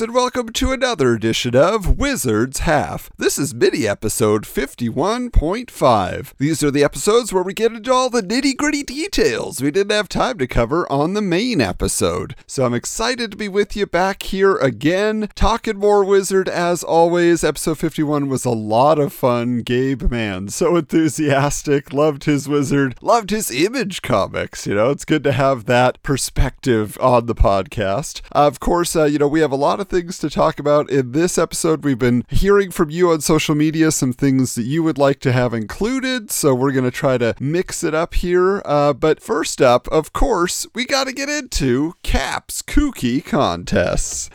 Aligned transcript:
And 0.00 0.14
welcome 0.14 0.50
to 0.50 0.70
another 0.70 1.14
edition 1.14 1.56
of 1.56 1.98
Wizards 1.98 2.60
Half. 2.60 3.10
This 3.16 3.36
is 3.36 3.52
mini 3.52 3.88
episode 3.88 4.44
51.5. 4.44 6.34
These 6.38 6.62
are 6.62 6.70
the 6.70 6.84
episodes 6.84 7.32
where 7.32 7.42
we 7.42 7.52
get 7.52 7.72
into 7.72 7.92
all 7.92 8.08
the 8.08 8.22
nitty 8.22 8.56
gritty 8.56 8.84
details 8.84 9.60
we 9.60 9.72
didn't 9.72 9.90
have 9.90 10.08
time 10.08 10.38
to 10.38 10.46
cover 10.46 10.90
on 10.92 11.14
the 11.14 11.20
main 11.20 11.60
episode. 11.60 12.36
So 12.46 12.64
I'm 12.64 12.74
excited 12.74 13.32
to 13.32 13.36
be 13.36 13.48
with 13.48 13.74
you 13.74 13.86
back 13.86 14.22
here 14.22 14.56
again, 14.58 15.30
talking 15.34 15.78
more 15.78 16.04
Wizard 16.04 16.48
as 16.48 16.84
always. 16.84 17.42
Episode 17.42 17.78
51 17.78 18.28
was 18.28 18.44
a 18.44 18.50
lot 18.50 19.00
of 19.00 19.12
fun. 19.12 19.62
Gabe, 19.62 20.12
man, 20.12 20.48
so 20.48 20.76
enthusiastic, 20.76 21.92
loved 21.92 22.22
his 22.24 22.48
Wizard, 22.48 22.94
loved 23.02 23.30
his 23.30 23.50
image 23.50 24.02
comics. 24.02 24.64
You 24.64 24.76
know, 24.76 24.90
it's 24.90 25.04
good 25.04 25.24
to 25.24 25.32
have 25.32 25.64
that 25.64 26.00
perspective 26.04 26.96
on 27.00 27.26
the 27.26 27.34
podcast. 27.34 28.20
Uh, 28.32 28.46
of 28.46 28.60
course, 28.60 28.94
uh, 28.94 29.04
you 29.04 29.18
know, 29.18 29.26
we 29.26 29.40
have 29.40 29.50
a 29.50 29.56
lot 29.56 29.80
of 29.80 29.87
things 29.88 30.18
to 30.18 30.30
talk 30.30 30.58
about 30.58 30.90
in 30.90 31.12
this 31.12 31.38
episode. 31.38 31.84
We've 31.84 31.98
been 31.98 32.24
hearing 32.28 32.70
from 32.70 32.90
you 32.90 33.10
on 33.10 33.20
social 33.20 33.54
media 33.54 33.90
some 33.90 34.12
things 34.12 34.54
that 34.54 34.64
you 34.64 34.82
would 34.82 34.98
like 34.98 35.20
to 35.20 35.32
have 35.32 35.54
included, 35.54 36.30
so 36.30 36.54
we're 36.54 36.72
going 36.72 36.84
to 36.84 36.90
try 36.90 37.18
to 37.18 37.34
mix 37.40 37.82
it 37.82 37.94
up 37.94 38.14
here. 38.14 38.62
Uh, 38.64 38.92
but 38.92 39.22
first 39.22 39.60
up, 39.60 39.88
of 39.88 40.12
course, 40.12 40.66
we 40.74 40.84
got 40.84 41.04
to 41.04 41.12
get 41.12 41.28
into 41.28 41.94
Cap's 42.02 42.62
Kooky 42.62 43.24
Contests. 43.24 44.30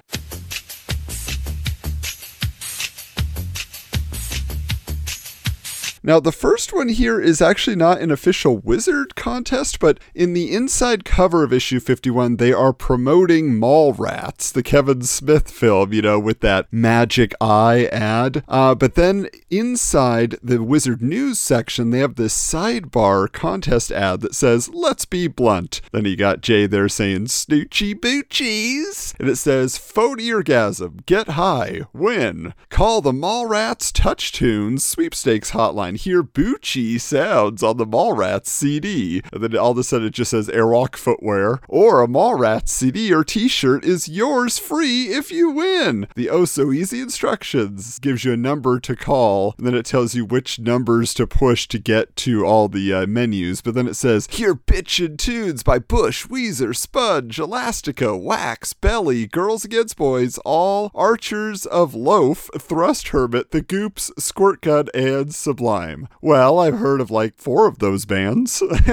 Now, 6.06 6.20
the 6.20 6.34
first 6.34 6.74
one 6.74 6.90
here 6.90 7.22
is 7.22 7.42
actually 7.42 7.78
not 7.78 8.02
an 8.02 8.12
official 8.12 8.58
wizard 8.58 9.16
contest, 9.16 9.80
but 9.80 10.02
in 10.14 10.34
the 10.34 10.54
inside 10.54 11.06
cover 11.06 11.46
of 11.46 11.54
issue 11.54 11.80
51, 11.80 12.36
they 12.36 12.52
are 12.52 12.74
promoting 12.74 13.54
Mallrats, 13.54 14.52
the 14.52 14.64
Kevin 14.64 15.04
Smith 15.04 15.50
film, 15.50 15.94
you 15.94 16.02
know, 16.02 16.20
with 16.20 16.42
that 16.42 16.68
magic 16.74 17.34
eye 17.40 17.86
ad. 17.86 18.44
Uh, 18.50 18.76
but 18.76 18.96
then 18.96 19.30
inside 19.50 20.36
the 20.44 20.62
wizard 20.62 21.02
news 21.02 21.40
section, 21.40 21.92
they 21.92 22.00
have 22.00 22.16
this 22.16 22.36
sidebar 22.36 23.32
contest 23.32 23.90
ad 23.90 24.20
that 24.22 24.36
says, 24.36 24.68
Let's 24.74 25.06
be 25.06 25.30
blunt. 25.30 25.80
Then 25.94 26.04
you 26.04 26.18
got 26.18 26.42
Jay 26.42 26.68
there 26.68 26.90
saying, 26.90 27.28
Snoochie 27.28 27.96
Boochies. 27.96 29.18
And 29.20 29.30
it 29.30 29.38
says, 29.38 29.78
Phony 29.78 30.30
orgasm, 30.34 31.00
get 31.06 31.30
high, 31.30 31.84
win. 31.94 32.54
Call 32.70 33.00
the 33.00 33.14
Mallrats 33.14 33.90
Touch 33.94 34.34
Tunes 34.34 34.84
sweepstakes 34.84 35.52
hotline 35.52 35.93
hear 35.96 36.24
Bucci 36.24 37.00
sounds 37.00 37.62
on 37.62 37.78
the 37.78 37.86
Mallrats 37.86 38.48
CD. 38.48 39.22
And 39.32 39.44
then 39.44 39.56
all 39.58 39.72
of 39.72 39.78
a 39.78 39.84
sudden 39.84 40.08
it 40.08 40.14
just 40.14 40.32
says 40.32 40.48
Airwalk 40.48 40.96
Footwear. 40.96 41.60
Or 41.68 42.02
a 42.02 42.08
Mallrats 42.08 42.70
CD 42.70 43.14
or 43.14 43.24
t 43.24 43.48
shirt 43.48 43.86
is 43.86 44.08
yours 44.08 44.58
free 44.58 45.08
if 45.08 45.32
you 45.32 45.52
win. 45.52 46.08
The 46.16 46.30
oh 46.30 46.46
so 46.46 46.72
easy 46.72 47.02
instructions 47.02 48.00
gives 48.00 48.24
you 48.24 48.34
a 48.34 48.38
number 48.38 48.80
to 48.80 48.96
call, 48.96 49.56
and 49.58 49.68
then 49.68 49.76
it 49.76 49.86
tells 49.86 50.16
you 50.16 50.26
which 50.26 50.60
numbers 50.60 51.14
to 51.16 51.28
push 51.28 51.68
to 51.68 51.80
get 51.80 52.16
to 52.18 52.46
all 52.46 52.68
the 52.68 52.94
uh, 52.94 53.06
menus. 53.08 53.62
But 53.62 53.76
then 53.76 53.88
it 53.88 53.96
says, 53.96 54.28
Hear 54.32 54.56
Bitchin' 54.56 55.18
Tunes 55.18 55.64
by 55.64 55.80
Bush, 55.80 56.26
Weezer, 56.28 56.76
Sponge, 56.76 57.40
Elastica, 57.40 58.16
Wax, 58.18 58.74
Belly, 58.74 59.28
Girls 59.28 59.66
Against 59.66 59.98
Boys, 59.98 60.38
All, 60.40 60.92
Archers 60.96 61.66
of 61.66 61.94
Loaf, 61.94 62.50
Thrush 62.58 63.10
Hermit, 63.10 63.52
The 63.52 63.62
Goops, 63.62 64.12
Squirt 64.18 64.62
Gun, 64.62 64.88
and 64.94 65.34
Sublime 65.34 65.83
time. 65.84 66.08
Well, 66.22 66.60
I've 66.60 66.78
heard 66.78 67.02
of 67.02 67.12
like 67.12 67.38
four 67.38 67.68
of 67.68 67.80
those 67.80 68.06
bands. 68.06 68.64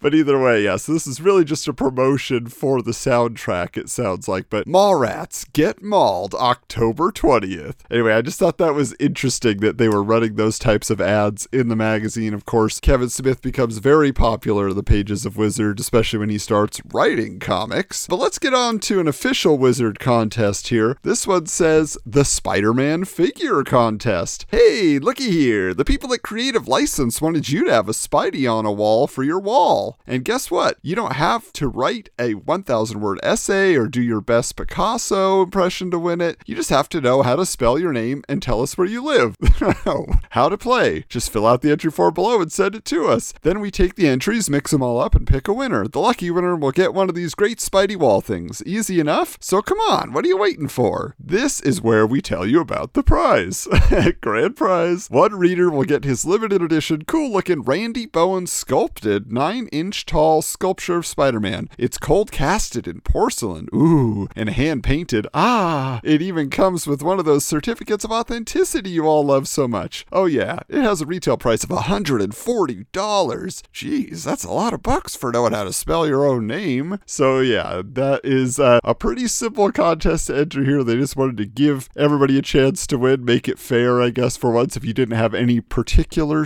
but 0.00 0.14
either 0.14 0.40
way, 0.40 0.62
yes, 0.62 0.86
this 0.86 1.06
is 1.06 1.20
really 1.20 1.44
just 1.44 1.68
a 1.68 1.72
promotion 1.72 2.48
for 2.48 2.82
the 2.82 2.92
soundtrack, 2.92 3.76
it 3.76 3.88
sounds 3.88 4.28
like. 4.28 4.50
But 4.50 4.66
Mallrats 4.66 5.50
Get 5.52 5.82
Mauled 5.82 6.34
October 6.34 7.10
20th. 7.10 7.76
Anyway, 7.90 8.12
I 8.12 8.22
just 8.22 8.38
thought 8.38 8.58
that 8.58 8.74
was 8.74 8.94
interesting 8.98 9.58
that 9.58 9.78
they 9.78 9.88
were 9.88 10.02
running 10.02 10.34
those 10.34 10.58
types 10.58 10.90
of 10.90 11.00
ads 11.00 11.46
in 11.52 11.68
the 11.68 11.76
magazine. 11.76 12.34
Of 12.34 12.44
course, 12.44 12.80
Kevin 12.80 13.08
Smith 13.08 13.42
becomes 13.42 13.78
very 13.78 14.12
popular 14.12 14.68
in 14.68 14.76
the 14.76 14.82
pages 14.82 15.24
of 15.24 15.36
Wizard, 15.36 15.80
especially 15.80 16.18
when 16.18 16.30
he 16.30 16.38
starts 16.38 16.80
writing 16.92 17.38
comics. 17.38 18.06
But 18.06 18.18
let's 18.18 18.38
get 18.38 18.54
on 18.54 18.78
to 18.80 19.00
an 19.00 19.08
official 19.08 19.58
Wizard 19.58 19.98
contest 19.98 20.68
here. 20.68 20.96
This 21.02 21.26
one 21.26 21.46
says 21.46 21.96
the 22.04 22.24
Spider 22.24 22.74
Man 22.74 23.04
Figure 23.04 23.62
Contest. 23.62 24.46
Hey, 24.50 24.98
looky 24.98 25.30
here. 25.30 25.74
The 25.74 25.84
people 25.84 26.07
at 26.12 26.22
Creative 26.22 26.66
License 26.66 27.20
wanted 27.20 27.48
you 27.48 27.64
to 27.64 27.72
have 27.72 27.88
a 27.88 27.92
Spidey 27.92 28.50
on 28.50 28.64
a 28.66 28.72
wall 28.72 29.06
for 29.06 29.22
your 29.22 29.38
wall. 29.38 29.98
And 30.06 30.24
guess 30.24 30.50
what? 30.50 30.78
You 30.82 30.94
don't 30.94 31.14
have 31.14 31.52
to 31.54 31.68
write 31.68 32.08
a 32.18 32.34
1,000 32.34 33.00
word 33.00 33.20
essay 33.22 33.74
or 33.74 33.86
do 33.86 34.02
your 34.02 34.20
best 34.20 34.56
Picasso 34.56 35.42
impression 35.42 35.90
to 35.90 35.98
win 35.98 36.20
it. 36.20 36.38
You 36.46 36.54
just 36.54 36.70
have 36.70 36.88
to 36.90 37.00
know 37.00 37.22
how 37.22 37.36
to 37.36 37.46
spell 37.46 37.78
your 37.78 37.92
name 37.92 38.24
and 38.28 38.42
tell 38.42 38.62
us 38.62 38.78
where 38.78 38.86
you 38.86 39.02
live. 39.02 39.36
how 40.30 40.48
to 40.48 40.58
play. 40.58 41.04
Just 41.08 41.32
fill 41.32 41.46
out 41.46 41.62
the 41.62 41.70
entry 41.70 41.90
form 41.90 42.14
below 42.14 42.40
and 42.40 42.52
send 42.52 42.74
it 42.74 42.84
to 42.86 43.06
us. 43.06 43.34
Then 43.42 43.60
we 43.60 43.70
take 43.70 43.94
the 43.94 44.08
entries, 44.08 44.50
mix 44.50 44.70
them 44.70 44.82
all 44.82 45.00
up, 45.00 45.14
and 45.14 45.26
pick 45.26 45.48
a 45.48 45.52
winner. 45.52 45.86
The 45.86 46.00
lucky 46.00 46.30
winner 46.30 46.56
will 46.56 46.72
get 46.72 46.94
one 46.94 47.08
of 47.08 47.14
these 47.14 47.34
great 47.34 47.58
Spidey 47.58 47.96
wall 47.96 48.20
things. 48.20 48.62
Easy 48.64 49.00
enough? 49.00 49.38
So 49.40 49.62
come 49.62 49.78
on, 49.80 50.12
what 50.12 50.24
are 50.24 50.28
you 50.28 50.38
waiting 50.38 50.68
for? 50.68 51.14
This 51.18 51.60
is 51.60 51.82
where 51.82 52.06
we 52.06 52.20
tell 52.20 52.46
you 52.46 52.60
about 52.60 52.94
the 52.94 53.02
prize. 53.02 53.68
Grand 54.20 54.56
prize. 54.56 55.08
One 55.08 55.34
reader 55.34 55.70
will 55.70 55.84
get 55.84 55.97
his 56.04 56.24
limited 56.24 56.62
edition, 56.62 57.04
cool 57.04 57.30
looking 57.32 57.62
Randy 57.62 58.06
Bowen 58.06 58.46
sculpted 58.46 59.32
9 59.32 59.66
inch 59.68 60.06
tall 60.06 60.42
sculpture 60.42 60.96
of 60.96 61.06
Spider 61.06 61.40
Man. 61.40 61.68
It's 61.76 61.98
cold 61.98 62.30
casted 62.30 62.86
in 62.86 63.00
porcelain, 63.00 63.68
ooh, 63.74 64.28
and 64.36 64.48
hand 64.50 64.84
painted, 64.84 65.26
ah. 65.34 66.00
It 66.04 66.22
even 66.22 66.50
comes 66.50 66.86
with 66.86 67.02
one 67.02 67.18
of 67.18 67.24
those 67.24 67.44
certificates 67.44 68.04
of 68.04 68.12
authenticity 68.12 68.90
you 68.90 69.06
all 69.06 69.24
love 69.24 69.48
so 69.48 69.66
much. 69.66 70.06
Oh, 70.12 70.26
yeah, 70.26 70.60
it 70.68 70.82
has 70.82 71.00
a 71.00 71.06
retail 71.06 71.36
price 71.36 71.64
of 71.64 71.70
$140. 71.70 72.84
Jeez, 72.94 74.24
that's 74.24 74.44
a 74.44 74.52
lot 74.52 74.72
of 74.72 74.82
bucks 74.82 75.16
for 75.16 75.32
knowing 75.32 75.52
how 75.52 75.64
to 75.64 75.72
spell 75.72 76.06
your 76.06 76.24
own 76.24 76.46
name. 76.46 76.98
So, 77.06 77.40
yeah, 77.40 77.82
that 77.84 78.20
is 78.24 78.60
uh, 78.60 78.80
a 78.84 78.94
pretty 78.94 79.26
simple 79.26 79.72
contest 79.72 80.28
to 80.28 80.36
enter 80.36 80.64
here. 80.64 80.84
They 80.84 80.96
just 80.96 81.16
wanted 81.16 81.38
to 81.38 81.46
give 81.46 81.88
everybody 81.96 82.38
a 82.38 82.42
chance 82.42 82.86
to 82.88 82.98
win, 82.98 83.24
make 83.24 83.48
it 83.48 83.58
fair, 83.58 84.00
I 84.00 84.10
guess, 84.10 84.36
for 84.36 84.50
once, 84.50 84.76
if 84.76 84.84
you 84.84 84.92
didn't 84.92 85.16
have 85.16 85.34
any 85.34 85.60
particular 85.60 85.87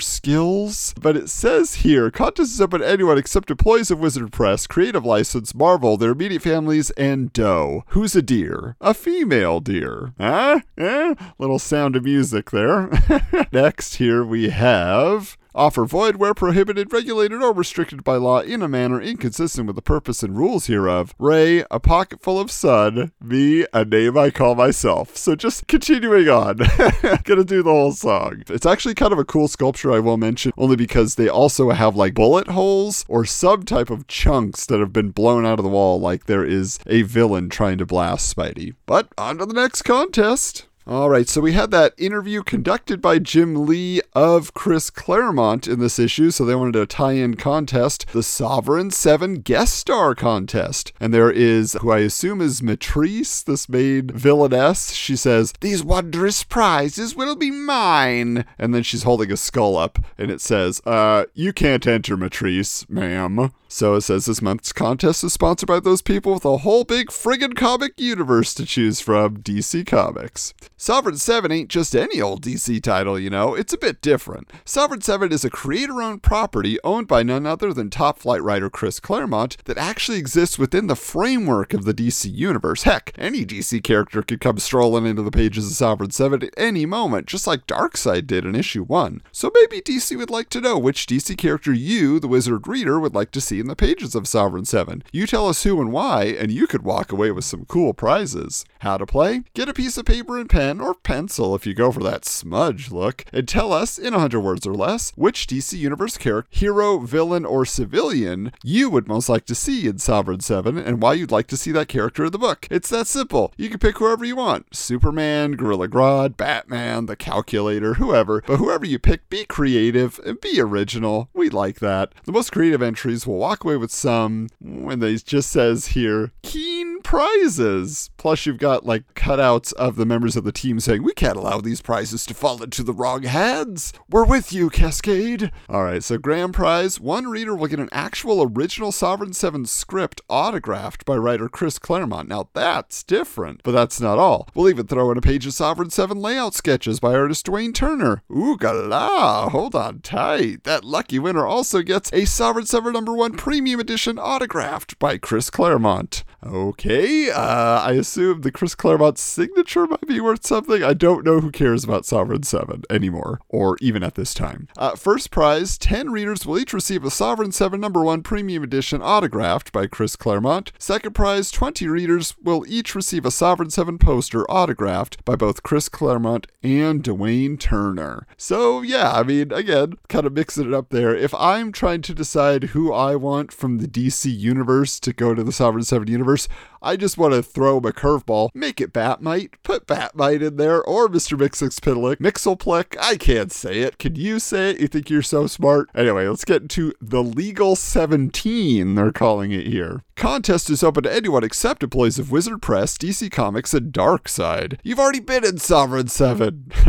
skills. 0.00 0.94
But 1.00 1.16
it 1.16 1.28
says 1.28 1.76
here 1.76 2.10
contest 2.10 2.52
is 2.52 2.60
open 2.60 2.80
to 2.80 2.88
anyone 2.88 3.18
except 3.18 3.50
employees 3.50 3.90
of 3.90 4.00
Wizard 4.00 4.32
Press, 4.32 4.66
Creative 4.66 5.04
License, 5.04 5.54
Marvel, 5.54 5.96
their 5.96 6.12
immediate 6.12 6.42
families, 6.42 6.90
and 6.92 7.32
Doe. 7.32 7.84
Who's 7.88 8.14
a 8.16 8.22
deer? 8.22 8.76
A 8.80 8.94
female 8.94 9.60
deer. 9.60 10.12
Huh? 10.18 10.60
Eh? 10.78 11.14
Little 11.38 11.58
sound 11.58 11.96
of 11.96 12.04
music 12.04 12.50
there. 12.50 12.90
Next, 13.52 13.96
here 13.96 14.24
we 14.24 14.50
have 14.50 15.36
Offer 15.54 15.84
void 15.84 16.16
where 16.16 16.34
prohibited, 16.34 16.92
regulated, 16.92 17.42
or 17.42 17.52
restricted 17.52 18.02
by 18.04 18.16
law 18.16 18.40
in 18.40 18.62
a 18.62 18.68
manner 18.68 19.00
inconsistent 19.00 19.66
with 19.66 19.76
the 19.76 19.82
purpose 19.82 20.22
and 20.22 20.36
rules 20.36 20.66
hereof. 20.66 21.14
Ray, 21.18 21.64
a 21.70 21.78
pocket 21.78 22.22
full 22.22 22.40
of 22.40 22.50
sun. 22.50 23.12
Me, 23.20 23.66
a 23.72 23.84
name 23.84 24.16
I 24.16 24.30
call 24.30 24.54
myself. 24.54 25.16
So 25.16 25.36
just 25.36 25.66
continuing 25.66 26.28
on. 26.28 26.56
Gonna 27.24 27.44
do 27.44 27.62
the 27.62 27.70
whole 27.70 27.92
song. 27.92 28.42
It's 28.48 28.66
actually 28.66 28.94
kind 28.94 29.12
of 29.12 29.18
a 29.18 29.24
cool 29.24 29.48
sculpture, 29.48 29.92
I 29.92 29.98
will 29.98 30.16
mention, 30.16 30.52
only 30.56 30.76
because 30.76 31.16
they 31.16 31.28
also 31.28 31.70
have 31.70 31.96
like 31.96 32.14
bullet 32.14 32.48
holes 32.48 33.04
or 33.08 33.24
some 33.24 33.64
type 33.64 33.90
of 33.90 34.06
chunks 34.06 34.66
that 34.66 34.80
have 34.80 34.92
been 34.92 35.10
blown 35.10 35.44
out 35.44 35.58
of 35.58 35.64
the 35.64 35.70
wall, 35.70 36.00
like 36.00 36.26
there 36.26 36.44
is 36.44 36.78
a 36.86 37.02
villain 37.02 37.48
trying 37.48 37.78
to 37.78 37.86
blast 37.86 38.34
Spidey. 38.34 38.74
But 38.86 39.08
on 39.18 39.38
to 39.38 39.46
the 39.46 39.54
next 39.54 39.82
contest. 39.82 40.66
All 40.84 41.08
right, 41.08 41.28
so 41.28 41.40
we 41.40 41.52
had 41.52 41.70
that 41.70 41.94
interview 41.96 42.42
conducted 42.42 43.00
by 43.00 43.20
Jim 43.20 43.66
Lee 43.66 44.00
of 44.14 44.52
Chris 44.52 44.90
Claremont 44.90 45.68
in 45.68 45.78
this 45.78 45.96
issue, 45.96 46.32
so 46.32 46.44
they 46.44 46.56
wanted 46.56 46.74
a 46.74 46.86
tie 46.86 47.12
in 47.12 47.36
contest, 47.36 48.06
the 48.12 48.24
Sovereign 48.24 48.90
7 48.90 49.42
guest 49.42 49.74
star 49.74 50.16
contest. 50.16 50.92
And 50.98 51.14
there 51.14 51.30
is, 51.30 51.74
who 51.74 51.92
I 51.92 52.00
assume 52.00 52.40
is 52.40 52.62
Maitresse, 52.62 53.44
this 53.44 53.68
maid 53.68 54.10
villainess. 54.10 54.90
She 54.90 55.14
says, 55.14 55.54
These 55.60 55.84
wondrous 55.84 56.42
prizes 56.42 57.14
will 57.14 57.36
be 57.36 57.52
mine. 57.52 58.44
And 58.58 58.74
then 58.74 58.82
she's 58.82 59.04
holding 59.04 59.30
a 59.30 59.36
skull 59.36 59.76
up, 59.76 60.00
and 60.18 60.32
it 60.32 60.40
says, 60.40 60.82
Uh, 60.84 61.26
you 61.32 61.52
can't 61.52 61.86
enter, 61.86 62.16
Maitresse, 62.16 62.90
ma'am. 62.90 63.52
So 63.72 63.94
it 63.94 64.02
says 64.02 64.26
this 64.26 64.42
month's 64.42 64.70
contest 64.70 65.24
is 65.24 65.32
sponsored 65.32 65.66
by 65.66 65.80
those 65.80 66.02
people 66.02 66.34
with 66.34 66.44
a 66.44 66.58
whole 66.58 66.84
big 66.84 67.08
friggin' 67.08 67.56
comic 67.56 67.98
universe 67.98 68.52
to 68.54 68.66
choose 68.66 69.00
from 69.00 69.38
DC 69.38 69.86
Comics. 69.86 70.52
Sovereign 70.82 71.16
7 71.16 71.52
ain't 71.52 71.68
just 71.68 71.94
any 71.94 72.20
old 72.20 72.42
DC 72.42 72.82
title, 72.82 73.16
you 73.16 73.30
know, 73.30 73.54
it's 73.54 73.72
a 73.72 73.78
bit 73.78 74.00
different. 74.00 74.50
Sovereign 74.64 75.00
7 75.00 75.30
is 75.30 75.44
a 75.44 75.48
creator 75.48 76.02
owned 76.02 76.24
property 76.24 76.76
owned 76.82 77.06
by 77.06 77.22
none 77.22 77.46
other 77.46 77.72
than 77.72 77.88
top 77.88 78.18
flight 78.18 78.42
writer 78.42 78.68
Chris 78.68 78.98
Claremont 78.98 79.56
that 79.66 79.78
actually 79.78 80.18
exists 80.18 80.58
within 80.58 80.88
the 80.88 80.96
framework 80.96 81.72
of 81.72 81.84
the 81.84 81.94
DC 81.94 82.28
universe. 82.34 82.82
Heck, 82.82 83.12
any 83.16 83.46
DC 83.46 83.80
character 83.84 84.22
could 84.22 84.40
come 84.40 84.58
strolling 84.58 85.06
into 85.06 85.22
the 85.22 85.30
pages 85.30 85.68
of 85.68 85.76
Sovereign 85.76 86.10
7 86.10 86.42
at 86.42 86.52
any 86.56 86.84
moment, 86.84 87.28
just 87.28 87.46
like 87.46 87.68
Darkseid 87.68 88.26
did 88.26 88.44
in 88.44 88.56
issue 88.56 88.82
1. 88.82 89.22
So 89.30 89.52
maybe 89.54 89.82
DC 89.82 90.16
would 90.16 90.30
like 90.30 90.48
to 90.48 90.60
know 90.60 90.80
which 90.80 91.06
DC 91.06 91.38
character 91.38 91.72
you, 91.72 92.18
the 92.18 92.26
wizard 92.26 92.66
reader, 92.66 92.98
would 92.98 93.14
like 93.14 93.30
to 93.30 93.40
see 93.40 93.60
in 93.60 93.68
the 93.68 93.76
pages 93.76 94.16
of 94.16 94.26
Sovereign 94.26 94.64
7. 94.64 95.04
You 95.12 95.28
tell 95.28 95.48
us 95.48 95.62
who 95.62 95.80
and 95.80 95.92
why, 95.92 96.24
and 96.24 96.50
you 96.50 96.66
could 96.66 96.82
walk 96.82 97.12
away 97.12 97.30
with 97.30 97.44
some 97.44 97.66
cool 97.66 97.94
prizes. 97.94 98.64
How 98.80 98.98
to 98.98 99.06
play? 99.06 99.44
Get 99.54 99.68
a 99.68 99.72
piece 99.72 99.96
of 99.96 100.06
paper 100.06 100.36
and 100.36 100.50
pen, 100.50 100.71
or 100.80 100.94
pencil 100.94 101.54
if 101.54 101.66
you 101.66 101.74
go 101.74 101.92
for 101.92 102.02
that 102.02 102.24
smudge 102.24 102.90
look, 102.90 103.24
and 103.32 103.46
tell 103.46 103.72
us, 103.72 103.98
in 103.98 104.12
100 104.12 104.40
words 104.40 104.66
or 104.66 104.74
less, 104.74 105.12
which 105.16 105.46
DC 105.46 105.76
Universe 105.78 106.16
character, 106.16 106.48
hero, 106.50 106.98
villain, 106.98 107.44
or 107.44 107.64
civilian 107.64 108.52
you 108.62 108.88
would 108.90 109.08
most 109.08 109.28
like 109.28 109.44
to 109.46 109.54
see 109.54 109.86
in 109.86 109.98
Sovereign 109.98 110.40
7, 110.40 110.78
and 110.78 111.02
why 111.02 111.14
you'd 111.14 111.30
like 111.30 111.46
to 111.48 111.56
see 111.56 111.72
that 111.72 111.88
character 111.88 112.24
in 112.24 112.32
the 112.32 112.38
book. 112.38 112.66
It's 112.70 112.88
that 112.90 113.06
simple. 113.06 113.52
You 113.56 113.68
can 113.68 113.78
pick 113.78 113.98
whoever 113.98 114.24
you 114.24 114.36
want 114.36 114.74
Superman, 114.74 115.52
Gorilla 115.52 115.88
Grodd, 115.88 116.36
Batman, 116.36 117.06
the 117.06 117.16
Calculator, 117.16 117.94
whoever. 117.94 118.42
But 118.46 118.58
whoever 118.58 118.86
you 118.86 118.98
pick, 118.98 119.28
be 119.28 119.44
creative 119.44 120.20
and 120.24 120.40
be 120.40 120.60
original. 120.60 121.28
We 121.34 121.48
like 121.48 121.80
that. 121.80 122.12
The 122.24 122.32
most 122.32 122.52
creative 122.52 122.82
entries 122.82 123.26
will 123.26 123.38
walk 123.38 123.64
away 123.64 123.76
with 123.76 123.90
some, 123.90 124.48
when 124.60 125.00
they 125.00 125.16
just 125.16 125.50
says 125.50 125.88
here, 125.88 126.32
keen 126.42 127.00
prizes. 127.02 128.10
Plus, 128.16 128.46
you've 128.46 128.58
got 128.58 128.86
like 128.86 129.14
cutouts 129.14 129.72
of 129.74 129.96
the 129.96 130.06
members 130.06 130.36
of 130.36 130.44
the 130.44 130.52
team 130.62 130.78
saying, 130.78 131.02
We 131.02 131.12
can't 131.12 131.36
allow 131.36 131.60
these 131.60 131.82
prizes 131.82 132.24
to 132.26 132.34
fall 132.34 132.62
into 132.62 132.84
the 132.84 132.92
wrong 132.92 133.24
hands. 133.24 133.92
We're 134.08 134.24
with 134.24 134.52
you, 134.52 134.70
Cascade. 134.70 135.50
All 135.68 135.82
right, 135.82 136.02
so 136.02 136.18
grand 136.18 136.54
prize 136.54 137.00
one 137.00 137.26
reader 137.26 137.54
will 137.54 137.66
get 137.66 137.80
an 137.80 137.88
actual 137.90 138.42
original 138.42 138.92
Sovereign 138.92 139.32
7 139.32 139.66
script 139.66 140.20
autographed 140.28 141.04
by 141.04 141.16
writer 141.16 141.48
Chris 141.48 141.78
Claremont. 141.78 142.28
Now, 142.28 142.48
that's 142.54 143.02
different, 143.02 143.62
but 143.64 143.72
that's 143.72 144.00
not 144.00 144.18
all. 144.18 144.48
We'll 144.54 144.70
even 144.70 144.86
throw 144.86 145.10
in 145.10 145.18
a 145.18 145.22
page 145.22 145.46
of 145.46 145.54
Sovereign 145.54 145.90
7 145.90 146.16
layout 146.18 146.54
sketches 146.54 147.00
by 147.00 147.14
artist 147.14 147.46
Dwayne 147.46 147.74
Turner. 147.74 148.22
Ooh, 148.30 148.56
gala, 148.56 149.48
hold 149.50 149.74
on 149.74 149.98
tight. 150.00 150.62
That 150.62 150.84
lucky 150.84 151.18
winner 151.18 151.44
also 151.44 151.82
gets 151.82 152.12
a 152.12 152.24
Sovereign 152.24 152.66
7 152.66 152.92
number 152.92 153.14
1 153.14 153.32
premium 153.32 153.80
edition 153.80 154.18
autographed 154.18 154.98
by 155.00 155.18
Chris 155.18 155.50
Claremont. 155.50 156.22
Okay, 156.44 157.30
uh, 157.30 157.80
I 157.80 157.92
assume 157.92 158.40
the 158.40 158.50
Chris 158.52 158.74
Claremont 158.74 159.18
signature 159.18 159.86
might 159.86 160.06
be 160.06 160.20
worth 160.20 160.41
something. 160.46 160.82
I 160.82 160.94
don't 160.94 161.24
know 161.24 161.40
who 161.40 161.50
cares 161.50 161.84
about 161.84 162.06
Sovereign 162.06 162.42
7 162.42 162.82
anymore, 162.90 163.40
or 163.48 163.76
even 163.80 164.02
at 164.02 164.14
this 164.14 164.34
time. 164.34 164.68
Uh, 164.76 164.96
first 164.96 165.30
prize 165.30 165.78
10 165.78 166.10
readers 166.10 166.46
will 166.46 166.58
each 166.58 166.72
receive 166.72 167.04
a 167.04 167.10
Sovereign 167.10 167.52
7 167.52 167.80
number 167.80 168.02
1 168.02 168.22
premium 168.22 168.62
edition 168.62 169.02
autographed 169.02 169.72
by 169.72 169.86
Chris 169.86 170.16
Claremont. 170.16 170.72
Second 170.78 171.14
prize 171.14 171.50
20 171.50 171.86
readers 171.88 172.34
will 172.42 172.64
each 172.66 172.94
receive 172.94 173.24
a 173.24 173.30
Sovereign 173.30 173.70
7 173.70 173.98
poster 173.98 174.44
autographed 174.50 175.24
by 175.24 175.36
both 175.36 175.62
Chris 175.62 175.88
Claremont 175.88 176.46
and 176.62 177.02
Dwayne 177.02 177.58
Turner. 177.58 178.26
So, 178.36 178.82
yeah, 178.82 179.12
I 179.12 179.22
mean, 179.22 179.52
again, 179.52 179.94
kind 180.08 180.26
of 180.26 180.32
mixing 180.32 180.66
it 180.66 180.74
up 180.74 180.90
there. 180.90 181.14
If 181.14 181.34
I'm 181.34 181.72
trying 181.72 182.02
to 182.02 182.14
decide 182.14 182.64
who 182.64 182.92
I 182.92 183.16
want 183.16 183.52
from 183.52 183.78
the 183.78 183.88
DC 183.88 184.36
universe 184.36 185.00
to 185.00 185.12
go 185.12 185.34
to 185.34 185.42
the 185.42 185.52
Sovereign 185.52 185.84
7 185.84 186.08
universe, 186.08 186.48
I 186.82 186.96
just 186.96 187.16
want 187.16 187.32
to 187.34 187.42
throw 187.42 187.78
him 187.78 187.84
a 187.84 187.92
curveball. 187.92 188.50
Make 188.54 188.80
it 188.80 188.92
Batmite. 188.92 189.54
Put 189.62 189.86
Batmite 189.86 190.42
in 190.42 190.56
there 190.56 190.82
or 190.82 191.08
Mr. 191.08 191.38
Mixixpidlick. 191.38 192.16
Mixelplick. 192.16 192.96
I 193.00 193.16
can't 193.16 193.52
say 193.52 193.80
it. 193.80 193.98
Can 193.98 194.16
you 194.16 194.40
say 194.40 194.70
it? 194.70 194.80
You 194.80 194.88
think 194.88 195.08
you're 195.08 195.22
so 195.22 195.46
smart? 195.46 195.88
Anyway, 195.94 196.26
let's 196.26 196.44
get 196.44 196.68
to 196.70 196.92
the 197.00 197.22
Legal 197.22 197.76
17, 197.76 198.94
they're 198.94 199.12
calling 199.12 199.52
it 199.52 199.66
here. 199.66 200.02
Contest 200.16 200.70
is 200.70 200.84
open 200.84 201.02
to 201.02 201.12
anyone 201.12 201.42
except 201.42 201.82
employees 201.82 202.18
of 202.18 202.30
Wizard 202.30 202.62
Press, 202.62 202.96
DC 202.96 203.30
Comics, 203.32 203.74
and 203.74 203.92
Darkseid. 203.92 204.78
You've 204.82 205.00
already 205.00 205.20
been 205.20 205.44
in 205.44 205.58
Sovereign 205.58 206.08
7. 206.08 206.70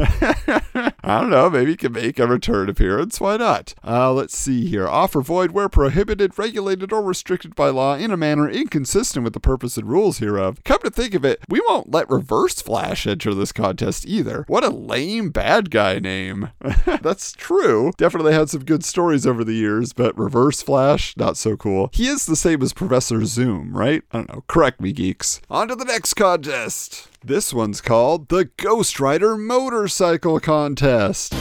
I 1.06 1.22
don't 1.22 1.30
know, 1.30 1.50
maybe 1.50 1.72
you 1.72 1.78
can 1.78 1.94
make 1.94 2.20
a 2.20 2.28
return 2.28 2.70
appearance. 2.70 3.20
Why 3.20 3.38
not? 3.38 3.74
Uh, 3.84 4.14
let's 4.14 4.38
see 4.38 4.68
here. 4.68 4.88
Offer 4.88 5.22
void 5.22 5.52
where 5.52 5.70
prohibited, 5.70 6.38
regulated, 6.38 6.94
or 6.94 7.02
restricted 7.02 7.56
by 7.56 7.70
law 7.70 7.96
in 7.96 8.12
a 8.12 8.18
manner 8.18 8.50
inconsistent 8.50 9.24
with 9.24 9.34
the 9.34 9.40
purpose 9.40 9.78
and 9.78 9.90
rules 9.90 10.19
hereof. 10.19 10.64
Come 10.64 10.80
to 10.84 10.92
think 10.92 11.14
of 11.14 11.26
it, 11.26 11.40
we 11.50 11.62
won't 11.68 11.92
let 11.92 12.10
Reverse 12.10 12.62
Flash 12.62 13.08
enter 13.08 13.34
this 13.34 13.52
contest 13.52 14.06
either. 14.06 14.46
What 14.48 14.64
a 14.64 14.69
lame 14.69 15.30
bad 15.30 15.72
guy 15.72 16.00
name. 16.00 16.52
That's 17.02 17.31
true. 17.31 17.92
Definitely 17.98 18.34
had 18.34 18.50
some 18.50 18.66
good 18.66 18.84
stories 18.84 19.26
over 19.26 19.44
the 19.44 19.54
years, 19.54 19.94
but 19.94 20.18
Reverse 20.18 20.62
Flash, 20.62 21.18
not 21.18 21.38
so 21.38 21.58
cool. 21.58 21.90
He 21.94 22.08
is 22.08 22.26
the 22.26 22.36
same 22.36 22.62
as 22.62 22.74
Professor 22.74 23.12
Zoom, 23.21 23.77
right? 23.77 24.04
I 24.12 24.18
don't 24.18 24.30
know. 24.30 24.44
Correct 24.48 24.81
me, 24.81 24.92
geeks. 24.92 25.42
On 25.50 25.68
to 25.68 25.75
the 25.75 25.86
next 25.86 26.15
contest. 26.15 27.07
This 27.24 27.54
one's 27.54 27.81
called 27.81 28.30
the 28.30 28.45
Ghost 28.57 29.00
Rider 29.00 29.38
Motorcycle 29.38 30.39
Contest. 30.39 31.33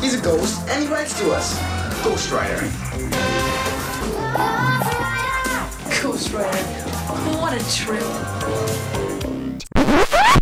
He's 0.00 0.14
a 0.14 0.22
ghost, 0.22 0.60
and 0.68 0.82
he 0.82 0.88
writes 0.88 1.18
to 1.20 1.30
us. 1.32 1.58
Ghost 2.04 2.30
Rider. 2.30 2.60
Ghost 6.02 6.32
Rider. 6.32 6.58
What 7.38 7.54
a 7.54 7.76
trip. 7.76 8.87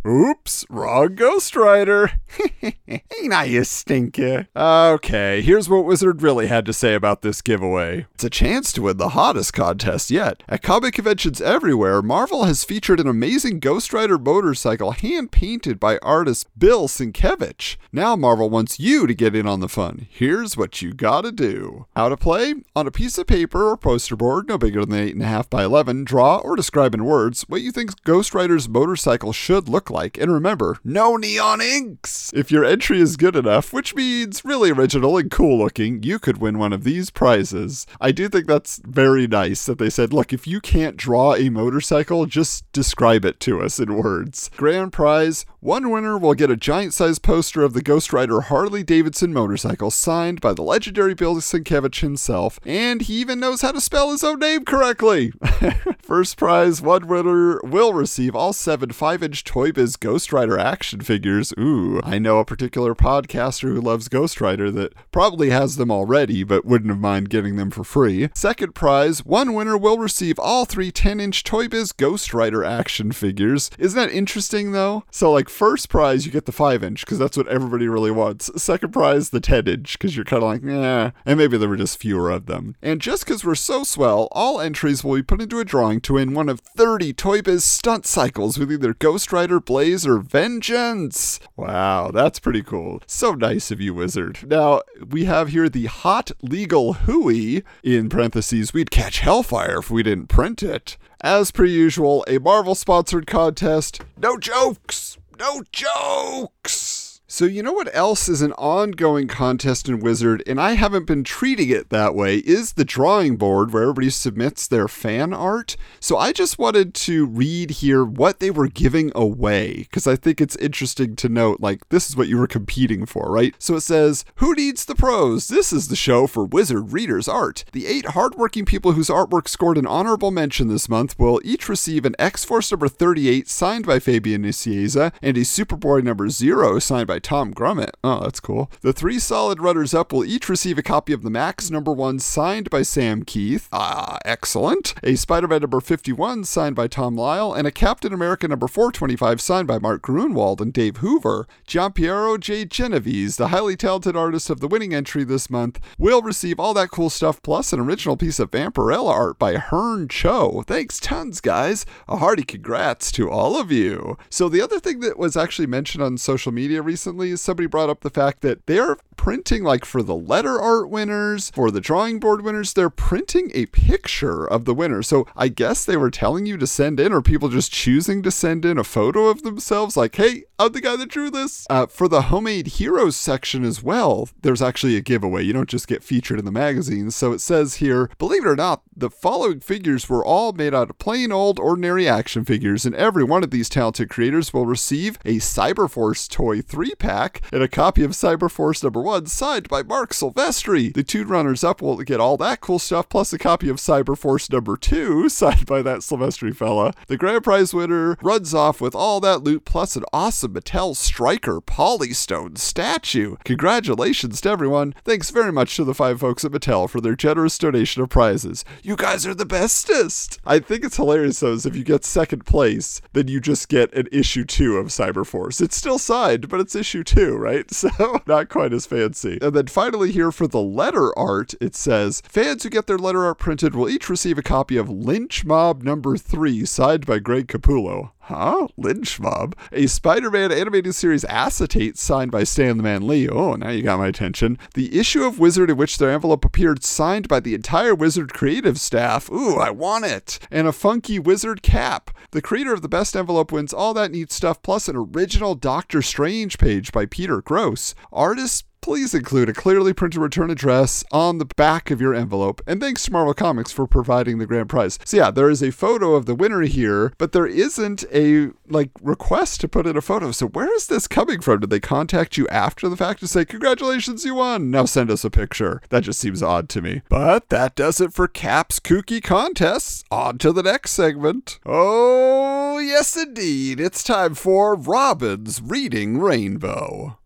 Oops, 0.06 0.64
wrong 0.70 1.16
Ghost 1.16 1.56
Rider. 1.56 2.12
Ain't 2.62 3.32
I 3.32 3.44
you 3.44 3.64
stinker? 3.64 4.46
Okay, 4.54 5.42
here's 5.42 5.68
what 5.68 5.84
Wizard 5.84 6.22
really 6.22 6.46
had 6.46 6.64
to 6.66 6.72
say 6.72 6.94
about 6.94 7.22
this 7.22 7.42
giveaway. 7.42 8.06
It's 8.14 8.22
a 8.22 8.30
chance 8.30 8.72
to 8.74 8.82
win 8.82 8.98
the 8.98 9.10
hottest 9.10 9.52
contest 9.52 10.12
yet. 10.12 10.44
At 10.48 10.62
comic 10.62 10.94
conventions 10.94 11.40
everywhere, 11.40 12.02
Marvel 12.02 12.44
has 12.44 12.62
featured 12.62 13.00
an 13.00 13.08
amazing 13.08 13.58
Ghost 13.58 13.92
Rider 13.92 14.16
motorcycle 14.16 14.92
hand 14.92 15.32
painted 15.32 15.80
by 15.80 15.98
artist 15.98 16.46
Bill 16.56 16.86
Sienkiewicz. 16.86 17.76
Now 17.90 18.14
Marvel 18.14 18.48
wants 18.48 18.78
you 18.78 19.08
to 19.08 19.14
get 19.14 19.34
in 19.34 19.48
on 19.48 19.58
the 19.58 19.68
fun. 19.68 20.06
Here's 20.08 20.56
what 20.56 20.80
you 20.82 20.94
gotta 20.94 21.32
do. 21.32 21.86
How 21.96 22.10
to 22.10 22.16
play? 22.16 22.54
On 22.76 22.86
a 22.86 22.92
piece 22.92 23.18
of 23.18 23.26
paper 23.26 23.68
or 23.68 23.76
poster 23.76 24.14
board, 24.14 24.46
no 24.46 24.56
bigger 24.56 24.84
than 24.84 25.00
8.5 25.00 25.50
by 25.50 25.64
11, 25.64 26.04
draw 26.04 26.36
or 26.36 26.54
describe 26.54 26.94
in 26.94 27.04
words 27.04 27.42
what 27.48 27.62
you 27.62 27.72
think 27.72 28.04
Ghost 28.04 28.34
Rider's 28.34 28.68
motorcycle 28.68 29.32
should 29.32 29.68
look 29.68 29.90
like. 29.90 29.95
And 29.96 30.30
remember, 30.30 30.78
no 30.84 31.16
neon 31.16 31.60
inks! 31.60 32.32
If 32.34 32.50
your 32.50 32.64
entry 32.64 33.00
is 33.00 33.16
good 33.16 33.36
enough, 33.36 33.72
which 33.72 33.94
means 33.94 34.44
really 34.44 34.70
original 34.70 35.16
and 35.16 35.30
cool 35.30 35.58
looking, 35.58 36.02
you 36.02 36.18
could 36.18 36.38
win 36.38 36.58
one 36.58 36.72
of 36.72 36.84
these 36.84 37.10
prizes. 37.10 37.86
I 38.00 38.12
do 38.12 38.28
think 38.28 38.46
that's 38.46 38.80
very 38.84 39.26
nice 39.26 39.66
that 39.66 39.78
they 39.78 39.90
said, 39.90 40.12
look, 40.12 40.32
if 40.32 40.46
you 40.46 40.60
can't 40.60 40.96
draw 40.96 41.34
a 41.34 41.48
motorcycle, 41.48 42.26
just 42.26 42.70
describe 42.72 43.24
it 43.24 43.40
to 43.40 43.62
us 43.62 43.78
in 43.78 43.96
words. 43.96 44.50
Grand 44.56 44.92
prize 44.92 45.46
one 45.60 45.90
winner 45.90 46.16
will 46.16 46.34
get 46.34 46.50
a 46.50 46.56
giant 46.56 46.94
sized 46.94 47.22
poster 47.22 47.62
of 47.62 47.72
the 47.72 47.82
Ghost 47.82 48.12
Rider 48.12 48.42
Harley 48.42 48.84
Davidson 48.84 49.32
motorcycle 49.32 49.90
signed 49.90 50.40
by 50.40 50.52
the 50.52 50.62
legendary 50.62 51.14
Bill 51.14 51.34
Sienkiewicz 51.36 52.00
himself, 52.00 52.60
and 52.64 53.02
he 53.02 53.14
even 53.14 53.40
knows 53.40 53.62
how 53.62 53.72
to 53.72 53.80
spell 53.80 54.12
his 54.12 54.22
own 54.22 54.38
name 54.38 54.64
correctly. 54.64 55.32
First 56.02 56.36
prize 56.36 56.80
one 56.80 57.08
winner 57.08 57.60
will 57.64 57.92
receive 57.92 58.36
all 58.36 58.52
seven 58.52 58.90
5 58.92 59.22
inch 59.22 59.42
Toy 59.42 59.72
Biz 59.72 59.85
Ghost 59.94 60.32
Rider 60.32 60.58
action 60.58 61.00
figures. 61.00 61.52
Ooh, 61.56 62.00
I 62.02 62.18
know 62.18 62.40
a 62.40 62.44
particular 62.44 62.96
podcaster 62.96 63.72
who 63.72 63.80
loves 63.80 64.08
Ghost 64.08 64.40
Rider 64.40 64.72
that 64.72 64.92
probably 65.12 65.50
has 65.50 65.76
them 65.76 65.92
already, 65.92 66.42
but 66.42 66.64
wouldn't 66.64 66.90
have 66.90 66.98
mind 66.98 67.30
getting 67.30 67.54
them 67.54 67.70
for 67.70 67.84
free. 67.84 68.30
Second 68.34 68.74
prize 68.74 69.24
one 69.24 69.54
winner 69.54 69.78
will 69.78 69.98
receive 69.98 70.38
all 70.40 70.64
three 70.64 70.90
10 70.90 71.20
inch 71.20 71.44
Toy 71.44 71.68
Biz 71.68 71.92
Ghost 71.92 72.34
Rider 72.34 72.64
action 72.64 73.12
figures. 73.12 73.70
Isn't 73.78 73.98
that 73.98 74.12
interesting 74.12 74.72
though? 74.72 75.04
So, 75.10 75.30
like, 75.30 75.48
first 75.48 75.88
prize, 75.88 76.26
you 76.26 76.32
get 76.32 76.46
the 76.46 76.52
5 76.52 76.82
inch 76.82 77.04
because 77.04 77.18
that's 77.18 77.36
what 77.36 77.48
everybody 77.48 77.86
really 77.86 78.10
wants. 78.10 78.50
Second 78.60 78.92
prize, 78.92 79.30
the 79.30 79.40
10 79.40 79.68
inch 79.68 79.98
because 79.98 80.16
you're 80.16 80.24
kind 80.24 80.42
of 80.42 80.48
like, 80.48 80.62
yeah, 80.64 81.10
and 81.26 81.38
maybe 81.38 81.58
there 81.58 81.68
were 81.68 81.76
just 81.76 81.98
fewer 81.98 82.30
of 82.30 82.46
them. 82.46 82.74
And 82.82 83.00
just 83.00 83.26
because 83.26 83.44
we're 83.44 83.54
so 83.54 83.84
swell, 83.84 84.28
all 84.32 84.60
entries 84.60 85.04
will 85.04 85.16
be 85.16 85.22
put 85.22 85.42
into 85.42 85.60
a 85.60 85.64
drawing 85.64 86.00
to 86.02 86.14
win 86.14 86.34
one 86.34 86.48
of 86.48 86.60
30 86.60 87.12
Toy 87.12 87.42
Biz 87.42 87.64
stunt 87.64 88.06
cycles 88.06 88.58
with 88.58 88.72
either 88.72 88.94
Ghost 88.94 89.32
Rider, 89.32 89.60
Blaze, 89.60 89.75
or 89.76 90.18
Vengeance. 90.18 91.38
Wow, 91.56 92.10
that's 92.10 92.38
pretty 92.38 92.62
cool. 92.62 93.02
So 93.06 93.32
nice 93.34 93.70
of 93.70 93.80
you, 93.80 93.92
Wizard. 93.92 94.48
Now, 94.48 94.80
we 95.06 95.24
have 95.24 95.48
here 95.48 95.68
the 95.68 95.86
Hot 95.86 96.30
Legal 96.42 96.94
Hooey, 96.94 97.62
in 97.82 98.08
parentheses, 98.08 98.72
we'd 98.72 98.90
catch 98.90 99.20
hellfire 99.20 99.78
if 99.78 99.90
we 99.90 100.02
didn't 100.02 100.28
print 100.28 100.62
it. 100.62 100.96
As 101.20 101.50
per 101.50 101.64
usual, 101.64 102.24
a 102.26 102.38
Marvel 102.38 102.74
sponsored 102.74 103.26
contest. 103.26 104.00
No 104.16 104.38
jokes! 104.38 105.18
No 105.38 105.62
jokes! 105.72 106.95
So, 107.36 107.44
you 107.44 107.62
know 107.62 107.74
what 107.74 107.94
else 107.94 108.30
is 108.30 108.40
an 108.40 108.54
ongoing 108.54 109.28
contest 109.28 109.90
in 109.90 110.00
Wizard, 110.00 110.42
and 110.46 110.58
I 110.58 110.72
haven't 110.72 111.04
been 111.04 111.22
treating 111.22 111.68
it 111.68 111.90
that 111.90 112.14
way, 112.14 112.38
is 112.38 112.72
the 112.72 112.84
drawing 112.86 113.36
board 113.36 113.74
where 113.74 113.82
everybody 113.82 114.08
submits 114.08 114.66
their 114.66 114.88
fan 114.88 115.34
art. 115.34 115.76
So, 116.00 116.16
I 116.16 116.32
just 116.32 116.58
wanted 116.58 116.94
to 116.94 117.26
read 117.26 117.72
here 117.72 118.06
what 118.06 118.40
they 118.40 118.50
were 118.50 118.68
giving 118.68 119.12
away, 119.14 119.80
because 119.80 120.06
I 120.06 120.16
think 120.16 120.40
it's 120.40 120.56
interesting 120.56 121.14
to 121.16 121.28
note, 121.28 121.60
like, 121.60 121.86
this 121.90 122.08
is 122.08 122.16
what 122.16 122.28
you 122.28 122.38
were 122.38 122.46
competing 122.46 123.04
for, 123.04 123.30
right? 123.30 123.54
So, 123.58 123.74
it 123.76 123.82
says, 123.82 124.24
Who 124.36 124.54
needs 124.54 124.86
the 124.86 124.94
pros? 124.94 125.48
This 125.48 125.74
is 125.74 125.88
the 125.88 125.94
show 125.94 126.26
for 126.26 126.46
Wizard 126.46 126.94
Readers 126.94 127.28
Art. 127.28 127.66
The 127.72 127.86
eight 127.86 128.06
hardworking 128.06 128.64
people 128.64 128.92
whose 128.92 129.08
artwork 129.08 129.46
scored 129.46 129.76
an 129.76 129.86
honorable 129.86 130.30
mention 130.30 130.68
this 130.68 130.88
month 130.88 131.18
will 131.18 131.42
each 131.44 131.68
receive 131.68 132.06
an 132.06 132.16
X 132.18 132.46
Force 132.46 132.72
number 132.72 132.88
38 132.88 133.46
signed 133.46 133.84
by 133.84 133.98
Fabian 133.98 134.42
Nicieza 134.42 135.12
and 135.20 135.36
a 135.36 135.40
Superboy 135.40 136.02
number 136.02 136.30
0 136.30 136.78
signed 136.78 137.08
by 137.08 137.18
Tom 137.26 137.52
Grummett. 137.52 137.90
Oh, 138.04 138.20
that's 138.20 138.38
cool. 138.38 138.70
The 138.82 138.92
three 138.92 139.18
solid 139.18 139.58
runners 139.58 139.92
up 139.92 140.12
will 140.12 140.24
each 140.24 140.48
receive 140.48 140.78
a 140.78 140.82
copy 140.82 141.12
of 141.12 141.24
the 141.24 141.28
Max 141.28 141.72
number 141.72 141.90
1 141.90 142.20
signed 142.20 142.70
by 142.70 142.82
Sam 142.82 143.24
Kieth. 143.24 143.66
Ah, 143.72 144.18
excellent. 144.24 144.94
A 145.02 145.16
Spider 145.16 145.48
Man 145.48 145.62
number 145.62 145.80
51 145.80 146.44
signed 146.44 146.76
by 146.76 146.86
Tom 146.86 147.16
Lyle 147.16 147.52
and 147.52 147.66
a 147.66 147.72
Captain 147.72 148.12
America 148.12 148.46
number 148.46 148.68
425 148.68 149.40
signed 149.40 149.66
by 149.66 149.80
Mark 149.80 150.02
Gruenwald 150.02 150.60
and 150.60 150.72
Dave 150.72 150.98
Hoover. 150.98 151.48
Giampiero 151.66 152.38
J. 152.38 152.64
Genovese, 152.64 153.38
the 153.38 153.48
highly 153.48 153.74
talented 153.74 154.16
artist 154.16 154.48
of 154.48 154.60
the 154.60 154.68
winning 154.68 154.94
entry 154.94 155.24
this 155.24 155.50
month, 155.50 155.80
will 155.98 156.22
receive 156.22 156.60
all 156.60 156.74
that 156.74 156.92
cool 156.92 157.10
stuff 157.10 157.42
plus 157.42 157.72
an 157.72 157.80
original 157.80 158.16
piece 158.16 158.38
of 158.38 158.52
Vampirella 158.52 159.10
art 159.10 159.36
by 159.36 159.56
Hearn 159.56 160.06
Cho. 160.06 160.62
Thanks 160.64 161.00
tons, 161.00 161.40
guys. 161.40 161.84
A 162.06 162.18
hearty 162.18 162.44
congrats 162.44 163.10
to 163.10 163.28
all 163.28 163.58
of 163.58 163.72
you. 163.72 164.16
So, 164.30 164.48
the 164.48 164.62
other 164.62 164.78
thing 164.78 165.00
that 165.00 165.18
was 165.18 165.36
actually 165.36 165.66
mentioned 165.66 166.04
on 166.04 166.18
social 166.18 166.52
media 166.52 166.82
recently 166.82 167.15
is 167.22 167.40
somebody 167.40 167.66
brought 167.66 167.90
up 167.90 168.00
the 168.00 168.10
fact 168.10 168.42
that 168.42 168.66
they're 168.66 168.96
printing, 169.16 169.64
like 169.64 169.84
for 169.84 170.02
the 170.02 170.14
letter 170.14 170.60
art 170.60 170.90
winners, 170.90 171.50
for 171.50 171.70
the 171.70 171.80
drawing 171.80 172.20
board 172.20 172.42
winners, 172.42 172.72
they're 172.72 172.90
printing 172.90 173.50
a 173.54 173.66
picture 173.66 174.44
of 174.44 174.64
the 174.64 174.74
winner. 174.74 175.02
So, 175.02 175.26
I 175.36 175.48
guess 175.48 175.84
they 175.84 175.96
were 175.96 176.10
telling 176.10 176.46
you 176.46 176.56
to 176.58 176.66
send 176.66 177.00
in, 177.00 177.12
or 177.12 177.22
people 177.22 177.48
just 177.48 177.72
choosing 177.72 178.22
to 178.22 178.30
send 178.30 178.64
in 178.64 178.78
a 178.78 178.84
photo 178.84 179.26
of 179.26 179.42
themselves, 179.42 179.96
like, 179.96 180.14
hey, 180.16 180.44
I'm 180.58 180.72
the 180.72 180.80
guy 180.80 180.96
that 180.96 181.08
drew 181.08 181.30
this. 181.30 181.66
Uh, 181.68 181.86
for 181.86 182.08
the 182.08 182.22
homemade 182.22 182.66
heroes 182.66 183.16
section 183.16 183.64
as 183.64 183.82
well, 183.82 184.28
there's 184.42 184.62
actually 184.62 184.96
a 184.96 185.00
giveaway. 185.00 185.42
You 185.42 185.52
don't 185.52 185.68
just 185.68 185.88
get 185.88 186.02
featured 186.02 186.38
in 186.38 186.44
the 186.44 186.52
magazine. 186.52 187.10
So 187.10 187.32
it 187.32 187.40
says 187.40 187.76
here, 187.76 188.10
believe 188.18 188.44
it 188.44 188.48
or 188.48 188.56
not, 188.56 188.82
the 188.96 189.10
following 189.10 189.60
figures 189.60 190.08
were 190.08 190.24
all 190.24 190.52
made 190.52 190.74
out 190.74 190.90
of 190.90 190.98
plain 190.98 191.32
old 191.32 191.58
ordinary 191.58 192.08
action 192.08 192.44
figures, 192.44 192.86
and 192.86 192.94
every 192.94 193.24
one 193.24 193.44
of 193.44 193.50
these 193.50 193.68
talented 193.68 194.08
creators 194.08 194.54
will 194.54 194.66
receive 194.66 195.18
a 195.24 195.36
Cyberforce 195.36 196.28
toy 196.28 196.62
three 196.62 196.94
pack 196.98 197.40
and 197.52 197.62
a 197.62 197.68
copy 197.68 198.02
of 198.02 198.12
Cyberforce 198.12 198.82
number 198.82 199.00
one 199.00 199.26
signed 199.26 199.68
by 199.68 199.82
Marc 199.82 200.12
Silvestri. 200.12 200.92
The 200.92 201.02
two 201.02 201.24
runners 201.24 201.64
up 201.64 201.82
will 201.82 201.96
get 201.98 202.20
all 202.20 202.36
that 202.38 202.60
cool 202.60 202.78
stuff 202.78 203.08
plus 203.08 203.32
a 203.32 203.38
copy 203.38 203.68
of 203.68 203.76
Cyberforce 203.76 204.50
number 204.50 204.76
two 204.76 205.28
signed 205.30 205.66
by 205.66 205.82
that 205.82 206.00
Silvestri 206.00 206.54
fella. 206.54 206.92
The 207.08 207.16
grand 207.16 207.44
prize 207.44 207.74
winner 207.74 208.16
runs 208.22 208.54
off 208.54 208.80
with 208.80 208.94
all 208.94 209.20
that 209.20 209.42
loot 209.42 209.64
plus 209.64 209.96
an 209.96 210.04
awesome 210.12 210.54
Mattel 210.54 210.96
Striker 210.96 211.60
Polystone 211.60 212.56
statue. 212.58 213.36
Congratulations 213.44 214.40
to 214.40 214.48
everyone. 214.48 214.94
Thanks 215.04 215.30
very 215.30 215.52
much 215.52 215.76
to 215.76 215.84
the 215.84 215.94
five 215.94 216.20
folks 216.20 216.44
at 216.44 216.52
Mattel 216.52 216.88
for 216.88 217.00
their 217.00 217.16
generous 217.16 217.58
donation 217.58 218.02
of 218.02 218.08
prizes. 218.08 218.64
You 218.82 218.96
guys 218.96 219.26
are 219.26 219.34
the 219.34 219.44
bestest. 219.44 220.38
I 220.44 220.58
think 220.58 220.84
it's 220.84 220.96
hilarious 220.96 221.40
though, 221.40 221.52
is 221.52 221.66
if 221.66 221.76
you 221.76 221.84
get 221.84 222.04
second 222.04 222.46
place, 222.46 223.00
then 223.12 223.28
you 223.28 223.40
just 223.40 223.68
get 223.68 223.92
an 223.94 224.08
issue 224.12 224.44
two 224.44 224.76
of 224.76 224.86
Cyberforce. 224.86 225.60
It's 225.60 225.76
still 225.76 225.98
signed, 225.98 226.48
but 226.48 226.60
it's 226.60 226.74
issue 226.74 226.85
two, 227.04 227.36
right? 227.36 227.64
So 227.76 228.20
not 228.26 228.48
quite 228.48 228.72
as 228.72 228.86
fancy. 228.86 229.38
And 229.42 229.54
then 229.54 229.66
finally 229.66 230.10
here 230.10 230.32
for 230.32 230.46
the 230.46 230.60
letter 230.60 231.16
art, 231.16 231.54
it 231.60 231.74
says 231.74 232.22
fans 232.26 232.62
who 232.62 232.70
get 232.70 232.86
their 232.86 232.98
letter 232.98 233.24
art 233.24 233.38
printed 233.38 233.74
will 233.74 233.88
each 233.88 234.08
receive 234.08 234.38
a 234.38 234.42
copy 234.42 234.76
of 234.76 234.88
Lynch 234.88 235.44
Mob 235.44 235.82
number 235.82 236.16
three, 236.16 236.64
signed 236.64 237.06
by 237.06 237.18
Greg 237.18 237.48
Capullo. 237.48 238.10
Huh? 238.26 238.66
Lynch 238.76 239.20
Mob? 239.20 239.54
A 239.70 239.86
Spider 239.86 240.32
Man 240.32 240.50
animated 240.50 240.96
series 240.96 241.24
acetate 241.26 241.96
signed 241.96 242.32
by 242.32 242.42
Stan 242.42 242.76
the 242.76 242.82
Man 242.82 243.06
Lee. 243.06 243.28
Oh, 243.28 243.54
now 243.54 243.70
you 243.70 243.84
got 243.84 244.00
my 244.00 244.08
attention. 244.08 244.58
The 244.74 244.98
issue 244.98 245.22
of 245.22 245.38
Wizard 245.38 245.70
in 245.70 245.76
which 245.76 245.98
their 245.98 246.10
envelope 246.10 246.44
appeared 246.44 246.82
signed 246.82 247.28
by 247.28 247.38
the 247.38 247.54
entire 247.54 247.94
Wizard 247.94 248.34
creative 248.34 248.80
staff. 248.80 249.30
Ooh, 249.30 249.58
I 249.58 249.70
want 249.70 250.06
it. 250.06 250.40
And 250.50 250.66
a 250.66 250.72
funky 250.72 251.20
Wizard 251.20 251.62
cap. 251.62 252.10
The 252.32 252.42
creator 252.42 252.72
of 252.72 252.82
the 252.82 252.88
best 252.88 253.14
envelope 253.14 253.52
wins 253.52 253.72
all 253.72 253.94
that 253.94 254.10
neat 254.10 254.32
stuff 254.32 254.60
plus 254.60 254.88
an 254.88 254.96
original 254.96 255.54
Doctor 255.54 256.02
Strange 256.02 256.58
page 256.58 256.90
by 256.90 257.06
Peter 257.06 257.40
Gross. 257.40 257.94
Artist 258.12 258.64
please 258.86 259.14
include 259.14 259.48
a 259.48 259.52
clearly 259.52 259.92
printed 259.92 260.20
return 260.20 260.48
address 260.48 261.02
on 261.10 261.38
the 261.38 261.44
back 261.44 261.90
of 261.90 262.00
your 262.00 262.14
envelope. 262.14 262.62
And 262.68 262.80
thanks 262.80 263.04
to 263.04 263.10
Marvel 263.10 263.34
Comics 263.34 263.72
for 263.72 263.84
providing 263.84 264.38
the 264.38 264.46
grand 264.46 264.68
prize. 264.68 264.96
So 265.04 265.16
yeah, 265.16 265.32
there 265.32 265.50
is 265.50 265.60
a 265.60 265.72
photo 265.72 266.14
of 266.14 266.26
the 266.26 266.36
winner 266.36 266.60
here, 266.60 267.12
but 267.18 267.32
there 267.32 267.48
isn't 267.48 268.04
a 268.14 268.50
like 268.68 268.90
request 269.02 269.60
to 269.62 269.68
put 269.68 269.88
in 269.88 269.96
a 269.96 270.00
photo. 270.00 270.30
So 270.30 270.46
where 270.46 270.72
is 270.72 270.86
this 270.86 271.08
coming 271.08 271.40
from? 271.40 271.58
Did 271.58 271.70
they 271.70 271.80
contact 271.80 272.36
you 272.36 272.46
after 272.46 272.88
the 272.88 272.96
fact 272.96 273.18
to 273.20 273.26
say 273.26 273.44
congratulations 273.44 274.24
you 274.24 274.36
won? 274.36 274.70
Now 274.70 274.84
send 274.84 275.10
us 275.10 275.24
a 275.24 275.30
picture. 275.30 275.82
That 275.88 276.04
just 276.04 276.20
seems 276.20 276.40
odd 276.40 276.68
to 276.68 276.80
me. 276.80 277.02
But 277.08 277.48
that 277.48 277.74
does 277.74 278.00
it 278.00 278.12
for 278.12 278.28
Cap's 278.28 278.78
kooky 278.78 279.20
contests. 279.20 280.04
On 280.12 280.38
to 280.38 280.52
the 280.52 280.62
next 280.62 280.92
segment. 280.92 281.58
Oh, 281.66 282.78
yes 282.78 283.16
indeed. 283.16 283.80
It's 283.80 284.04
time 284.04 284.36
for 284.36 284.76
Robin's 284.76 285.60
Reading 285.60 286.18
Rainbow. 286.18 287.18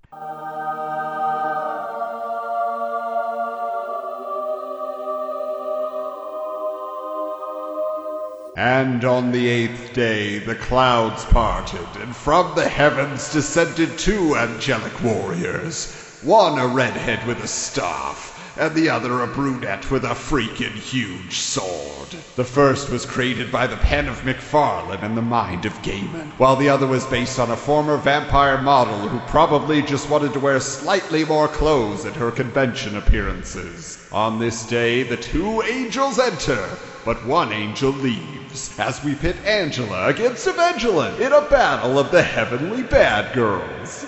And 8.57 9.05
on 9.05 9.31
the 9.31 9.47
eighth 9.47 9.93
day 9.93 10.41
the 10.41 10.57
clouds 10.57 11.25
parted, 11.27 11.87
and 12.03 12.17
from 12.17 12.57
the 12.57 12.69
heavens 12.69 13.33
descended 13.33 13.97
two 13.97 14.35
angelic 14.37 15.01
warriors. 15.05 16.19
One 16.25 16.59
a 16.59 16.67
redhead 16.67 17.29
with 17.29 17.45
a 17.45 17.47
staff, 17.47 18.57
and 18.59 18.75
the 18.75 18.91
other 18.91 19.23
a 19.23 19.29
brunette 19.29 19.89
with 19.93 20.05
a 20.05 20.17
freakin' 20.17 20.73
huge 20.73 21.39
sword. 21.39 22.17
The 22.35 22.43
first 22.43 22.91
was 22.91 23.07
created 23.07 23.53
by 23.53 23.69
the 23.69 23.77
pen 23.77 24.09
of 24.09 24.23
McFarlane 24.23 25.05
and 25.05 25.17
the 25.17 25.23
mind 25.23 25.65
of 25.65 25.81
Gaiman, 25.83 26.33
while 26.37 26.57
the 26.57 26.71
other 26.71 26.89
was 26.89 27.07
based 27.07 27.39
on 27.39 27.53
a 27.53 27.57
former 27.57 27.99
vampire 27.99 28.61
model 28.61 28.99
who 29.09 29.21
probably 29.31 29.81
just 29.81 30.11
wanted 30.11 30.33
to 30.33 30.41
wear 30.41 30.59
slightly 30.59 31.25
more 31.25 31.47
clothes 31.47 32.05
at 32.05 32.17
her 32.17 32.33
convention 32.33 32.97
appearances. 32.97 34.09
On 34.11 34.41
this 34.41 34.67
day, 34.67 35.05
the 35.05 35.17
two 35.17 35.63
angels 35.63 36.19
enter, 36.19 36.69
but 37.05 37.25
one 37.25 37.53
angel 37.53 37.91
leaves, 37.91 38.79
as 38.79 39.03
we 39.03 39.15
pit 39.15 39.37
Angela 39.45 40.09
against 40.09 40.47
Evangeline 40.47 41.21
in 41.21 41.33
a 41.33 41.41
battle 41.43 41.99
of 41.99 42.11
the 42.11 42.23
heavenly 42.23 42.83
bad 42.83 43.35
girls. 43.35 44.07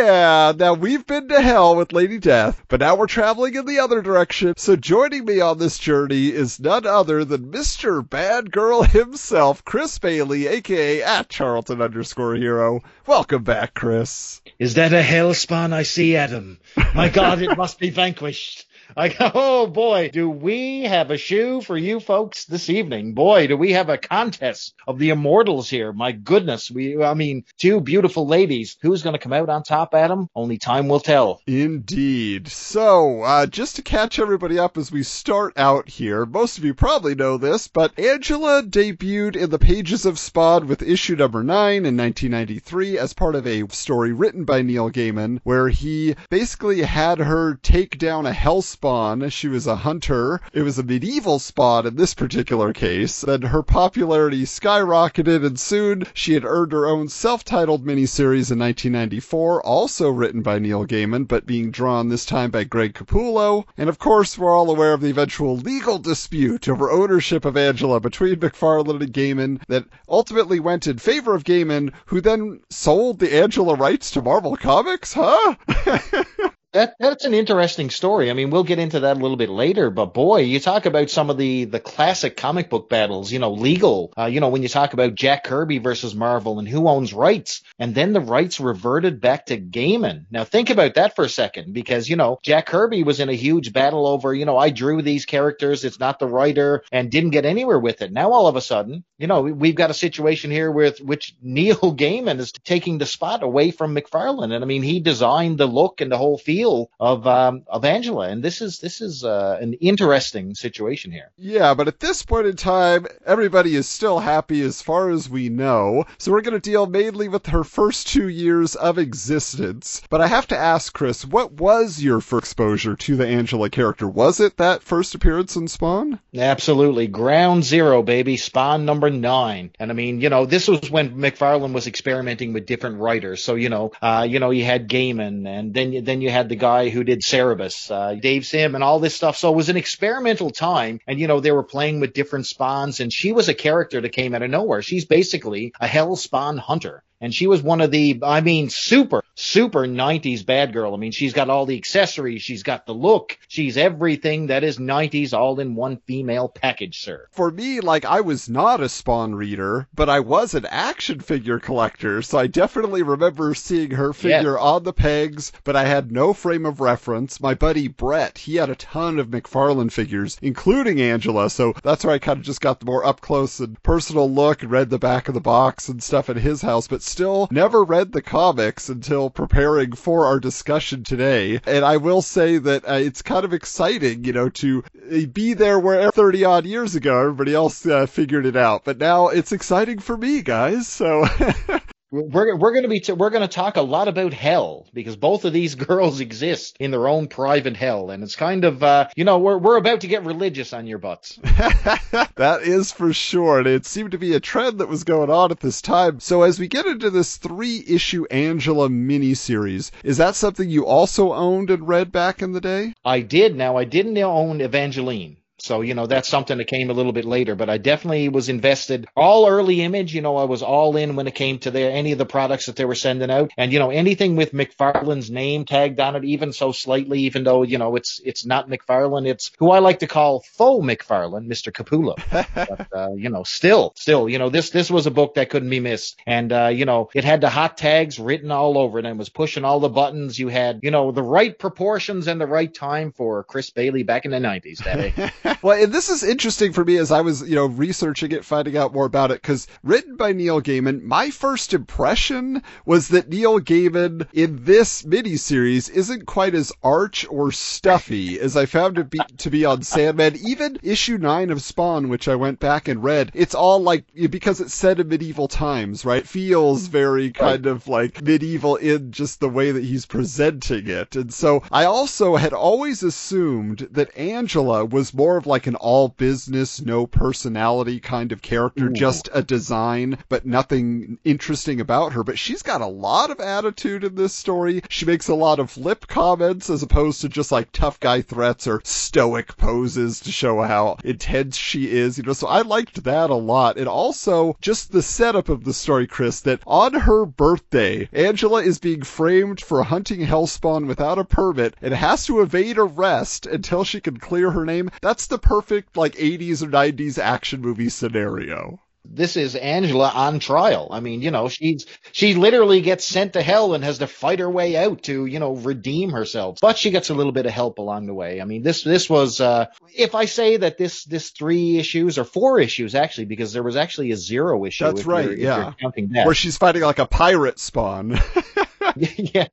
Yeah, 0.00 0.52
now 0.56 0.72
we've 0.74 1.06
been 1.06 1.28
to 1.28 1.40
hell 1.40 1.76
with 1.76 1.92
Lady 1.92 2.18
Death, 2.18 2.62
but 2.68 2.80
now 2.80 2.96
we're 2.96 3.06
traveling 3.06 3.54
in 3.54 3.66
the 3.66 3.80
other 3.80 4.00
direction. 4.00 4.54
So 4.56 4.74
joining 4.76 5.24
me 5.24 5.40
on 5.40 5.58
this 5.58 5.78
journey 5.78 6.28
is 6.28 6.58
none 6.58 6.86
other 6.86 7.24
than 7.24 7.52
Mr. 7.52 8.08
Bad 8.08 8.50
Girl 8.50 8.82
himself, 8.82 9.64
Chris 9.64 9.98
Bailey, 9.98 10.46
aka 10.46 11.02
at 11.02 11.28
Charlton 11.28 11.82
underscore 11.82 12.34
hero. 12.34 12.80
Welcome 13.06 13.44
back, 13.44 13.74
Chris. 13.74 14.40
Is 14.58 14.74
that 14.74 14.92
a 14.92 15.02
hellspawn 15.02 15.72
I 15.72 15.82
see, 15.82 16.16
Adam? 16.16 16.58
My 16.94 17.08
God, 17.08 17.42
it 17.42 17.56
must 17.56 17.78
be 17.78 17.90
vanquished. 17.90 18.66
I, 18.96 19.14
oh 19.34 19.68
boy, 19.68 20.10
do 20.12 20.28
we 20.28 20.82
have 20.82 21.12
a 21.12 21.16
shoe 21.16 21.60
for 21.60 21.78
you 21.78 22.00
folks 22.00 22.44
this 22.46 22.68
evening? 22.68 23.14
Boy, 23.14 23.46
do 23.46 23.56
we 23.56 23.72
have 23.72 23.88
a 23.88 23.96
contest 23.98 24.74
of 24.86 24.98
the 24.98 25.10
immortals 25.10 25.70
here. 25.70 25.92
My 25.92 26.10
goodness, 26.10 26.70
we, 26.70 27.00
I 27.00 27.14
mean, 27.14 27.44
two 27.56 27.80
beautiful 27.80 28.26
ladies. 28.26 28.76
Who's 28.82 29.02
going 29.02 29.12
to 29.12 29.20
come 29.20 29.32
out 29.32 29.48
on 29.48 29.62
top, 29.62 29.94
Adam? 29.94 30.28
Only 30.34 30.58
time 30.58 30.88
will 30.88 30.98
tell. 30.98 31.40
Indeed. 31.46 32.48
So, 32.48 33.22
uh, 33.22 33.46
just 33.46 33.76
to 33.76 33.82
catch 33.82 34.18
everybody 34.18 34.58
up 34.58 34.76
as 34.76 34.90
we 34.90 35.04
start 35.04 35.56
out 35.56 35.88
here, 35.88 36.26
most 36.26 36.58
of 36.58 36.64
you 36.64 36.74
probably 36.74 37.14
know 37.14 37.36
this, 37.36 37.68
but 37.68 37.96
Angela 37.96 38.62
debuted 38.64 39.36
in 39.36 39.50
the 39.50 39.58
pages 39.58 40.04
of 40.04 40.18
Spawn 40.18 40.66
with 40.66 40.82
issue 40.82 41.14
number 41.14 41.44
9 41.44 41.86
in 41.86 41.96
1993 41.96 42.98
as 42.98 43.12
part 43.12 43.36
of 43.36 43.46
a 43.46 43.68
story 43.68 44.12
written 44.12 44.44
by 44.44 44.62
Neil 44.62 44.90
Gaiman, 44.90 45.38
where 45.44 45.68
he 45.68 46.16
basically 46.28 46.82
had 46.82 47.18
her 47.18 47.54
take 47.62 47.96
down 47.96 48.26
a 48.26 48.32
hellspawn 48.32 48.79
Spawn. 48.80 49.28
She 49.28 49.46
was 49.46 49.66
a 49.66 49.76
hunter. 49.76 50.40
It 50.54 50.62
was 50.62 50.78
a 50.78 50.82
medieval 50.82 51.38
Spawn 51.38 51.86
in 51.86 51.96
this 51.96 52.14
particular 52.14 52.72
case. 52.72 53.20
Then 53.20 53.42
her 53.42 53.62
popularity 53.62 54.44
skyrocketed, 54.44 55.44
and 55.44 55.60
soon 55.60 56.06
she 56.14 56.32
had 56.32 56.46
earned 56.46 56.72
her 56.72 56.86
own 56.86 57.10
self-titled 57.10 57.84
miniseries 57.84 58.50
in 58.50 58.58
1994, 58.58 59.62
also 59.66 60.08
written 60.08 60.40
by 60.40 60.58
Neil 60.58 60.86
Gaiman, 60.86 61.28
but 61.28 61.44
being 61.44 61.70
drawn 61.70 62.08
this 62.08 62.24
time 62.24 62.50
by 62.50 62.64
Greg 62.64 62.94
Capullo. 62.94 63.66
And 63.76 63.90
of 63.90 63.98
course, 63.98 64.38
we're 64.38 64.56
all 64.56 64.70
aware 64.70 64.94
of 64.94 65.02
the 65.02 65.10
eventual 65.10 65.58
legal 65.58 65.98
dispute 65.98 66.66
over 66.66 66.90
ownership 66.90 67.44
of 67.44 67.58
Angela 67.58 68.00
between 68.00 68.36
McFarlane 68.36 69.02
and 69.02 69.12
Gaiman 69.12 69.60
that 69.68 69.84
ultimately 70.08 70.58
went 70.58 70.86
in 70.86 70.96
favor 70.96 71.34
of 71.34 71.44
Gaiman, 71.44 71.92
who 72.06 72.22
then 72.22 72.60
sold 72.70 73.18
the 73.18 73.34
Angela 73.34 73.74
rights 73.74 74.10
to 74.12 74.22
Marvel 74.22 74.56
Comics, 74.56 75.12
huh? 75.12 75.56
That 76.72 76.94
that's 77.00 77.24
an 77.24 77.34
interesting 77.34 77.90
story. 77.90 78.30
I 78.30 78.32
mean, 78.32 78.50
we'll 78.50 78.62
get 78.62 78.78
into 78.78 79.00
that 79.00 79.16
a 79.16 79.20
little 79.20 79.36
bit 79.36 79.48
later, 79.48 79.90
but 79.90 80.14
boy, 80.14 80.42
you 80.42 80.60
talk 80.60 80.86
about 80.86 81.10
some 81.10 81.28
of 81.28 81.36
the 81.36 81.64
the 81.64 81.80
classic 81.80 82.36
comic 82.36 82.70
book 82.70 82.88
battles, 82.88 83.32
you 83.32 83.40
know, 83.40 83.52
legal. 83.52 84.12
Uh, 84.16 84.26
you 84.26 84.38
know, 84.38 84.50
when 84.50 84.62
you 84.62 84.68
talk 84.68 84.92
about 84.92 85.16
Jack 85.16 85.42
Kirby 85.42 85.78
versus 85.78 86.14
Marvel 86.14 86.60
and 86.60 86.68
who 86.68 86.86
owns 86.86 87.12
rights, 87.12 87.64
and 87.80 87.92
then 87.92 88.12
the 88.12 88.20
rights 88.20 88.60
reverted 88.60 89.20
back 89.20 89.46
to 89.46 89.58
Gaiman. 89.58 90.26
Now 90.30 90.44
think 90.44 90.70
about 90.70 90.94
that 90.94 91.16
for 91.16 91.24
a 91.24 91.28
second, 91.28 91.72
because 91.72 92.08
you 92.08 92.14
know 92.14 92.38
Jack 92.44 92.66
Kirby 92.66 93.02
was 93.02 93.18
in 93.18 93.28
a 93.28 93.34
huge 93.34 93.72
battle 93.72 94.06
over, 94.06 94.32
you 94.32 94.44
know, 94.44 94.56
I 94.56 94.70
drew 94.70 95.02
these 95.02 95.26
characters, 95.26 95.84
it's 95.84 95.98
not 95.98 96.20
the 96.20 96.28
writer, 96.28 96.84
and 96.92 97.10
didn't 97.10 97.30
get 97.30 97.44
anywhere 97.44 97.80
with 97.80 98.00
it. 98.00 98.12
Now 98.12 98.30
all 98.30 98.46
of 98.46 98.54
a 98.54 98.60
sudden, 98.60 99.02
you 99.18 99.26
know, 99.26 99.40
we've 99.42 99.74
got 99.74 99.90
a 99.90 99.94
situation 99.94 100.52
here 100.52 100.70
with 100.70 101.00
which 101.00 101.34
Neil 101.42 101.74
Gaiman 101.96 102.38
is 102.38 102.52
taking 102.52 102.98
the 102.98 103.06
spot 103.06 103.42
away 103.42 103.72
from 103.72 103.96
McFarlane, 103.96 104.54
and 104.54 104.62
I 104.62 104.68
mean, 104.68 104.84
he 104.84 105.00
designed 105.00 105.58
the 105.58 105.66
look 105.66 106.00
and 106.00 106.12
the 106.12 106.18
whole 106.18 106.38
feel 106.38 106.59
of 106.64 107.26
um, 107.26 107.64
of 107.66 107.84
Angela, 107.84 108.28
and 108.28 108.42
this 108.42 108.60
is 108.60 108.80
this 108.80 109.00
is 109.00 109.24
uh, 109.24 109.58
an 109.60 109.74
interesting 109.74 110.54
situation 110.54 111.12
here. 111.12 111.30
Yeah, 111.36 111.74
but 111.74 111.88
at 111.88 112.00
this 112.00 112.22
point 112.22 112.46
in 112.46 112.56
time, 112.56 113.06
everybody 113.24 113.74
is 113.74 113.88
still 113.88 114.18
happy 114.18 114.60
as 114.62 114.82
far 114.82 115.10
as 115.10 115.30
we 115.30 115.48
know. 115.48 116.04
So 116.18 116.32
we're 116.32 116.42
going 116.42 116.60
to 116.60 116.70
deal 116.70 116.86
mainly 116.86 117.28
with 117.28 117.46
her 117.46 117.64
first 117.64 118.08
two 118.08 118.28
years 118.28 118.74
of 118.74 118.98
existence. 118.98 120.02
But 120.10 120.20
I 120.20 120.26
have 120.26 120.46
to 120.48 120.58
ask, 120.58 120.92
Chris, 120.92 121.24
what 121.24 121.52
was 121.52 122.02
your 122.02 122.20
first 122.20 122.40
exposure 122.50 122.96
to 122.96 123.16
the 123.16 123.26
Angela 123.26 123.70
character? 123.70 124.08
Was 124.08 124.40
it 124.40 124.56
that 124.56 124.82
first 124.82 125.14
appearance 125.14 125.54
in 125.54 125.68
Spawn? 125.68 126.18
Absolutely, 126.34 127.06
ground 127.06 127.62
zero, 127.62 128.02
baby. 128.02 128.36
Spawn 128.36 128.84
number 128.84 129.08
nine, 129.08 129.70
and 129.78 129.90
I 129.90 129.94
mean, 129.94 130.20
you 130.20 130.30
know, 130.30 130.46
this 130.46 130.66
was 130.66 130.90
when 130.90 131.16
McFarlane 131.16 131.72
was 131.72 131.86
experimenting 131.86 132.52
with 132.52 132.66
different 132.66 132.98
writers. 132.98 133.44
So 133.44 133.54
you 133.54 133.68
know, 133.68 133.92
uh, 134.02 134.26
you 134.28 134.40
know, 134.40 134.50
you 134.50 134.64
had 134.64 134.88
Gaiman, 134.88 135.46
and 135.46 135.72
then 135.72 135.92
you, 135.92 136.00
then 136.00 136.22
you 136.22 136.30
had 136.30 136.48
the 136.50 136.56
guy 136.56 136.90
who 136.90 137.04
did 137.04 137.22
Cerebus, 137.22 137.90
uh, 137.90 138.14
Dave 138.16 138.44
Sim, 138.44 138.74
and 138.74 138.84
all 138.84 139.00
this 139.00 139.14
stuff. 139.14 139.38
So 139.38 139.50
it 139.50 139.56
was 139.56 139.70
an 139.70 139.78
experimental 139.78 140.50
time, 140.50 141.00
and 141.06 141.18
you 141.18 141.28
know, 141.28 141.40
they 141.40 141.52
were 141.52 141.62
playing 141.62 142.00
with 142.00 142.12
different 142.12 142.46
spawns, 142.46 143.00
and 143.00 143.10
she 143.10 143.32
was 143.32 143.48
a 143.48 143.54
character 143.54 144.00
that 144.00 144.10
came 144.10 144.34
out 144.34 144.42
of 144.42 144.50
nowhere. 144.50 144.82
She's 144.82 145.06
basically 145.06 145.72
a 145.80 145.86
hell 145.86 146.16
spawn 146.16 146.58
hunter. 146.58 147.02
And 147.22 147.34
she 147.34 147.46
was 147.46 147.62
one 147.62 147.82
of 147.82 147.90
the, 147.90 148.20
I 148.22 148.40
mean, 148.40 148.70
super, 148.70 149.22
super 149.34 149.80
90s 149.80 150.44
bad 150.44 150.72
girl. 150.72 150.94
I 150.94 150.96
mean, 150.96 151.12
she's 151.12 151.34
got 151.34 151.50
all 151.50 151.66
the 151.66 151.76
accessories. 151.76 152.40
She's 152.40 152.62
got 152.62 152.86
the 152.86 152.94
look. 152.94 153.38
She's 153.46 153.76
everything 153.76 154.46
that 154.46 154.64
is 154.64 154.78
90s 154.78 155.34
all 155.34 155.60
in 155.60 155.74
one 155.74 155.98
female 156.06 156.48
package, 156.48 157.00
sir. 157.02 157.26
For 157.30 157.50
me, 157.50 157.80
like, 157.80 158.06
I 158.06 158.22
was 158.22 158.48
not 158.48 158.80
a 158.80 158.88
Spawn 158.88 159.34
reader, 159.34 159.86
but 159.94 160.08
I 160.08 160.20
was 160.20 160.54
an 160.54 160.64
action 160.64 161.20
figure 161.20 161.58
collector, 161.58 162.22
so 162.22 162.38
I 162.38 162.46
definitely 162.46 163.02
remember 163.02 163.54
seeing 163.54 163.90
her 163.90 164.14
figure 164.14 164.58
on 164.58 164.84
the 164.84 164.94
pegs, 164.94 165.52
but 165.64 165.76
I 165.76 165.84
had 165.84 166.10
no 166.10 166.32
frame 166.40 166.64
of 166.64 166.80
reference. 166.80 167.40
My 167.40 167.52
buddy 167.52 167.86
Brett, 167.86 168.38
he 168.38 168.56
had 168.56 168.70
a 168.70 168.74
ton 168.74 169.18
of 169.18 169.28
McFarlane 169.28 169.92
figures, 169.92 170.38
including 170.40 171.00
Angela, 171.00 171.50
so 171.50 171.74
that's 171.82 172.02
where 172.04 172.14
I 172.14 172.18
kind 172.18 172.38
of 172.38 172.44
just 172.44 172.62
got 172.62 172.80
the 172.80 172.86
more 172.86 173.04
up 173.04 173.20
close 173.20 173.60
and 173.60 173.80
personal 173.82 174.30
look 174.30 174.62
and 174.62 174.72
read 174.72 174.88
the 174.88 174.98
back 174.98 175.28
of 175.28 175.34
the 175.34 175.40
box 175.40 175.88
and 175.90 176.02
stuff 176.02 176.30
at 176.30 176.36
his 176.36 176.62
house, 176.62 176.88
but 176.88 177.02
still 177.02 177.46
never 177.50 177.84
read 177.84 178.12
the 178.12 178.22
comics 178.22 178.88
until 178.88 179.28
preparing 179.28 179.92
for 179.92 180.24
our 180.24 180.40
discussion 180.40 181.04
today. 181.04 181.60
And 181.66 181.84
I 181.84 181.98
will 181.98 182.22
say 182.22 182.56
that 182.56 182.88
uh, 182.88 182.94
it's 182.94 183.20
kind 183.20 183.44
of 183.44 183.52
exciting, 183.52 184.24
you 184.24 184.32
know, 184.32 184.48
to 184.48 184.82
uh, 185.12 185.26
be 185.26 185.52
there 185.52 185.78
where 185.78 186.10
30 186.10 186.44
odd 186.44 186.64
years 186.64 186.94
ago 186.94 187.20
everybody 187.20 187.54
else 187.54 187.84
uh, 187.84 188.06
figured 188.06 188.46
it 188.46 188.56
out. 188.56 188.84
But 188.84 188.98
now 188.98 189.28
it's 189.28 189.52
exciting 189.52 189.98
for 189.98 190.16
me, 190.16 190.40
guys. 190.40 190.88
So. 190.88 191.26
We're, 192.12 192.56
we're 192.56 192.72
going 192.72 192.82
to 192.82 192.88
be 192.88 193.00
t- 193.00 193.12
we're 193.12 193.30
going 193.30 193.42
to 193.42 193.48
talk 193.48 193.76
a 193.76 193.82
lot 193.82 194.08
about 194.08 194.32
hell 194.32 194.86
because 194.92 195.16
both 195.16 195.44
of 195.44 195.52
these 195.52 195.74
girls 195.90 196.20
exist 196.20 196.76
in 196.80 196.90
their 196.90 197.06
own 197.06 197.28
private 197.28 197.76
hell 197.76 198.10
and 198.10 198.22
it's 198.22 198.34
kind 198.34 198.64
of 198.64 198.82
uh, 198.82 199.08
you 199.14 199.24
know 199.24 199.38
we're 199.38 199.58
we're 199.58 199.76
about 199.76 200.00
to 200.00 200.08
get 200.08 200.24
religious 200.24 200.72
on 200.72 200.86
your 200.86 200.98
butts. 200.98 201.36
that 201.42 202.60
is 202.62 202.90
for 202.90 203.12
sure. 203.12 203.58
And 203.58 203.66
it 203.68 203.86
seemed 203.86 204.10
to 204.12 204.18
be 204.18 204.34
a 204.34 204.40
trend 204.40 204.80
that 204.80 204.88
was 204.88 205.04
going 205.04 205.30
on 205.30 205.50
at 205.50 205.60
this 205.60 205.80
time. 205.80 206.20
So 206.20 206.42
as 206.42 206.58
we 206.58 206.68
get 206.68 206.86
into 206.86 207.10
this 207.10 207.36
three 207.36 207.84
issue 207.86 208.26
Angela 208.30 208.88
miniseries, 208.88 209.90
is 210.02 210.16
that 210.16 210.34
something 210.34 210.68
you 210.68 210.86
also 210.86 211.32
owned 211.32 211.70
and 211.70 211.86
read 211.86 212.10
back 212.10 212.42
in 212.42 212.52
the 212.52 212.60
day? 212.60 212.92
I 213.04 213.20
did. 213.20 213.54
Now 213.54 213.76
I 213.76 213.84
didn't 213.84 214.18
own 214.18 214.60
Evangeline. 214.60 215.36
So, 215.62 215.80
you 215.82 215.94
know, 215.94 216.06
that's 216.06 216.28
something 216.28 216.58
that 216.58 216.66
came 216.66 216.90
a 216.90 216.92
little 216.92 217.12
bit 217.12 217.24
later, 217.24 217.54
but 217.54 217.68
I 217.68 217.78
definitely 217.78 218.28
was 218.28 218.48
invested 218.48 219.06
all 219.16 219.48
early 219.48 219.82
image. 219.82 220.14
You 220.14 220.22
know, 220.22 220.36
I 220.36 220.44
was 220.44 220.62
all 220.62 220.96
in 220.96 221.16
when 221.16 221.26
it 221.26 221.34
came 221.34 221.58
to 221.60 221.70
their, 221.70 221.90
any 221.90 222.12
of 222.12 222.18
the 222.18 222.26
products 222.26 222.66
that 222.66 222.76
they 222.76 222.84
were 222.84 222.94
sending 222.94 223.30
out. 223.30 223.50
And, 223.56 223.72
you 223.72 223.78
know, 223.78 223.90
anything 223.90 224.36
with 224.36 224.52
McFarlane's 224.52 225.30
name 225.30 225.64
tagged 225.64 226.00
on 226.00 226.16
it, 226.16 226.24
even 226.24 226.52
so 226.52 226.72
slightly, 226.72 227.20
even 227.20 227.44
though, 227.44 227.62
you 227.62 227.78
know, 227.78 227.96
it's, 227.96 228.20
it's 228.24 228.44
not 228.44 228.68
McFarlane, 228.68 229.28
it's 229.28 229.50
who 229.58 229.70
I 229.70 229.80
like 229.80 230.00
to 230.00 230.06
call 230.06 230.40
faux 230.40 230.84
McFarlane, 230.84 231.46
Mr. 231.46 231.72
Capullo. 231.72 232.16
but, 232.54 232.88
uh, 232.92 233.12
you 233.14 233.28
know, 233.28 233.42
still, 233.42 233.92
still, 233.96 234.28
you 234.28 234.38
know, 234.38 234.48
this, 234.48 234.70
this 234.70 234.90
was 234.90 235.06
a 235.06 235.10
book 235.10 235.34
that 235.34 235.50
couldn't 235.50 235.70
be 235.70 235.80
missed. 235.80 236.18
And, 236.26 236.52
uh, 236.52 236.68
you 236.68 236.84
know, 236.84 237.10
it 237.14 237.24
had 237.24 237.40
the 237.40 237.50
hot 237.50 237.76
tags 237.76 238.18
written 238.18 238.50
all 238.50 238.78
over 238.78 238.98
it 238.98 239.06
and 239.06 239.18
was 239.18 239.28
pushing 239.28 239.64
all 239.64 239.80
the 239.80 239.88
buttons. 239.88 240.38
You 240.38 240.48
had, 240.48 240.80
you 240.82 240.90
know, 240.90 241.12
the 241.12 241.22
right 241.22 241.56
proportions 241.58 242.26
and 242.26 242.40
the 242.40 242.46
right 242.46 242.72
time 242.72 243.12
for 243.12 243.44
Chris 243.44 243.70
Bailey 243.70 244.02
back 244.02 244.24
in 244.24 244.30
the 244.30 244.38
90s, 244.38 244.82
Daddy. 244.82 245.14
well, 245.62 245.82
and 245.82 245.92
this 245.92 246.08
is 246.08 246.22
interesting 246.22 246.72
for 246.72 246.84
me 246.84 246.96
as 246.96 247.10
I 247.10 247.20
was, 247.20 247.48
you 247.48 247.54
know, 247.54 247.66
researching 247.66 248.32
it, 248.32 248.44
finding 248.44 248.76
out 248.76 248.92
more 248.92 249.06
about 249.06 249.30
it, 249.30 249.42
because 249.42 249.66
written 249.82 250.16
by 250.16 250.32
Neil 250.32 250.60
Gaiman, 250.60 251.02
my 251.02 251.30
first 251.30 251.74
impression 251.74 252.62
was 252.84 253.08
that 253.08 253.28
Neil 253.28 253.60
Gaiman 253.60 254.26
in 254.32 254.64
this 254.64 255.02
miniseries 255.02 255.90
isn't 255.90 256.26
quite 256.26 256.54
as 256.54 256.72
arch 256.82 257.26
or 257.28 257.52
stuffy 257.52 258.38
as 258.38 258.56
I 258.56 258.66
found 258.66 258.98
it 258.98 259.10
be, 259.10 259.20
to 259.38 259.50
be 259.50 259.64
on 259.64 259.82
Sandman. 259.82 260.36
Even 260.44 260.78
issue 260.82 261.18
nine 261.18 261.50
of 261.50 261.62
Spawn, 261.62 262.08
which 262.08 262.28
I 262.28 262.36
went 262.36 262.60
back 262.60 262.88
and 262.88 263.02
read, 263.02 263.30
it's 263.34 263.54
all 263.54 263.80
like 263.80 264.04
because 264.30 264.60
it's 264.60 264.74
set 264.74 265.00
in 265.00 265.08
medieval 265.08 265.48
times, 265.48 266.04
right? 266.04 266.26
Feels 266.26 266.82
mm-hmm. 266.82 266.92
very 266.92 267.30
kind 267.32 267.66
of 267.66 267.88
like 267.88 268.22
medieval 268.22 268.76
in 268.76 269.12
just 269.12 269.40
the 269.40 269.48
way 269.48 269.72
that 269.72 269.84
he's 269.84 270.06
presenting 270.06 270.88
it, 270.88 271.16
and 271.16 271.32
so 271.32 271.62
I 271.70 271.84
also 271.84 272.36
had 272.36 272.52
always 272.52 273.02
assumed 273.02 273.88
that 273.90 274.16
Angela 274.16 274.84
was 274.84 275.14
more 275.14 275.39
of 275.40 275.46
like 275.46 275.66
an 275.66 275.74
all 275.76 276.08
business, 276.08 276.82
no 276.82 277.06
personality 277.06 277.98
kind 277.98 278.30
of 278.30 278.42
character, 278.42 278.90
mm. 278.90 278.94
just 278.94 279.30
a 279.32 279.42
design, 279.42 280.18
but 280.28 280.44
nothing 280.44 281.18
interesting 281.24 281.80
about 281.80 282.12
her. 282.12 282.22
But 282.22 282.38
she's 282.38 282.62
got 282.62 282.82
a 282.82 282.86
lot 282.86 283.30
of 283.30 283.40
attitude 283.40 284.04
in 284.04 284.14
this 284.14 284.34
story. 284.34 284.82
She 284.90 285.06
makes 285.06 285.28
a 285.28 285.34
lot 285.34 285.58
of 285.58 285.78
lip 285.78 286.06
comments 286.06 286.68
as 286.68 286.82
opposed 286.82 287.22
to 287.22 287.30
just 287.30 287.50
like 287.50 287.72
tough 287.72 287.98
guy 288.00 288.20
threats 288.20 288.66
or 288.66 288.82
stoic 288.84 289.56
poses 289.56 290.20
to 290.20 290.30
show 290.30 290.60
how 290.60 290.98
intense 291.04 291.56
she 291.56 291.90
is, 291.90 292.18
you 292.18 292.24
know. 292.24 292.34
So 292.34 292.46
I 292.46 292.60
liked 292.60 293.02
that 293.04 293.30
a 293.30 293.34
lot. 293.34 293.78
And 293.78 293.88
also 293.88 294.56
just 294.60 294.92
the 294.92 295.02
setup 295.02 295.48
of 295.48 295.64
the 295.64 295.72
story, 295.72 296.06
Chris, 296.06 296.42
that 296.42 296.60
on 296.66 296.92
her 296.92 297.24
birthday, 297.24 298.10
Angela 298.12 298.62
is 298.62 298.78
being 298.78 299.02
framed 299.02 299.62
for 299.62 299.82
hunting 299.84 300.20
Hellspawn 300.20 300.86
without 300.86 301.18
a 301.18 301.24
permit 301.24 301.74
and 301.80 301.94
has 301.94 302.26
to 302.26 302.42
evade 302.42 302.76
arrest 302.76 303.46
until 303.46 303.84
she 303.84 304.02
can 304.02 304.18
clear 304.18 304.50
her 304.50 304.66
name. 304.66 304.90
That's 305.00 305.29
the 305.30 305.38
perfect 305.38 305.96
like 305.96 306.14
80s 306.14 306.62
or 306.62 306.66
90s 306.66 307.18
action 307.18 307.60
movie 307.60 307.88
scenario. 307.88 308.80
This 309.12 309.36
is 309.36 309.56
Angela 309.56 310.10
on 310.14 310.40
trial. 310.40 310.88
I 310.90 311.00
mean, 311.00 311.22
you 311.22 311.30
know, 311.30 311.48
she's 311.48 311.86
she 312.12 312.34
literally 312.34 312.82
gets 312.82 313.04
sent 313.04 313.32
to 313.32 313.42
hell 313.42 313.72
and 313.72 313.82
has 313.82 313.98
to 313.98 314.06
fight 314.06 314.40
her 314.40 314.50
way 314.50 314.76
out 314.76 315.04
to, 315.04 315.24
you 315.24 315.38
know, 315.38 315.54
redeem 315.56 316.10
herself. 316.10 316.58
But 316.60 316.76
she 316.76 316.90
gets 316.90 317.08
a 317.08 317.14
little 317.14 317.32
bit 317.32 317.46
of 317.46 317.52
help 317.52 317.78
along 317.78 318.06
the 318.06 318.14
way. 318.14 318.42
I 318.42 318.44
mean, 318.44 318.62
this 318.62 318.84
this 318.84 319.08
was 319.08 319.40
uh 319.40 319.66
if 319.96 320.14
I 320.14 320.26
say 320.26 320.58
that 320.58 320.76
this 320.76 321.04
this 321.04 321.30
three 321.30 321.78
issues 321.78 322.18
or 322.18 322.24
four 322.24 322.60
issues 322.60 322.94
actually 322.94 323.24
because 323.24 323.54
there 323.54 323.62
was 323.62 323.76
actually 323.76 324.10
a 324.12 324.16
zero 324.16 324.66
issue. 324.66 324.84
That's 324.84 325.06
right, 325.06 325.36
yeah. 325.36 325.56
you're 325.56 325.74
counting 325.80 326.10
that. 326.10 326.26
Where 326.26 326.34
she's 326.34 326.58
fighting 326.58 326.82
like 326.82 326.98
a 326.98 327.06
pirate 327.06 327.58
spawn. 327.58 328.20
yeah. 329.16 329.46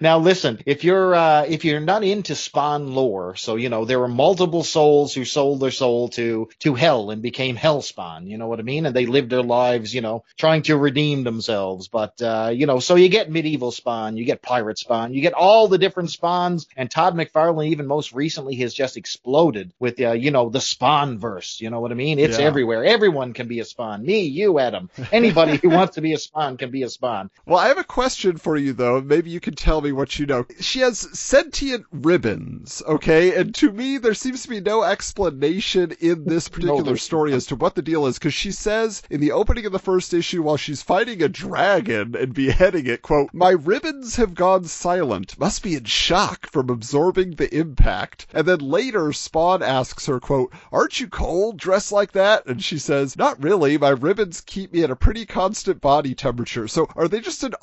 Now 0.00 0.18
listen, 0.18 0.60
if 0.66 0.84
you're 0.84 1.14
uh, 1.14 1.44
if 1.48 1.64
you're 1.64 1.80
not 1.80 2.04
into 2.04 2.34
Spawn 2.34 2.94
lore, 2.94 3.36
so 3.36 3.56
you 3.56 3.68
know 3.68 3.84
there 3.84 3.98
were 4.00 4.08
multiple 4.08 4.62
souls 4.64 5.14
who 5.14 5.24
sold 5.24 5.60
their 5.60 5.70
soul 5.70 6.08
to 6.10 6.48
to 6.60 6.74
hell 6.74 7.10
and 7.10 7.22
became 7.22 7.56
Hellspawn. 7.56 8.28
You 8.28 8.38
know 8.38 8.46
what 8.48 8.60
I 8.60 8.62
mean? 8.62 8.86
And 8.86 8.94
they 8.94 9.06
lived 9.06 9.30
their 9.30 9.42
lives, 9.42 9.94
you 9.94 10.00
know, 10.00 10.24
trying 10.38 10.62
to 10.62 10.76
redeem 10.76 11.24
themselves. 11.24 11.88
But 11.88 12.20
uh, 12.22 12.50
you 12.54 12.66
know, 12.66 12.78
so 12.80 12.94
you 12.94 13.08
get 13.08 13.30
medieval 13.30 13.72
Spawn, 13.72 14.16
you 14.16 14.24
get 14.24 14.42
pirate 14.42 14.78
Spawn, 14.78 15.12
you 15.14 15.20
get 15.20 15.32
all 15.34 15.68
the 15.68 15.78
different 15.78 16.10
Spawns. 16.10 16.66
And 16.76 16.90
Todd 16.90 17.14
McFarlane, 17.14 17.68
even 17.68 17.86
most 17.86 18.12
recently, 18.12 18.54
has 18.56 18.74
just 18.74 18.96
exploded 18.96 19.72
with 19.78 20.00
uh, 20.00 20.12
you 20.12 20.30
know 20.30 20.48
the 20.50 20.60
Spawn 20.60 21.18
verse. 21.18 21.60
You 21.60 21.70
know 21.70 21.80
what 21.80 21.90
I 21.90 21.94
mean? 21.94 22.18
It's 22.18 22.38
Yeah. 22.38 22.46
everywhere. 22.46 22.84
Everyone 22.84 23.32
can 23.32 23.48
be 23.48 23.60
a 23.60 23.64
Spawn. 23.64 24.04
Me, 24.04 24.20
you, 24.22 24.58
Adam. 24.58 24.90
Anybody 25.12 25.56
who 25.56 25.70
wants 25.78 25.96
to 25.96 26.00
be 26.00 26.12
a 26.12 26.18
Spawn 26.18 26.56
can 26.56 26.70
be 26.70 26.82
a 26.82 26.90
Spawn. 26.90 27.30
Well, 27.46 27.58
I 27.58 27.68
have 27.68 27.78
a 27.78 27.84
question 27.84 28.23
for 28.32 28.56
you 28.56 28.72
though. 28.72 29.00
Maybe 29.00 29.30
you 29.30 29.40
can 29.40 29.54
tell 29.54 29.80
me 29.80 29.92
what 29.92 30.18
you 30.18 30.26
know. 30.26 30.46
She 30.60 30.80
has 30.80 30.98
sentient 30.98 31.86
ribbons, 31.92 32.82
okay? 32.86 33.36
And 33.36 33.54
to 33.56 33.70
me, 33.70 33.98
there 33.98 34.14
seems 34.14 34.42
to 34.42 34.48
be 34.48 34.60
no 34.60 34.82
explanation 34.82 35.92
in 36.00 36.24
this 36.24 36.48
particular 36.48 36.82
there's 36.82 37.02
story 37.02 37.32
as 37.32 37.46
to 37.46 37.56
what 37.56 37.74
the 37.74 37.82
deal 37.82 38.06
is, 38.06 38.18
because 38.18 38.34
she 38.34 38.50
says 38.50 39.02
in 39.10 39.20
the 39.20 39.32
opening 39.32 39.66
of 39.66 39.72
the 39.72 39.78
first 39.78 40.14
issue, 40.14 40.42
while 40.42 40.56
she's 40.56 40.82
fighting 40.82 41.22
a 41.22 41.28
dragon 41.28 42.14
and 42.16 42.34
beheading 42.34 42.86
it, 42.86 43.02
quote, 43.02 43.30
"My 43.32 43.50
ribbons 43.50 44.16
have 44.16 44.34
gone 44.34 44.64
silent. 44.64 45.38
Must 45.38 45.62
be 45.62 45.74
in 45.74 45.84
shock 45.84 46.50
from 46.50 46.70
absorbing 46.70 47.32
the 47.32 47.54
impact." 47.54 48.26
And 48.32 48.46
then 48.46 48.60
later, 48.60 49.12
Spawn 49.12 49.62
asks 49.62 50.06
her, 50.06 50.20
quote, 50.20 50.52
"Aren't 50.72 51.00
you 51.00 51.08
cold 51.08 51.56
dressed 51.56 51.92
like 51.92 52.12
that?" 52.12 52.46
And 52.46 52.62
she 52.62 52.78
says, 52.78 53.16
"Not 53.16 53.42
really. 53.42 53.76
My 53.78 53.90
ribbons 53.90 54.40
keep 54.40 54.72
me 54.72 54.82
at 54.82 54.90
a 54.90 54.96
pretty 54.96 55.26
constant 55.26 55.80
body 55.80 56.14
temperature." 56.14 56.68
So, 56.68 56.88
are 56.96 57.08
they 57.08 57.20
just 57.20 57.44
an 57.44 57.54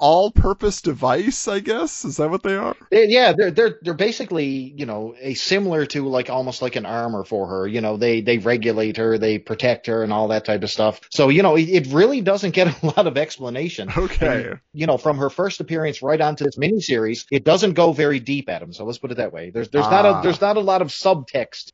all-purpose 0.51 0.81
device? 0.81 1.47
I 1.47 1.59
guess 1.59 2.03
is 2.05 2.17
that 2.17 2.29
what 2.29 2.43
they 2.43 2.55
are? 2.55 2.75
Yeah, 2.91 3.33
they're 3.33 3.51
they're 3.51 3.79
they're 3.81 3.93
basically 3.93 4.45
you 4.45 4.85
know 4.85 5.15
a 5.19 5.33
similar 5.33 5.85
to 5.87 6.07
like 6.07 6.29
almost 6.29 6.61
like 6.61 6.75
an 6.75 6.85
armor 6.85 7.23
for 7.23 7.47
her. 7.47 7.67
You 7.67 7.81
know, 7.81 7.97
they 7.97 8.21
they 8.21 8.37
regulate 8.37 8.97
her, 8.97 9.17
they 9.17 9.39
protect 9.39 9.87
her, 9.87 10.03
and 10.03 10.11
all 10.11 10.27
that 10.29 10.45
type 10.45 10.63
of 10.63 10.69
stuff. 10.69 11.01
So 11.09 11.29
you 11.29 11.41
know, 11.43 11.55
it, 11.55 11.69
it 11.69 11.87
really 11.87 12.21
doesn't 12.21 12.51
get 12.51 12.67
a 12.83 12.85
lot 12.85 13.07
of 13.07 13.17
explanation. 13.17 13.89
Okay. 13.95 14.49
And, 14.51 14.59
you 14.73 14.87
know, 14.87 14.97
from 14.97 15.17
her 15.17 15.29
first 15.29 15.59
appearance 15.59 16.01
right 16.01 16.19
onto 16.19 16.43
this 16.45 16.57
miniseries, 16.57 17.25
it 17.31 17.43
doesn't 17.43 17.73
go 17.73 17.93
very 17.93 18.19
deep 18.19 18.49
at 18.49 18.61
him. 18.61 18.73
So 18.73 18.85
let's 18.85 18.97
put 18.99 19.11
it 19.11 19.17
that 19.17 19.33
way. 19.33 19.49
There's 19.51 19.69
there's 19.69 19.89
not 19.89 20.05
Ah. 20.05 20.19
a 20.19 20.23
there's 20.23 20.41
not 20.41 20.57
a 20.57 20.61
lot 20.61 20.81
of 20.81 20.89
subtext. 20.89 21.71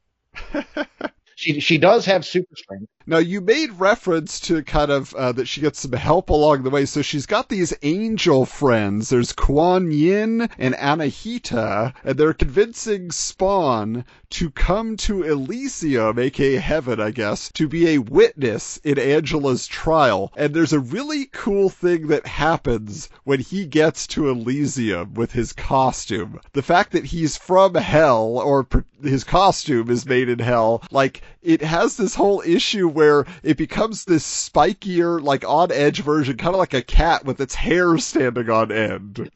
she 1.37 1.59
she 1.59 1.77
does 1.77 2.05
have 2.05 2.25
super 2.25 2.55
strength. 2.55 2.89
Now, 3.05 3.19
you 3.19 3.41
made 3.41 3.71
reference 3.73 4.39
to 4.41 4.63
kind 4.63 4.89
of 4.89 5.13
uh, 5.13 5.31
that 5.33 5.47
she 5.47 5.61
gets 5.61 5.79
some 5.79 5.91
help 5.93 6.31
along 6.31 6.63
the 6.63 6.71
way. 6.71 6.85
So 6.85 7.03
she's 7.03 7.27
got 7.27 7.47
these 7.47 7.75
angel 7.83 8.45
friends. 8.47 9.09
There's 9.09 9.33
Kuan 9.33 9.91
Yin 9.91 10.49
and 10.57 10.73
Anahita, 10.73 11.93
and 12.03 12.17
they're 12.17 12.33
convincing 12.33 13.11
Spawn 13.11 14.03
to 14.29 14.49
come 14.51 14.97
to 14.97 15.23
Elysium, 15.23 16.19
aka 16.19 16.55
heaven, 16.55 16.99
I 16.99 17.11
guess, 17.11 17.51
to 17.53 17.67
be 17.67 17.89
a 17.89 17.97
witness 17.99 18.77
in 18.83 18.99
Angela's 18.99 19.67
trial. 19.67 20.31
And 20.35 20.53
there's 20.53 20.73
a 20.73 20.79
really 20.79 21.25
cool 21.25 21.69
thing 21.69 22.07
that 22.07 22.27
happens 22.27 23.09
when 23.23 23.39
he 23.39 23.65
gets 23.65 24.07
to 24.07 24.29
Elysium 24.29 25.13
with 25.13 25.31
his 25.31 25.53
costume. 25.53 26.39
The 26.53 26.61
fact 26.61 26.91
that 26.91 27.05
he's 27.05 27.37
from 27.37 27.75
hell, 27.75 28.37
or 28.37 28.67
his 29.01 29.23
costume 29.23 29.89
is 29.89 30.05
made 30.05 30.29
in 30.29 30.39
hell, 30.39 30.83
like, 30.91 31.21
it 31.47 31.61
has 31.61 31.95
this 31.95 32.13
whole 32.13 32.41
issue 32.45 32.89
where 32.89 33.25
it 33.41 33.55
becomes 33.55 34.03
this 34.03 34.25
spikier, 34.25 35.21
like 35.21 35.45
on 35.47 35.71
edge 35.71 36.01
version, 36.01 36.35
kind 36.35 36.53
of 36.53 36.59
like 36.59 36.73
a 36.73 36.81
cat 36.81 37.23
with 37.23 37.39
its 37.39 37.55
hair 37.55 37.97
standing 37.97 38.49
on 38.49 38.71
end. 38.71 39.31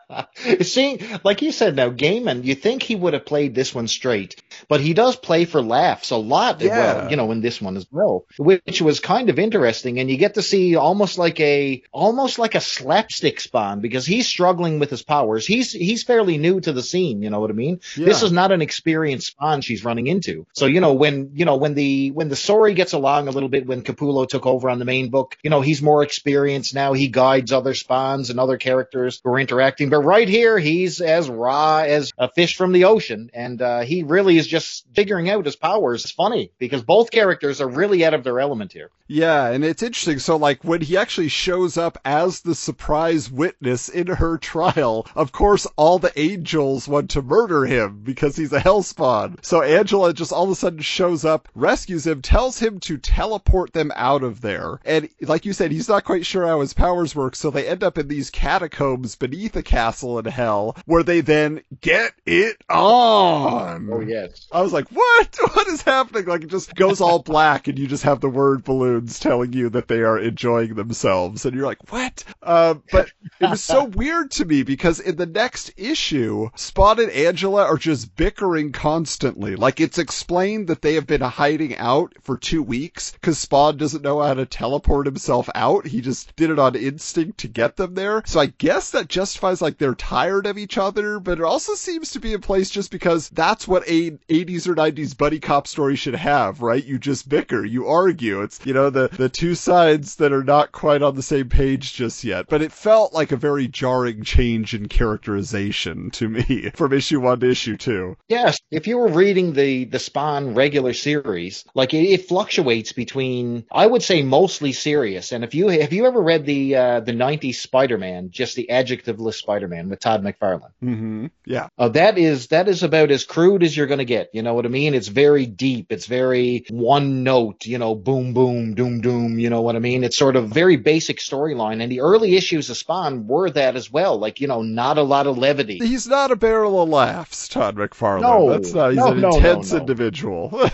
See, 0.62 1.00
like 1.24 1.42
you 1.42 1.50
said 1.50 1.74
now, 1.74 1.90
Gaiman, 1.90 2.44
you 2.44 2.54
think 2.54 2.82
he 2.82 2.94
would 2.94 3.14
have 3.14 3.26
played 3.26 3.56
this 3.56 3.74
one 3.74 3.88
straight, 3.88 4.27
but 4.68 4.80
he 4.80 4.94
does 4.94 5.16
play 5.16 5.44
for 5.44 5.62
laughs 5.62 6.10
a 6.10 6.16
lot. 6.16 6.60
Yeah. 6.60 6.78
Well, 6.78 7.10
you 7.10 7.16
know, 7.16 7.30
in 7.32 7.40
this 7.40 7.60
one 7.60 7.76
as 7.76 7.86
well, 7.90 8.26
which 8.38 8.82
was 8.82 9.00
kind 9.00 9.30
of 9.30 9.38
interesting, 9.38 9.98
and 9.98 10.10
you 10.10 10.16
get 10.16 10.34
to 10.34 10.42
see 10.42 10.76
almost 10.76 11.18
like 11.18 11.40
a 11.40 11.82
almost 11.92 12.38
like 12.38 12.54
a 12.54 12.60
slapstick 12.60 13.40
Spawn 13.40 13.80
because 13.80 14.06
he's 14.06 14.26
struggling 14.26 14.78
with 14.78 14.90
his 14.90 15.02
powers. 15.02 15.46
He's 15.46 15.72
he's 15.72 16.02
fairly 16.02 16.38
new 16.38 16.60
to 16.60 16.72
the 16.72 16.82
scene. 16.82 17.22
You 17.22 17.30
know 17.30 17.40
what 17.40 17.50
I 17.50 17.54
mean? 17.54 17.80
This 17.96 18.22
is 18.22 18.32
not 18.32 18.52
an 18.52 18.62
experienced 18.62 19.28
Spawn 19.28 19.60
she's 19.60 19.84
running 19.84 20.06
into. 20.06 20.46
So 20.52 20.66
you 20.66 20.80
know 20.80 20.94
when 20.94 21.32
you 21.34 21.44
know 21.44 21.56
when 21.56 21.74
the 21.74 22.10
when 22.10 22.28
the 22.28 22.36
story 22.36 22.74
gets 22.74 22.92
along 22.92 23.28
a 23.28 23.30
little 23.30 23.48
bit 23.48 23.66
when 23.66 23.82
Capullo 23.82 24.28
took 24.28 24.46
over 24.46 24.68
on 24.68 24.78
the 24.78 24.84
main 24.84 25.10
book, 25.10 25.36
you 25.42 25.50
know 25.50 25.60
he's 25.60 25.82
more 25.82 26.02
experienced 26.02 26.74
now. 26.74 26.92
He 26.92 27.08
guides 27.08 27.52
other 27.52 27.74
Spawns 27.74 28.30
and 28.30 28.40
other 28.40 28.56
characters 28.56 29.20
who 29.22 29.30
are 29.30 29.38
interacting. 29.38 29.90
But 29.90 30.00
right 30.00 30.28
here, 30.28 30.58
he's 30.58 31.00
as 31.00 31.28
raw 31.28 31.78
as 31.78 32.12
a 32.18 32.30
fish 32.30 32.56
from 32.56 32.72
the 32.72 32.84
ocean, 32.84 33.30
and 33.32 33.60
uh, 33.60 33.80
he 33.80 34.02
really 34.02 34.17
is 34.26 34.46
just 34.46 34.86
figuring 34.94 35.30
out 35.30 35.44
his 35.44 35.56
powers. 35.56 36.04
It's 36.04 36.12
funny 36.12 36.50
because 36.58 36.82
both 36.82 37.10
characters 37.10 37.60
are 37.60 37.68
really 37.68 38.04
out 38.04 38.14
of 38.14 38.24
their 38.24 38.40
element 38.40 38.72
here. 38.72 38.90
Yeah, 39.06 39.48
and 39.48 39.64
it's 39.64 39.82
interesting. 39.82 40.18
So, 40.18 40.36
like, 40.36 40.62
when 40.64 40.82
he 40.82 40.96
actually 40.96 41.28
shows 41.28 41.78
up 41.78 41.98
as 42.04 42.40
the 42.40 42.54
surprise 42.54 43.30
witness 43.30 43.88
in 43.88 44.06
her 44.08 44.36
trial, 44.36 45.06
of 45.14 45.32
course, 45.32 45.66
all 45.76 45.98
the 45.98 46.18
angels 46.18 46.86
want 46.86 47.10
to 47.10 47.22
murder 47.22 47.64
him 47.64 48.02
because 48.02 48.36
he's 48.36 48.52
a 48.52 48.60
hellspawn. 48.60 49.42
So, 49.42 49.62
Angela 49.62 50.12
just 50.12 50.32
all 50.32 50.44
of 50.44 50.50
a 50.50 50.54
sudden 50.54 50.80
shows 50.80 51.24
up, 51.24 51.48
rescues 51.54 52.06
him, 52.06 52.20
tells 52.20 52.58
him 52.58 52.80
to 52.80 52.98
teleport 52.98 53.72
them 53.72 53.92
out 53.96 54.22
of 54.22 54.42
there. 54.42 54.78
And, 54.84 55.08
like 55.22 55.46
you 55.46 55.54
said, 55.54 55.72
he's 55.72 55.88
not 55.88 56.04
quite 56.04 56.26
sure 56.26 56.46
how 56.46 56.60
his 56.60 56.74
powers 56.74 57.14
work, 57.14 57.34
so 57.34 57.50
they 57.50 57.66
end 57.66 57.82
up 57.82 57.96
in 57.96 58.08
these 58.08 58.28
catacombs 58.28 59.16
beneath 59.16 59.56
a 59.56 59.62
castle 59.62 60.18
in 60.18 60.26
hell, 60.26 60.76
where 60.84 61.02
they 61.02 61.22
then 61.22 61.62
get 61.80 62.12
it 62.26 62.62
on. 62.68 63.88
Oh 63.90 64.00
yes. 64.08 64.46
I 64.52 64.62
was 64.62 64.72
like, 64.72 64.88
what? 64.88 65.38
What 65.58 65.66
is 65.66 65.82
happening? 65.82 66.26
Like, 66.26 66.44
it 66.44 66.50
just 66.50 66.74
goes 66.74 67.00
all 67.00 67.18
black, 67.18 67.66
and 67.66 67.78
you 67.78 67.88
just 67.88 68.04
have 68.04 68.20
the 68.20 68.28
word 68.28 68.62
balloons 68.62 69.18
telling 69.18 69.52
you 69.52 69.70
that 69.70 69.88
they 69.88 70.00
are 70.00 70.18
enjoying 70.18 70.74
themselves. 70.74 71.44
And 71.44 71.54
you're 71.54 71.66
like, 71.66 71.90
what? 71.90 72.22
Uh, 72.42 72.74
but 72.92 73.10
it 73.40 73.50
was 73.50 73.62
so 73.62 73.84
weird 73.96 74.30
to 74.32 74.44
me 74.44 74.62
because 74.62 75.00
in 75.00 75.16
the 75.16 75.26
next 75.26 75.72
issue, 75.76 76.50
Spawn 76.54 77.00
and 77.00 77.10
Angela 77.10 77.64
are 77.64 77.76
just 77.76 78.14
bickering 78.14 78.72
constantly. 78.72 79.56
Like, 79.56 79.80
it's 79.80 79.98
explained 79.98 80.68
that 80.68 80.82
they 80.82 80.94
have 80.94 81.06
been 81.06 81.22
hiding 81.22 81.76
out 81.76 82.12
for 82.22 82.36
two 82.36 82.62
weeks 82.62 83.12
because 83.12 83.38
Spawn 83.38 83.78
doesn't 83.78 84.04
know 84.04 84.22
how 84.22 84.34
to 84.34 84.46
teleport 84.46 85.06
himself 85.06 85.48
out. 85.54 85.86
He 85.86 86.00
just 86.00 86.36
did 86.36 86.50
it 86.50 86.58
on 86.58 86.76
instinct 86.76 87.38
to 87.38 87.48
get 87.48 87.76
them 87.76 87.94
there. 87.94 88.22
So 88.26 88.38
I 88.38 88.46
guess 88.46 88.90
that 88.90 89.08
justifies, 89.08 89.60
like, 89.60 89.78
they're 89.78 89.94
tired 89.94 90.46
of 90.46 90.58
each 90.58 90.78
other, 90.78 91.18
but 91.18 91.38
it 91.38 91.44
also 91.44 91.74
seems 91.74 92.12
to 92.12 92.20
be 92.20 92.34
in 92.34 92.40
place 92.40 92.70
just 92.70 92.90
because 92.90 93.28
that's 93.30 93.66
what 93.66 93.88
a 93.88 93.97
80s 94.06 94.66
or 94.66 94.74
90s 94.74 95.16
buddy 95.16 95.38
cop 95.40 95.66
story 95.66 95.96
should 95.96 96.14
have, 96.14 96.60
right? 96.62 96.84
You 96.84 96.98
just 96.98 97.28
bicker, 97.28 97.64
you 97.64 97.86
argue. 97.86 98.42
It's, 98.42 98.60
you 98.64 98.72
know, 98.74 98.90
the, 98.90 99.08
the 99.08 99.28
two 99.28 99.54
sides 99.54 100.16
that 100.16 100.32
are 100.32 100.44
not 100.44 100.72
quite 100.72 101.02
on 101.02 101.14
the 101.16 101.22
same 101.22 101.48
page 101.48 101.94
just 101.94 102.24
yet. 102.24 102.46
But 102.48 102.62
it 102.62 102.72
felt 102.72 103.12
like 103.12 103.32
a 103.32 103.36
very 103.36 103.68
jarring 103.68 104.22
change 104.22 104.74
in 104.74 104.88
characterization 104.88 106.10
to 106.12 106.28
me 106.28 106.70
from 106.74 106.92
issue 106.92 107.20
one 107.20 107.40
to 107.40 107.50
issue 107.50 107.76
two. 107.76 108.16
Yes, 108.28 108.58
if 108.70 108.86
you 108.86 108.98
were 108.98 109.08
reading 109.08 109.52
the 109.52 109.84
the 109.84 109.98
Spawn 109.98 110.54
regular 110.54 110.92
series, 110.92 111.64
like 111.74 111.94
it, 111.94 112.04
it 112.04 112.28
fluctuates 112.28 112.92
between, 112.92 113.64
I 113.72 113.86
would 113.86 114.02
say, 114.02 114.22
mostly 114.22 114.72
serious. 114.72 115.32
And 115.32 115.44
if 115.44 115.54
you 115.54 115.68
have 115.68 115.92
you 115.92 116.06
ever 116.06 116.20
read 116.20 116.46
the 116.46 116.76
uh, 116.76 117.00
the 117.00 117.12
'90s 117.12 117.56
Spider-Man, 117.56 118.30
just 118.30 118.56
the 118.56 118.68
adjectiveless 118.70 119.34
Spider-Man 119.34 119.88
with 119.88 120.00
Todd 120.00 120.22
McFarlane, 120.22 120.72
Mm-hmm. 120.82 121.26
Yeah. 121.44 121.68
uh, 121.78 121.88
that 121.90 122.18
is 122.18 122.48
that 122.48 122.68
is 122.68 122.82
about 122.82 123.10
as 123.10 123.24
crude 123.24 123.62
as 123.62 123.76
you're 123.76 123.86
going 123.88 123.98
to 123.98 124.04
get. 124.04 124.30
You 124.32 124.42
know 124.42 124.54
what 124.54 124.64
I 124.64 124.68
mean? 124.68 124.94
It's 124.94 125.08
very 125.08 125.46
deep. 125.46 125.90
It's 125.90 126.06
very 126.06 126.64
one 126.70 127.24
note. 127.24 127.66
You 127.66 127.78
know, 127.78 127.94
boom, 127.96 128.32
boom, 128.34 128.74
doom, 128.74 129.00
doom. 129.00 129.38
You 129.38 129.50
know 129.50 129.62
what 129.62 129.74
I 129.74 129.80
mean? 129.80 130.04
It's 130.04 130.16
sort 130.16 130.36
of 130.36 130.48
very 130.50 130.76
basic 130.76 131.18
storyline. 131.18 131.82
And 131.82 131.90
the 131.90 132.00
early 132.00 132.36
issues 132.36 132.70
of 132.70 132.76
Spawn 132.76 133.26
were 133.26 133.50
that 133.50 133.74
as 133.74 133.90
well. 133.90 134.18
Like 134.18 134.40
you 134.40 134.46
know, 134.46 134.62
not 134.62 134.98
a 134.98 135.02
lot 135.02 135.26
of 135.26 135.36
levity. 135.36 135.78
He's 135.78 136.06
not 136.06 136.30
a 136.30 136.36
barrel 136.36 136.80
of 136.82 136.88
laughs, 136.88 137.48
Todd 137.48 137.76
McFarlane. 137.76 138.20
No. 138.22 138.50
That's 138.50 138.72
not, 138.72 138.90
he's 138.90 138.98
No, 138.98 139.12
an 139.12 139.20
no, 139.20 139.30
intense 139.36 139.72
no. 139.72 139.78
individual. 139.78 140.50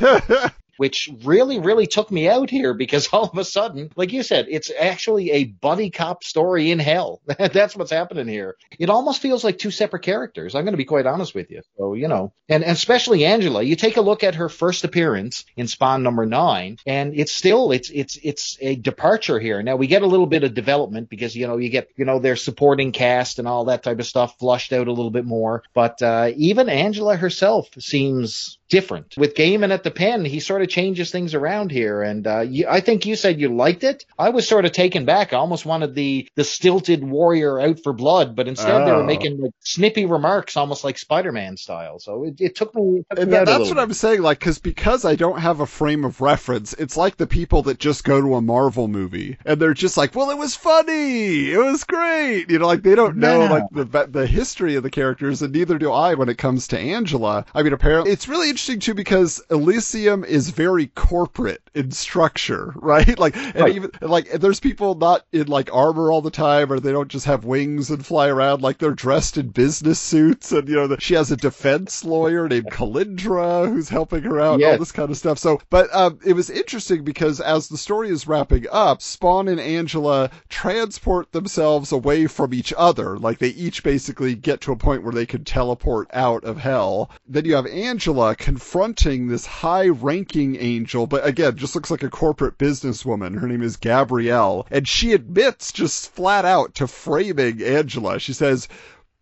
which 0.77 1.11
really, 1.23 1.59
really 1.59 1.87
took 1.87 2.11
me 2.11 2.29
out 2.29 2.51
here 2.51 2.75
because 2.75 3.09
all 3.13 3.25
of 3.25 3.39
a 3.39 3.45
sudden, 3.45 3.91
like 3.97 4.13
you 4.13 4.23
said, 4.23 4.47
it's 4.49 4.71
actually 4.79 5.31
a 5.33 5.45
buddy 5.45 5.91
cop 5.91 6.25
story 6.25 6.71
in 6.71 6.79
hell. 6.79 7.21
That's 7.39 7.77
what's 7.77 7.91
happening 7.91 8.29
here. 8.29 8.57
It 8.79 8.91
almost 8.91 9.21
feels 9.21 9.45
like 9.45 9.59
two 9.59 9.71
separate 9.71 10.03
characters. 10.03 10.55
I'm 10.55 10.65
going 10.65 10.73
to 10.73 10.79
be 10.79 10.85
quite 10.85 11.07
honest 11.07 11.35
with 11.35 11.51
you. 11.51 11.63
So, 11.79 11.95
you 11.95 12.09
know, 12.09 12.33
and, 12.49 12.63
and 12.63 12.73
especially 12.73 13.25
Angela, 13.25 13.63
you 13.63 13.77
take 13.77 13.97
a 13.97 14.03
look 14.03 14.25
at 14.25 14.37
her 14.37 14.49
first 14.49 14.85
appearance 14.85 15.45
in 15.57 15.67
Spawn 15.67 16.03
number 16.03 16.27
nine, 16.27 16.79
and 16.87 17.15
it's 17.15 17.33
still, 17.33 17.73
it's, 17.73 17.91
it's, 17.91 18.19
it's 18.23 18.59
a 18.61 18.77
departure 18.77 19.39
here. 19.39 19.63
Now 19.63 19.77
we 19.77 19.87
get 19.87 20.03
a 20.03 20.07
little 20.07 20.27
bit 20.27 20.45
of 20.45 20.55
development 20.55 21.09
because, 21.09 21.35
you 21.37 21.47
know, 21.47 21.57
you 21.57 21.69
get, 21.69 21.89
you 21.97 22.05
know, 22.05 22.19
their 22.19 22.37
supporting 22.37 22.93
cast 22.93 23.39
and 23.39 23.49
all 23.49 23.67
that 23.67 23.83
type 23.83 23.99
of 23.99 24.07
stuff 24.07 24.39
flushed 24.39 24.73
out 24.73 24.89
a 24.89 24.93
little 24.93 25.11
bit 25.11 25.25
more. 25.25 25.63
But, 25.75 26.03
uh, 26.03 26.33
even 26.37 26.69
Angela 26.69 27.17
herself 27.17 27.69
seems 27.79 28.59
different. 28.69 29.15
With 29.17 29.35
Gaiman 29.35 29.73
at 29.73 29.83
the 29.85 29.91
pen, 29.91 30.25
he 30.25 30.41
sort 30.41 30.63
of 30.63 30.69
changes 30.69 31.11
things 31.11 31.35
around 31.35 31.71
here, 31.71 32.03
and 32.03 32.27
uh, 32.27 32.41
you, 32.41 32.67
I 32.69 32.81
think 32.81 33.07
you 33.07 33.17
said 33.17 33.41
you 33.41 33.49
liked 33.55 33.85
it. 33.85 34.05
I 34.19 34.31
was 34.31 34.47
sort 34.49 34.65
of 34.65 34.73
taken 34.73 35.05
back. 35.05 35.33
I 35.33 35.37
almost 35.37 35.67
wanted 35.67 35.95
the 35.95 36.29
the 36.37 36.45
stilted 36.45 37.03
warrior 37.05 37.61
out 37.61 37.81
for 37.83 37.93
blood, 37.93 38.35
but 38.37 38.49
instead 38.49 38.85
they 38.85 38.93
Oh. 38.93 38.97
were 38.97 39.05
making 39.05 39.41
like 39.41 39.53
snippy 39.61 40.07
remarks, 40.07 40.57
almost 40.57 40.85
like 40.85 40.99
Spider-Man 40.99 41.57
style. 41.57 41.99
So 41.99 42.25
it, 42.25 42.35
it 42.41 42.55
took 42.57 42.75
me. 42.75 43.05
It 43.11 43.17
took 43.19 43.19
And 43.23 43.31
me 43.31 43.39
that, 43.39 43.47
that's 43.47 43.59
little 43.59 43.69
what 43.69 43.79
I'm 43.79 43.93
saying, 43.93 44.23
like, 44.23 44.39
because 44.41 44.59
because 44.59 45.05
I 45.05 45.15
don't 45.15 45.39
have 45.41 45.61
a 45.61 45.67
frame 45.67 46.05
of 46.05 46.21
reference, 46.21 46.73
it's 46.75 46.97
like 46.97 47.17
the 47.17 47.27
people 47.27 47.63
that 47.63 47.79
just 47.79 48.05
go 48.05 48.21
to 48.21 48.35
a 48.37 48.41
Marvel 48.43 48.89
movie 48.89 49.37
and 49.45 49.61
they're 49.61 49.75
just 49.75 49.97
like, 49.97 50.15
"Well, 50.15 50.31
it 50.31 50.39
was 50.39 50.57
funny, 50.57 51.51
it 51.53 51.59
was 51.59 51.85
great," 51.85 52.51
you 52.51 52.59
know, 52.59 52.67
like 52.67 52.83
they 52.83 52.95
don't 52.95 53.17
know 53.17 53.45
Yeah. 53.45 53.49
like 53.49 53.65
the 53.71 53.85
the 54.11 54.27
history 54.27 54.75
of 54.77 54.83
the 54.83 54.91
characters, 54.91 55.43
and 55.43 55.53
neither 55.53 55.79
do 55.79 55.91
I 55.93 56.15
when 56.15 56.29
it 56.29 56.39
comes 56.39 56.69
to 56.69 56.79
Angela. 56.79 57.45
I 57.55 57.63
mean, 57.63 57.73
apparently, 57.73 58.13
it's 58.13 58.29
really 58.29 58.49
interesting 58.55 58.79
too 58.79 58.95
because 58.95 59.43
Elysium 59.51 60.23
is 60.25 60.51
very 60.51 60.87
corporate 60.95 61.61
in 61.75 61.91
structure, 61.91 62.73
right? 62.77 63.19
Like, 63.19 63.37
and 63.37 63.55
Right. 63.57 63.75
even 63.75 63.91
like 64.01 64.31
there's 64.31 64.61
people 64.61 64.95
not 64.95 65.27
in 65.33 65.49
like 65.49 65.71
armor 65.75 66.13
all 66.13 66.23
the 66.23 66.31
time, 66.31 66.71
or 66.73 66.79
they 66.79 66.93
don't 66.93 67.09
just 67.11 67.27
have 67.27 67.45
wings 67.45 67.91
and 67.91 68.07
fly 68.07 68.29
around. 68.29 68.63
Like 68.63 68.79
they're 68.79 68.93
dressed 68.93 69.37
in 69.39 69.49
business 69.49 69.99
suits, 69.99 70.53
and 70.53 70.69
you 70.69 70.77
know, 70.77 70.87
the, 70.87 71.01
she 71.01 71.15
has 71.15 71.33
a 71.33 71.37
defense 71.37 72.05
lawyer 72.05 72.49
named 72.49 72.67
Kalindra 72.71 73.69
who's 73.69 73.89
helping 73.89 74.23
her 74.23 74.39
out, 74.41 74.55
and 74.55 74.63
all 74.75 74.79
this 74.79 74.93
kind 74.93 75.11
of 75.11 75.17
stuff. 75.17 75.39
So, 75.39 75.61
but 75.71 75.93
um, 75.93 76.21
it 76.25 76.35
was 76.35 76.49
interesting 76.49 77.03
because 77.03 77.41
as 77.41 77.69
the 77.69 77.77
story 77.79 78.09
is 78.11 78.27
wrapping 78.29 78.67
up, 78.71 79.03
Spawn 79.03 79.49
and 79.49 79.59
Angela 79.61 80.31
transport 80.49 81.33
themselves 81.33 81.91
away 81.91 82.29
from 82.29 82.55
each 82.55 82.73
other. 82.77 83.19
Like 83.19 83.39
they 83.41 83.49
each 83.49 83.83
basically 83.83 84.37
get 84.37 84.61
to 84.63 84.73
a 84.73 84.77
point 84.77 85.03
where 85.03 85.13
they 85.13 85.27
can 85.27 85.43
teleport 85.43 86.09
out 86.13 86.45
of 86.45 86.59
hell. 86.59 87.11
Then 87.27 87.45
you 87.47 87.57
have 87.57 87.67
Angela 87.67 88.37
confronting 88.45 89.27
this 89.27 89.47
high-ranking 89.47 90.55
angel, 90.57 91.07
but 91.07 91.27
again, 91.27 91.57
just 91.57 91.75
looks 91.75 91.91
like 91.91 92.03
a 92.03 92.11
corporate 92.11 92.59
businesswoman. 92.59 93.41
Her 93.41 93.49
name 93.49 93.63
is 93.63 93.79
Gabrielle, 93.79 94.67
and 94.71 94.87
she 94.87 95.15
admits 95.15 95.73
just 95.73 96.13
flat 96.13 96.45
out 96.45 96.75
to 96.75 96.87
framing 96.87 97.63
Angela. 97.63 98.19
She 98.19 98.35
says. 98.35 98.69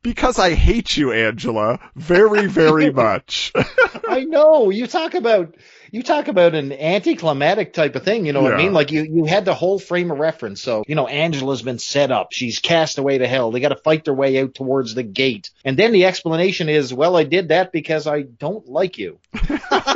Because 0.02 0.38
I 0.38 0.54
hate 0.54 0.96
you, 0.96 1.12
Angela, 1.12 1.78
very, 1.94 2.46
very 2.46 2.90
much. 2.92 3.52
I 4.08 4.24
know. 4.24 4.70
You 4.70 4.86
talk 4.86 5.14
about 5.14 5.54
you 5.92 6.02
talk 6.02 6.28
about 6.28 6.54
an 6.54 6.72
anticlimactic 6.72 7.74
type 7.74 7.94
of 7.96 8.02
thing, 8.02 8.24
you 8.24 8.32
know 8.32 8.40
what 8.40 8.54
I 8.54 8.56
mean? 8.56 8.72
Like 8.72 8.90
you 8.90 9.02
you 9.02 9.26
had 9.26 9.44
the 9.44 9.54
whole 9.54 9.78
frame 9.78 10.10
of 10.10 10.18
reference. 10.18 10.62
So, 10.62 10.84
you 10.88 10.94
know, 10.94 11.06
Angela's 11.06 11.62
been 11.62 11.78
set 11.78 12.10
up. 12.10 12.32
She's 12.32 12.58
cast 12.58 12.98
away 12.98 13.18
to 13.18 13.28
hell. 13.28 13.50
They 13.50 13.60
got 13.60 13.68
to 13.68 13.76
fight 13.76 14.04
their 14.04 14.14
way 14.14 14.40
out 14.40 14.54
towards 14.54 14.94
the 14.94 15.02
gate. 15.02 15.50
And 15.64 15.78
then 15.78 15.92
the 15.92 16.06
explanation 16.06 16.68
is, 16.70 16.94
well, 16.94 17.14
I 17.16 17.24
did 17.24 17.48
that 17.48 17.72
because 17.72 18.06
I 18.06 18.22
don't 18.22 18.66
like 18.66 18.96
you. 18.98 19.20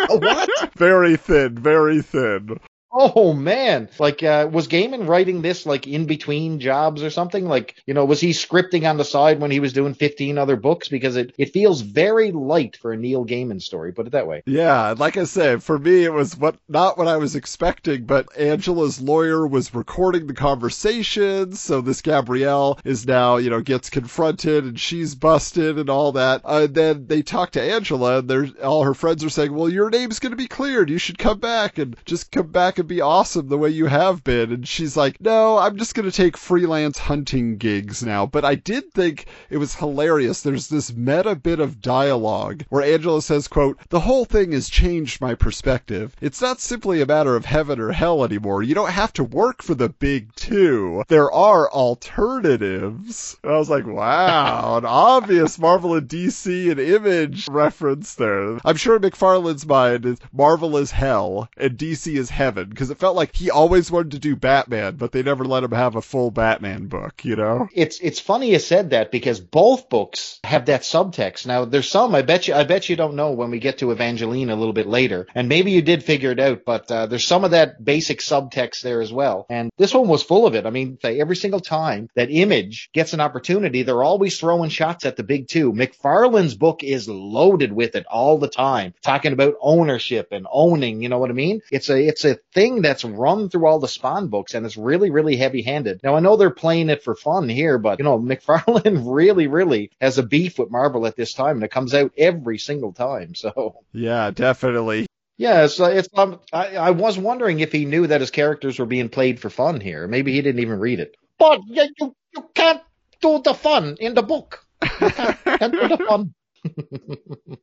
what? 0.08 0.72
very 0.76 1.16
thin, 1.16 1.58
very 1.58 2.02
thin. 2.02 2.60
Oh 2.98 3.34
man. 3.34 3.90
Like 3.98 4.22
uh 4.22 4.48
was 4.50 4.68
Gaiman 4.68 5.06
writing 5.06 5.42
this 5.42 5.66
like 5.66 5.86
in 5.86 6.06
between 6.06 6.60
jobs 6.60 7.02
or 7.02 7.10
something? 7.10 7.46
Like, 7.46 7.76
you 7.86 7.92
know, 7.92 8.06
was 8.06 8.20
he 8.20 8.30
scripting 8.30 8.88
on 8.88 8.96
the 8.96 9.04
side 9.04 9.38
when 9.38 9.50
he 9.50 9.60
was 9.60 9.74
doing 9.74 9.92
15 9.92 10.38
other 10.38 10.56
books 10.56 10.88
because 10.88 11.16
it 11.16 11.34
it 11.36 11.52
feels 11.52 11.82
very 11.82 12.32
light 12.32 12.78
for 12.80 12.92
a 12.92 12.96
Neil 12.96 13.26
Gaiman 13.26 13.60
story, 13.60 13.92
put 13.92 14.06
it 14.06 14.12
that 14.12 14.26
way. 14.26 14.42
Yeah, 14.46 14.94
like 14.96 15.18
I 15.18 15.24
said, 15.24 15.62
for 15.62 15.78
me 15.78 16.04
it 16.04 16.12
was 16.12 16.38
what 16.38 16.56
not 16.68 16.96
what 16.96 17.06
I 17.06 17.18
was 17.18 17.36
expecting, 17.36 18.04
but 18.04 18.34
Angela's 18.38 18.98
lawyer 18.98 19.46
was 19.46 19.74
recording 19.74 20.26
the 20.26 20.34
conversations, 20.34 21.60
so 21.60 21.82
this 21.82 22.00
Gabrielle 22.00 22.78
is 22.82 23.06
now, 23.06 23.36
you 23.36 23.50
know, 23.50 23.60
gets 23.60 23.90
confronted 23.90 24.64
and 24.64 24.80
she's 24.80 25.14
busted 25.14 25.78
and 25.78 25.90
all 25.90 26.12
that. 26.12 26.40
Uh, 26.44 26.66
then 26.66 27.06
they 27.08 27.20
talk 27.20 27.50
to 27.52 27.62
Angela 27.62 28.18
and 28.18 28.56
all 28.58 28.84
her 28.84 28.94
friends 28.94 29.22
are 29.22 29.28
saying, 29.28 29.52
"Well, 29.52 29.68
your 29.68 29.90
name's 29.90 30.18
going 30.18 30.30
to 30.30 30.36
be 30.36 30.48
cleared. 30.48 30.88
You 30.88 30.98
should 30.98 31.18
come 31.18 31.40
back 31.40 31.76
and 31.76 31.94
just 32.06 32.32
come 32.32 32.46
back 32.46 32.78
and 32.78 32.85
be 32.86 33.00
awesome 33.00 33.48
the 33.48 33.58
way 33.58 33.70
you 33.70 33.86
have 33.86 34.24
been." 34.24 34.52
And 34.52 34.66
she's 34.66 34.96
like, 34.96 35.20
"No, 35.20 35.58
I'm 35.58 35.76
just 35.76 35.94
going 35.94 36.08
to 36.08 36.16
take 36.16 36.36
freelance 36.36 36.98
hunting 36.98 37.56
gigs 37.56 38.02
now." 38.02 38.26
But 38.26 38.44
I 38.44 38.54
did 38.54 38.92
think 38.92 39.26
it 39.50 39.58
was 39.58 39.74
hilarious. 39.74 40.42
There's 40.42 40.68
this 40.68 40.94
meta 40.94 41.34
bit 41.34 41.60
of 41.60 41.80
dialogue 41.80 42.64
where 42.68 42.82
Angela 42.82 43.22
says, 43.22 43.48
quote, 43.48 43.78
"The 43.88 44.00
whole 44.00 44.24
thing 44.24 44.52
has 44.52 44.68
changed 44.68 45.20
my 45.20 45.34
perspective. 45.34 46.14
It's 46.20 46.40
not 46.40 46.60
simply 46.60 47.00
a 47.00 47.06
matter 47.06 47.36
of 47.36 47.44
heaven 47.44 47.80
or 47.80 47.92
hell 47.92 48.24
anymore. 48.24 48.62
You 48.62 48.74
don't 48.74 48.90
have 48.90 49.12
to 49.14 49.24
work 49.24 49.62
for 49.62 49.74
the 49.74 49.88
big 49.88 50.34
two. 50.34 51.02
There 51.08 51.30
are 51.32 51.70
alternatives." 51.70 53.36
And 53.42 53.52
I 53.52 53.58
was 53.58 53.70
like, 53.70 53.86
"Wow, 53.86 54.78
an 54.78 54.84
obvious 54.84 55.58
Marvel 55.58 55.94
and 55.94 56.08
DC 56.08 56.70
and 56.70 56.80
Image 56.80 57.48
reference 57.48 58.14
there." 58.14 58.58
I'm 58.64 58.76
sure 58.76 58.98
McFarlane's 58.98 59.66
mind 59.66 60.06
is 60.06 60.18
Marvel 60.32 60.76
is 60.76 60.90
hell 60.90 61.48
and 61.56 61.76
DC 61.78 62.16
is 62.16 62.30
heaven 62.30 62.65
because 62.68 62.90
it 62.90 62.98
felt 62.98 63.16
like 63.16 63.34
he 63.34 63.50
always 63.50 63.90
wanted 63.90 64.12
to 64.12 64.18
do 64.18 64.36
Batman, 64.36 64.96
but 64.96 65.12
they 65.12 65.22
never 65.22 65.44
let 65.44 65.64
him 65.64 65.72
have 65.72 65.96
a 65.96 66.02
full 66.02 66.30
Batman 66.30 66.86
book, 66.86 67.24
you 67.24 67.36
know? 67.36 67.68
It's 67.72 68.00
it's 68.00 68.20
funny 68.20 68.52
you 68.52 68.58
said 68.58 68.90
that 68.90 69.10
because 69.10 69.40
both 69.40 69.88
books 69.88 70.40
have 70.44 70.66
that 70.66 70.82
subtext. 70.82 71.46
Now 71.46 71.64
there's 71.64 71.88
some 71.88 72.14
I 72.14 72.22
bet 72.22 72.48
you 72.48 72.54
I 72.54 72.64
bet 72.64 72.88
you 72.88 72.96
don't 72.96 73.16
know 73.16 73.32
when 73.32 73.50
we 73.50 73.58
get 73.58 73.78
to 73.78 73.90
Evangeline 73.90 74.50
a 74.50 74.56
little 74.56 74.72
bit 74.72 74.86
later, 74.86 75.26
and 75.34 75.48
maybe 75.48 75.70
you 75.70 75.82
did 75.82 76.04
figure 76.04 76.30
it 76.30 76.40
out, 76.40 76.64
but 76.64 76.90
uh, 76.90 77.06
there's 77.06 77.26
some 77.26 77.44
of 77.44 77.52
that 77.52 77.84
basic 77.84 78.20
subtext 78.20 78.82
there 78.82 79.00
as 79.00 79.12
well. 79.12 79.46
And 79.48 79.70
this 79.78 79.94
one 79.94 80.08
was 80.08 80.22
full 80.22 80.46
of 80.46 80.54
it. 80.54 80.66
I 80.66 80.70
mean, 80.70 80.98
every 81.02 81.36
single 81.36 81.60
time 81.60 82.08
that 82.14 82.30
Image 82.30 82.90
gets 82.92 83.12
an 83.12 83.20
opportunity, 83.20 83.82
they're 83.82 84.02
always 84.02 84.38
throwing 84.38 84.70
shots 84.70 85.06
at 85.06 85.16
the 85.16 85.22
big 85.22 85.48
two. 85.48 85.72
McFarlane's 85.72 86.54
book 86.54 86.82
is 86.82 87.08
loaded 87.08 87.72
with 87.72 87.96
it 87.96 88.06
all 88.06 88.38
the 88.38 88.48
time, 88.48 88.94
talking 89.02 89.32
about 89.32 89.54
ownership 89.60 90.28
and 90.32 90.46
owning. 90.50 91.02
You 91.02 91.08
know 91.08 91.18
what 91.18 91.30
I 91.30 91.34
mean? 91.34 91.60
It's 91.70 91.90
a 91.90 91.98
it's 92.06 92.24
a 92.24 92.38
thing 92.56 92.80
that's 92.80 93.04
run 93.04 93.50
through 93.50 93.66
all 93.66 93.78
the 93.78 93.86
Spawn 93.86 94.28
books, 94.28 94.54
and 94.54 94.64
it's 94.64 94.78
really 94.78 95.10
really 95.10 95.36
heavy 95.36 95.62
handed. 95.62 96.00
Now 96.02 96.16
I 96.16 96.20
know 96.20 96.36
they're 96.36 96.50
playing 96.50 96.88
it 96.88 97.04
for 97.04 97.14
fun 97.14 97.48
here, 97.48 97.78
but 97.78 97.98
you 97.98 98.04
know 98.04 98.18
McFarlane 98.32 99.02
really 99.04 99.46
really 99.46 99.92
has 100.00 100.18
a 100.18 100.22
beef 100.24 100.58
with 100.58 100.70
Marvel 100.70 101.06
at 101.06 101.16
this 101.16 101.34
time, 101.34 101.56
and 101.56 101.64
it 101.64 101.70
comes 101.70 101.94
out 101.94 102.12
every 102.16 102.58
single 102.58 102.92
time. 102.92 103.34
So. 103.34 103.76
Yeah, 103.92 104.30
definitely. 104.30 105.06
Yeah, 105.36 105.64
it's, 105.64 105.78
uh, 105.78 105.90
it's 105.90 106.08
um, 106.14 106.40
I, 106.50 106.76
I 106.76 106.90
was 106.92 107.18
wondering 107.18 107.60
if 107.60 107.70
he 107.70 107.84
knew 107.84 108.06
that 108.06 108.22
his 108.22 108.30
characters 108.30 108.78
were 108.78 108.86
being 108.86 109.10
played 109.10 109.38
for 109.38 109.50
fun 109.50 109.80
here. 109.80 110.08
Maybe 110.08 110.32
he 110.32 110.40
didn't 110.40 110.62
even 110.62 110.78
read 110.78 111.00
it. 111.00 111.14
But 111.38 111.60
yeah, 111.68 111.86
you 111.98 112.16
you 112.34 112.50
can't 112.54 112.80
do 113.20 113.42
the 113.44 113.52
fun 113.52 113.96
in 114.00 114.14
the 114.14 114.22
book. 114.22 114.64
You 114.82 115.10
can't, 115.10 115.44
can't 115.44 115.72
do 115.72 115.88
the 115.88 115.98
fun. 116.08 116.34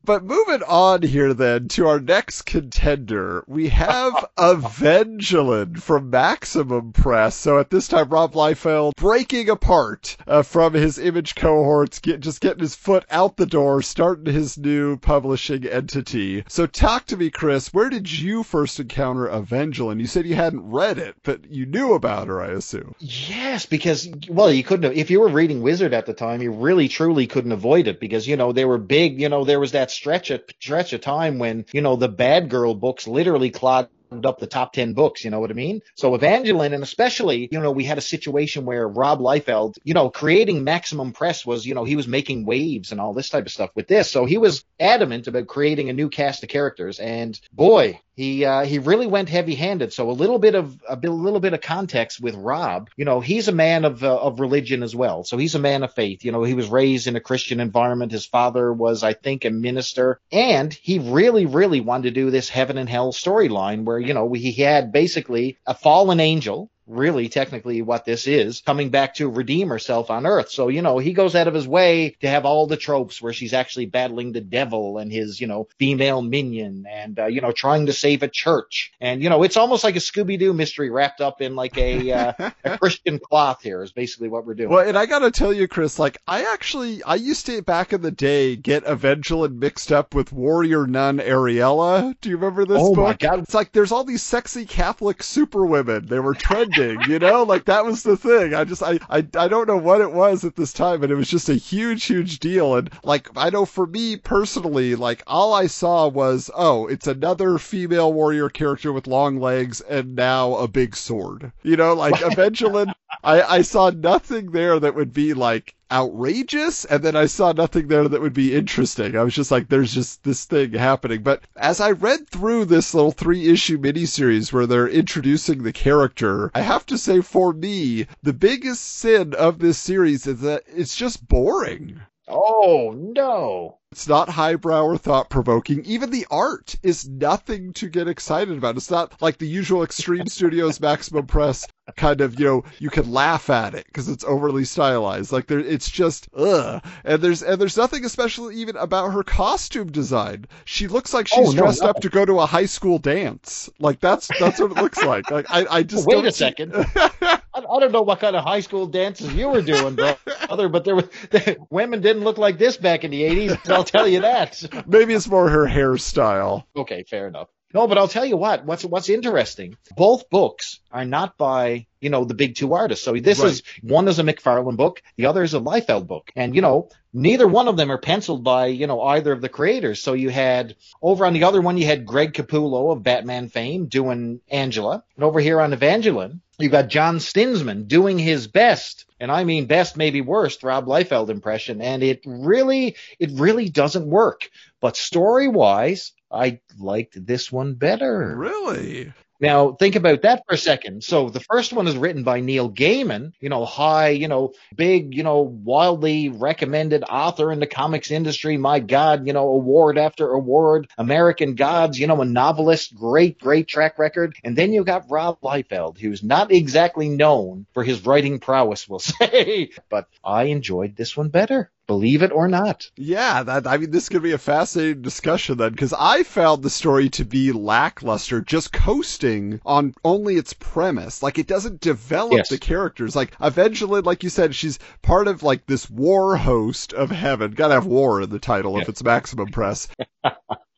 But 0.06 0.26
moving 0.26 0.63
on 0.63 1.02
here 1.02 1.34
then 1.34 1.70
to 1.70 1.88
our 1.88 2.00
next 2.00 2.42
contender, 2.42 3.46
we 3.48 3.70
have 3.70 4.26
Evangeline 4.38 5.76
from 5.76 6.10
Maximum 6.10 6.92
Press. 6.92 7.36
So 7.36 7.58
at 7.58 7.70
this 7.70 7.88
time, 7.88 8.10
Rob 8.10 8.34
Liefeld 8.34 8.96
breaking 8.98 9.50
apart 9.50 10.18
uh, 10.28 10.42
from 10.42 10.74
his 10.74 11.00
image 11.00 11.36
cohorts, 11.36 12.00
get, 12.00 12.20
just 12.20 12.42
getting 12.42 12.60
his 12.60 12.76
foot 12.76 13.06
out 13.10 13.38
the 13.38 13.46
door, 13.46 13.82
starting 13.82 14.34
his 14.34 14.58
new 14.58 14.98
publishing 14.98 15.66
entity. 15.66 16.44
So 16.50 16.66
talk 16.66 17.06
to 17.08 17.18
me, 17.18 17.30
Chris. 17.30 17.74
Where 17.74 17.89
did 17.89 18.12
you 18.12 18.44
first 18.44 18.80
encounter 18.80 19.30
Evangeline? 19.30 20.00
You 20.00 20.08
said 20.08 20.26
you 20.26 20.36
hadn't 20.36 20.70
read 20.70 20.98
it, 20.98 21.16
but 21.24 21.50
you 21.50 21.66
knew 21.66 21.94
about 21.94 22.28
her, 22.28 22.42
I 22.42 22.48
assume. 22.48 22.94
Yes, 23.00 23.66
because 23.66 24.10
well, 24.28 24.52
you 24.52 24.63
couldn't. 24.63 24.84
Have, 24.84 24.98
if 24.98 25.10
you 25.10 25.22
were 25.22 25.30
reading 25.30 25.62
Wizard 25.62 25.94
at 25.94 26.06
the 26.06 26.13
time, 26.13 26.42
you 26.42 26.52
really 26.52 26.89
truly 26.89 27.28
couldn't 27.28 27.52
avoid 27.52 27.88
it 27.88 28.00
because 28.00 28.28
you 28.28 28.36
know 28.36 28.52
they 28.52 28.66
were 28.66 28.78
big. 28.94 29.20
You 29.20 29.30
know 29.30 29.44
there 29.44 29.60
was 29.60 29.72
that 29.72 29.90
stretch 29.90 30.30
of 30.30 30.44
stretch 30.60 30.94
of 30.94 31.02
time 31.02 31.40
when 31.40 31.66
you 31.74 31.82
know 31.82 31.96
the 31.96 32.08
bad 32.08 32.50
girl 32.50 32.76
books 32.76 33.08
literally 33.08 33.50
clogged 33.50 33.90
up 34.24 34.38
the 34.38 34.46
top 34.48 34.74
10 34.74 34.94
books, 34.94 35.24
you 35.24 35.32
know 35.32 35.40
what 35.40 35.50
I 35.50 35.54
mean? 35.54 35.82
So 35.96 36.14
Evangeline, 36.14 36.74
and 36.74 36.84
especially, 36.84 37.50
you 37.52 37.60
know, 37.60 37.72
we 37.72 37.84
had 37.84 37.98
a 37.98 38.02
situation 38.02 38.64
where 38.64 38.88
Rob 38.88 39.20
Liefeld, 39.20 39.78
you 39.84 39.96
know, 39.96 40.12
creating 40.12 40.64
Maximum 40.64 41.14
Press 41.14 41.44
was, 41.46 41.66
you 41.66 41.74
know, 41.74 41.84
he 41.84 41.96
was 41.96 42.08
making 42.08 42.46
waves 42.46 42.92
and 42.92 43.02
all 43.02 43.14
this 43.14 43.30
type 43.30 43.48
of 43.48 43.52
stuff 43.52 43.72
with 43.74 43.88
this. 43.88 44.12
So 44.12 44.26
he 44.26 44.38
was 44.38 44.64
adamant 44.80 45.28
about 45.28 45.48
creating 45.48 45.90
a 45.90 45.94
new 45.94 46.10
cast 46.10 46.44
of 46.44 46.50
characters. 46.50 47.00
And 47.00 47.40
boy, 47.52 48.00
he 48.15 48.45
uh, 48.45 48.65
he 48.65 48.80
really 48.80 49.08
went 49.08 49.30
heavy-handed. 49.30 49.93
So 49.93 50.10
a 50.10 50.12
little 50.12 50.39
bit 50.39 50.56
of 50.56 50.80
a, 50.88 50.95
bit, 50.95 51.10
a 51.10 51.13
little 51.13 51.39
bit 51.39 51.54
of 51.54 51.62
context 51.62 52.21
with 52.21 52.36
Rob. 52.36 52.89
You 52.95 53.06
know, 53.06 53.19
he's 53.19 53.47
a 53.47 53.54
man 53.54 53.86
of 53.86 54.04
uh, 54.04 54.15
of 54.15 54.39
religion 54.39 54.84
as 54.84 54.95
well. 54.95 55.23
So 55.23 55.38
he's 55.38 55.56
a 55.56 55.60
man 55.60 55.84
of 55.84 55.93
faith. 55.93 56.23
You 56.23 56.32
know, 56.32 56.43
he 56.43 56.54
was 56.54 56.69
raised 56.69 57.08
in 57.08 57.15
a 57.15 57.21
Christian 57.21 57.60
environment. 57.60 58.12
His 58.12 58.26
father 58.26 58.71
was, 58.71 59.04
I 59.04 59.13
think, 59.13 59.45
a 59.45 59.49
minister, 59.49 60.19
and 60.32 60.73
he 60.73 60.99
really, 60.99 61.45
really 61.45 61.82
wanted 61.82 62.13
to 62.13 62.21
do 62.21 62.30
this 62.30 62.49
heaven 62.49 62.78
and 62.78 62.89
hell 62.89 63.13
storyline 63.13 63.84
where 63.84 63.99
you 63.99 64.13
know 64.13 64.32
he 64.34 64.52
had 64.52 64.91
basically 64.91 65.58
a 65.65 65.73
fallen 65.73 66.19
angel 66.19 66.69
really 66.88 67.30
technically 67.30 67.82
what 67.82 68.06
this 68.06 68.28
is, 68.28 68.62
coming 68.62 68.89
back 68.89 69.15
to 69.15 69.30
redeem 69.30 69.69
herself 69.69 70.10
on 70.10 70.26
Earth. 70.26 70.50
So, 70.50 70.67
you 70.67 70.82
know, 70.82 70.98
he 70.98 71.13
goes 71.13 71.36
out 71.36 71.48
of 71.48 71.54
his 71.54 71.67
way 71.67 72.15
to 72.22 72.28
have 72.28 72.46
all 72.46 72.67
the 72.67 72.78
tropes 72.78 73.22
where 73.22 73.34
she's 73.34 73.54
actually 73.54 73.86
battling 73.86 74.32
the 74.32 74.41
devil 74.41 74.98
and 74.98 75.12
his, 75.12 75.39
you 75.39 75.48
know, 75.48 75.67
female 75.80 76.22
minion 76.22 76.86
and, 76.89 77.19
uh, 77.19 77.26
you 77.28 77.41
know, 77.41 77.52
trying 77.52 77.86
to 77.86 77.93
save 77.93 78.24
a 78.24 78.28
church. 78.28 78.91
And, 79.00 79.24
you 79.24 79.30
know, 79.30 79.43
it's 79.43 79.58
almost 79.58 79.84
like 79.84 79.96
a 79.96 80.00
Scooby 80.00 80.38
Doo 80.38 80.54
mystery 80.54 80.89
wrapped 80.89 81.22
up 81.22 81.41
in 81.41 81.56
like 81.56 81.78
a, 81.78 82.12
uh, 82.12 82.52
a 82.63 82.78
Christian 82.80 83.19
cloth 83.19 83.62
here 83.62 83.82
is 83.82 83.91
basically 83.91 84.28
what 84.30 84.46
we're 84.46 84.54
doing. 84.54 84.69
Well, 84.69 84.88
and 84.88 84.98
I 84.98 85.06
gotta 85.06 85.32
tell 85.32 85.54
you, 85.54 85.67
Chris, 85.67 86.00
like 86.00 86.17
I 86.28 86.52
actually 86.52 87.02
I 87.04 87.15
used 87.15 87.46
to 87.46 87.62
back 87.62 87.93
in 87.93 88.02
the 88.02 88.12
day 88.12 88.56
get 88.56 88.84
Evangeline 88.86 89.60
mixed 89.60 89.91
up 89.91 90.13
with 90.13 90.32
Warrior 90.34 90.86
Nun 90.88 91.19
Areala. 91.19 92.15
Do 92.22 92.30
you 92.30 92.36
remember 92.38 92.65
this 92.65 92.78
Oh, 92.82 92.93
book? 92.96 93.04
my 93.06 93.13
God. 93.13 93.39
It's 93.39 93.54
like 93.54 93.72
there's 93.72 93.91
all 93.91 94.04
these 94.04 94.22
sexy 94.24 94.65
Catholic 94.65 95.24
superwomen. 95.24 96.08
They 96.08 96.19
were 96.19 96.34
trending, 96.74 97.10
you 97.10 97.20
know, 97.20 97.44
like 97.44 97.66
that 97.66 97.86
was 97.86 98.04
the 98.04 98.18
thing. 98.18 98.54
I 98.54 98.64
just 98.64 98.84
I, 98.84 99.00
I 99.10 99.26
I 99.36 99.48
don't 99.48 99.68
know 99.68 99.78
what 99.78 100.02
it 100.02 100.12
was 100.12 100.44
at 100.44 100.56
this 100.56 100.74
time, 100.74 101.02
but 101.02 101.12
it 101.12 101.16
was 101.16 101.30
just 101.30 101.50
a 101.50 101.56
huge, 101.56 102.06
huge 102.06 102.40
deal. 102.40 102.76
And 102.76 102.90
like 103.04 103.30
I 103.36 103.50
know 103.50 103.66
for 103.66 103.88
me 103.88 104.18
personally, 104.18 104.96
like 104.96 105.24
all 105.28 105.54
I 105.54 105.68
saw 105.68 106.08
was 106.08 106.50
oh, 106.56 106.88
it's 106.88 107.08
another 107.08 107.58
female 107.58 108.14
warrior 108.14 108.50
character 108.50 108.92
with 108.92 109.08
long 109.08 109.40
legs 109.40 109.82
and 109.82 110.16
now 110.16 110.56
a 110.56 110.68
big 110.68 110.96
sword. 110.96 111.52
You 111.64 111.78
know, 111.78 111.94
like 111.94 112.22
Evangeline 112.26 112.94
I, 113.24 113.42
I 113.42 113.62
saw 113.62 113.90
nothing 113.90 114.52
there 114.52 114.80
that 114.80 114.96
would 114.96 115.14
be 115.14 115.34
like 115.34 115.76
outrageous, 115.91 116.86
and 116.86 117.04
then 117.04 117.15
I 117.15 117.26
saw 117.26 117.52
nothing 117.52 117.88
there 117.88 118.08
that 118.08 118.22
would 118.22 118.34
be 118.34 118.56
interesting. 118.56 119.15
I 119.15 119.24
was 119.24 119.36
just 119.36 119.52
like, 119.52 119.69
there's 119.69 119.93
just 119.93 120.24
this 120.24 120.46
thing 120.46 120.74
happening. 120.74 121.22
But 121.24 121.41
as 121.56 121.80
I 121.80 121.91
read 121.91 122.28
through 122.30 122.65
this 122.65 122.93
little 122.93 123.12
three 123.12 123.50
issue 123.50 123.78
miniseries 123.78 124.52
where 124.52 124.65
they're 124.67 124.88
introducing 124.88 125.63
the 125.63 125.74
character, 125.74 126.52
I 126.56 126.62
have 126.62 126.86
to 126.88 126.98
say 126.98 127.22
for 127.22 127.54
me, 127.54 128.08
the 128.22 128.34
biggest 128.34 128.84
sin 128.84 129.34
of 129.34 129.60
this 129.60 129.78
series 129.78 130.28
is 130.28 130.41
that 130.41 130.63
it's 130.67 130.96
just 130.96 131.28
boring. 131.28 132.00
oh, 132.28 132.93
no. 132.96 133.78
It's 133.94 134.08
not 134.08 134.28
highbrow 134.28 134.86
or 134.86 134.98
thought 134.98 135.30
provoking. 135.30 135.86
Even 135.86 136.10
the 136.10 136.26
art 136.32 136.76
is 136.82 137.08
nothing 137.08 137.74
to 137.74 137.88
get 137.88 138.08
excited 138.08 138.58
about. 138.58 138.76
It's 138.76 138.90
not 138.90 139.22
like 139.22 139.38
the 139.38 139.48
usual 139.48 139.84
Extreme 139.84 140.26
Studios 140.30 140.80
Maximum 140.82 141.28
Press 141.28 141.68
kind 141.96 142.20
of, 142.22 142.40
you 142.40 142.46
know, 142.48 142.64
you 142.80 142.90
can 142.90 143.12
laugh 143.12 143.52
at 143.52 143.76
it 143.76 143.86
because 143.86 144.10
it's 144.10 144.24
overly 144.24 144.66
stylized. 144.66 145.32
Like 145.32 145.46
there, 145.46 145.60
it's 145.60 145.92
just 145.92 146.28
ugh. 146.36 146.84
And 147.04 147.22
there's 147.22 147.44
and 147.44 147.62
there's 147.62 147.78
nothing 147.78 148.04
especially 148.04 148.56
even 148.56 148.78
about 148.78 149.12
her 149.14 149.22
costume 149.22 149.92
design. 149.92 150.46
She 150.66 150.88
looks 150.88 151.14
like 151.14 151.28
she's 151.28 151.50
Oh, 151.50 151.52
no, 151.52 151.58
dressed 151.62 151.84
no. 151.84 151.90
up 151.90 152.00
to 152.00 152.10
go 152.10 152.26
to 152.26 152.40
a 152.40 152.48
high 152.48 152.66
school 152.66 152.98
dance. 152.98 153.70
Like 153.80 154.00
that's 154.00 154.28
that's 154.40 154.60
what 154.60 154.72
it 154.72 154.78
looks 154.82 155.04
like. 155.04 155.30
Like 155.30 155.46
I, 155.52 155.68
I 155.70 155.84
just 155.84 156.08
Wait 156.08 156.26
a 156.26 156.32
see- 156.32 156.40
second. 156.46 156.74
I, 157.54 157.60
I 157.60 157.80
don't 157.80 157.92
know 157.92 158.02
what 158.02 158.20
kind 158.20 158.36
of 158.36 158.44
high 158.44 158.62
school 158.62 158.88
dances 158.88 159.34
you 159.34 159.50
were 159.50 159.62
doing, 159.62 159.96
brother, 159.96 160.70
but 160.70 160.84
there 160.84 160.96
were 160.96 161.10
women 161.70 162.02
didn't 162.02 162.24
look 162.24 162.38
like 162.38 162.58
this 162.58 162.78
back 162.78 163.04
in 163.04 163.12
the 163.12 163.24
80s. 163.24 163.70
I'll 163.70 163.84
tell 163.84 164.08
you 164.08 164.22
that. 164.22 164.62
Maybe 164.88 165.13
it's 165.13 165.28
more 165.28 165.50
her 165.50 165.66
hairstyle. 165.66 166.63
Okay, 166.76 167.04
fair 167.04 167.28
enough. 167.28 167.50
No, 167.74 167.88
but 167.88 167.98
I'll 167.98 168.08
tell 168.08 168.26
you 168.26 168.38
what. 168.38 168.66
What's 168.66 168.86
what's 168.86 169.10
interesting? 169.10 169.78
Both 169.98 170.30
books 170.30 170.80
are 170.94 171.06
not 171.06 171.38
by 171.38 171.88
you 172.00 172.10
know 172.10 172.24
the 172.24 172.34
big 172.34 172.56
two 172.56 172.74
artists. 172.74 173.04
So 173.04 173.14
this 173.14 173.40
Right. 173.40 173.52
is 173.52 173.64
one 173.82 174.08
is 174.08 174.20
a 174.20 174.24
McFarlane 174.24 174.78
book, 174.78 175.02
the 175.18 175.26
other 175.26 175.44
is 175.44 175.54
a 175.54 175.60
Liefeld 175.60 176.08
book, 176.08 176.32
and 176.36 176.56
you 176.56 176.62
know 176.62 176.90
neither 177.12 177.48
one 177.48 177.68
of 177.68 177.76
them 177.76 177.92
are 177.92 177.98
penciled 177.98 178.44
by 178.44 178.68
you 178.68 178.88
know 178.88 179.02
either 179.02 179.32
of 179.32 179.42
the 179.42 179.50
creators. 179.50 180.02
So 180.02 180.14
you 180.14 180.30
had 180.30 180.76
over 181.02 181.26
on 181.26 181.34
the 181.34 181.44
other 181.44 181.62
one 181.62 181.78
you 181.78 181.86
had 181.86 182.06
Greg 182.06 182.34
Capullo 182.34 182.92
of 182.94 183.04
Batman 183.04 183.50
fame 183.50 183.88
doing 183.88 184.40
Angela, 184.50 185.04
and 185.16 185.24
over 185.26 185.40
here 185.42 185.60
on 185.60 185.74
Avengelyne 185.74 186.40
you 186.60 186.70
got 186.70 186.88
John 186.88 187.18
Stinsman 187.18 187.88
doing 187.88 188.20
his 188.20 188.48
best. 188.48 189.06
And 189.20 189.32
I 189.32 189.44
mean 189.44 189.66
best, 189.66 189.98
maybe 189.98 190.22
worst, 190.22 190.64
Rob 190.64 190.86
Liefeld 190.86 191.30
impression. 191.30 191.82
And 191.82 192.04
it 192.04 192.22
really, 192.26 192.96
it 193.20 193.32
really 193.34 193.70
doesn't 193.70 194.06
work. 194.06 194.50
But 194.82 194.98
story 194.98 195.48
wise, 195.48 196.12
I 196.30 196.60
liked 196.78 197.26
this 197.26 197.52
one 197.52 197.76
better. 197.76 198.36
Really? 198.38 199.14
Now, 199.44 199.74
think 199.74 199.98
about 199.98 200.22
that 200.22 200.46
for 200.48 200.54
a 200.54 200.58
second. 200.58 201.04
So 201.04 201.28
the 201.28 201.42
first 201.42 201.74
one 201.74 201.86
is 201.90 201.98
written 201.98 202.24
by 202.24 202.40
Neil 202.40 202.72
Gaiman, 202.72 203.34
you 203.42 203.50
know, 203.50 203.66
high, 203.66 204.12
you 204.12 204.30
know, 204.30 204.54
big, 204.74 205.14
you 205.14 205.24
know, 205.24 205.42
wildly 205.42 206.30
recommended 206.30 207.04
author 207.04 207.52
in 207.52 207.60
the 207.60 207.68
comics 207.68 208.10
industry. 208.10 208.56
My 208.56 208.80
God, 208.80 209.28
you 209.28 209.34
know, 209.34 209.50
award 209.50 209.98
after 209.98 210.32
award, 210.32 210.88
American 210.98 211.56
Gods, 211.56 212.00
you 212.00 212.08
know, 212.08 212.22
a 212.22 212.26
novelist, 212.26 212.96
great, 212.96 213.38
great 213.38 213.68
track 213.68 214.00
record. 214.00 214.34
And 214.46 214.58
then 214.58 214.72
you 214.72 214.86
got 214.86 215.12
Rob 215.12 215.42
Liefeld, 215.42 215.98
who's 215.98 216.24
not 216.24 216.54
exactly 216.54 217.10
known 217.10 217.66
for 217.74 217.84
his 217.84 218.06
writing 218.06 218.40
prowess, 218.40 218.88
we'll 218.88 219.00
say, 219.00 219.72
but 219.90 220.08
I 220.24 220.44
enjoyed 220.44 220.96
this 220.96 221.18
one 221.18 221.28
better. 221.28 221.70
Believe 221.86 222.22
it 222.24 222.32
or 222.32 222.48
not. 222.48 222.89
Yeah, 222.96 223.43
that 223.43 223.67
I 223.67 223.78
mean, 223.78 223.91
this 223.91 224.08
could 224.08 224.24
be 224.24 224.32
a 224.32 224.38
fascinating 224.38 225.02
discussion 225.02 225.58
then, 225.58 225.72
because 225.72 225.93
I 225.98 226.24
found 226.24 226.63
the 226.63 226.69
story 226.69 227.10
to 227.10 227.26
be 227.26 227.52
lackluster, 227.52 228.39
just 228.41 228.72
coasting 228.72 229.60
on 229.65 229.93
only 230.06 230.36
its 230.38 230.54
premise. 230.54 231.22
Like 231.22 231.38
it 231.38 231.48
doesn't 231.48 231.82
develop 231.82 232.34
Yes. 232.34 232.50
the 232.50 232.58
characters. 232.58 233.15
Like 233.15 233.36
Avengelyne, 233.39 234.06
like 234.06 234.24
you 234.24 234.30
said, 234.30 234.56
she's 234.56 234.80
part 235.02 235.28
of 235.28 235.43
like 235.43 235.65
this 235.65 235.89
war 235.89 236.38
host 236.38 236.93
of 236.93 237.12
heaven. 237.12 237.52
Gotta 237.52 237.74
have 237.74 237.86
war 237.86 238.22
in 238.22 238.30
the 238.30 238.39
title 238.39 238.80
if 238.80 238.88
it's 238.88 239.04
Maximum 239.04 239.50
Press. 239.50 239.89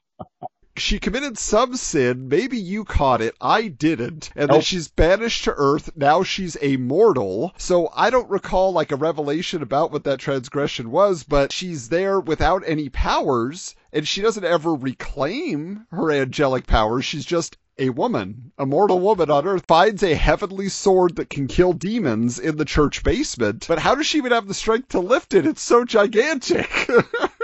She 0.77 0.99
committed 0.99 1.38
some 1.38 1.77
sin. 1.77 2.27
Maybe 2.27 2.57
you 2.57 2.83
caught 2.83 3.21
it. 3.21 3.35
I 3.39 3.69
didn't. 3.69 4.29
And 4.35 4.49
then 4.49 4.61
she's 4.61 4.89
banished 4.89 5.45
to 5.45 5.53
Earth. 5.55 5.89
Now 5.95 6.23
she's 6.23 6.57
a 6.61 6.75
mortal. 6.77 7.53
So 7.57 7.89
I 7.95 8.09
don't 8.09 8.29
recall 8.29 8.73
like 8.73 8.91
a 8.91 8.97
revelation 8.97 9.61
about 9.61 9.91
what 9.91 10.03
that 10.03 10.19
transgression 10.19 10.91
was, 10.91 11.23
but 11.23 11.53
she's 11.53 11.89
there 11.89 12.19
without 12.19 12.63
any 12.65 12.89
powers, 12.89 13.75
and 13.93 14.05
she 14.05 14.21
doesn't 14.21 14.43
ever 14.43 14.75
reclaim 14.75 15.85
her 15.91 16.11
angelic 16.11 16.67
powers. 16.67 17.05
She's 17.05 17.25
just 17.25 17.57
a 17.77 17.89
woman, 17.89 18.51
a 18.57 18.65
mortal 18.65 18.99
woman 18.99 19.29
on 19.29 19.45
Earth, 19.45 19.65
finds 19.67 20.01
a 20.03 20.13
heavenly 20.13 20.69
sword 20.69 21.17
that 21.17 21.29
can 21.29 21.47
kill 21.47 21.73
demons 21.73 22.39
in 22.39 22.57
the 22.57 22.65
church 22.65 23.03
basement. 23.03 23.65
But 23.67 23.79
how 23.79 23.95
does 23.95 24.07
she 24.07 24.17
even 24.17 24.31
have 24.31 24.47
the 24.47 24.53
strength 24.53 24.89
to 24.89 24.99
lift 24.99 25.33
it? 25.33 25.45
It's 25.45 25.61
so 25.61 25.83
gigantic. 25.83 26.69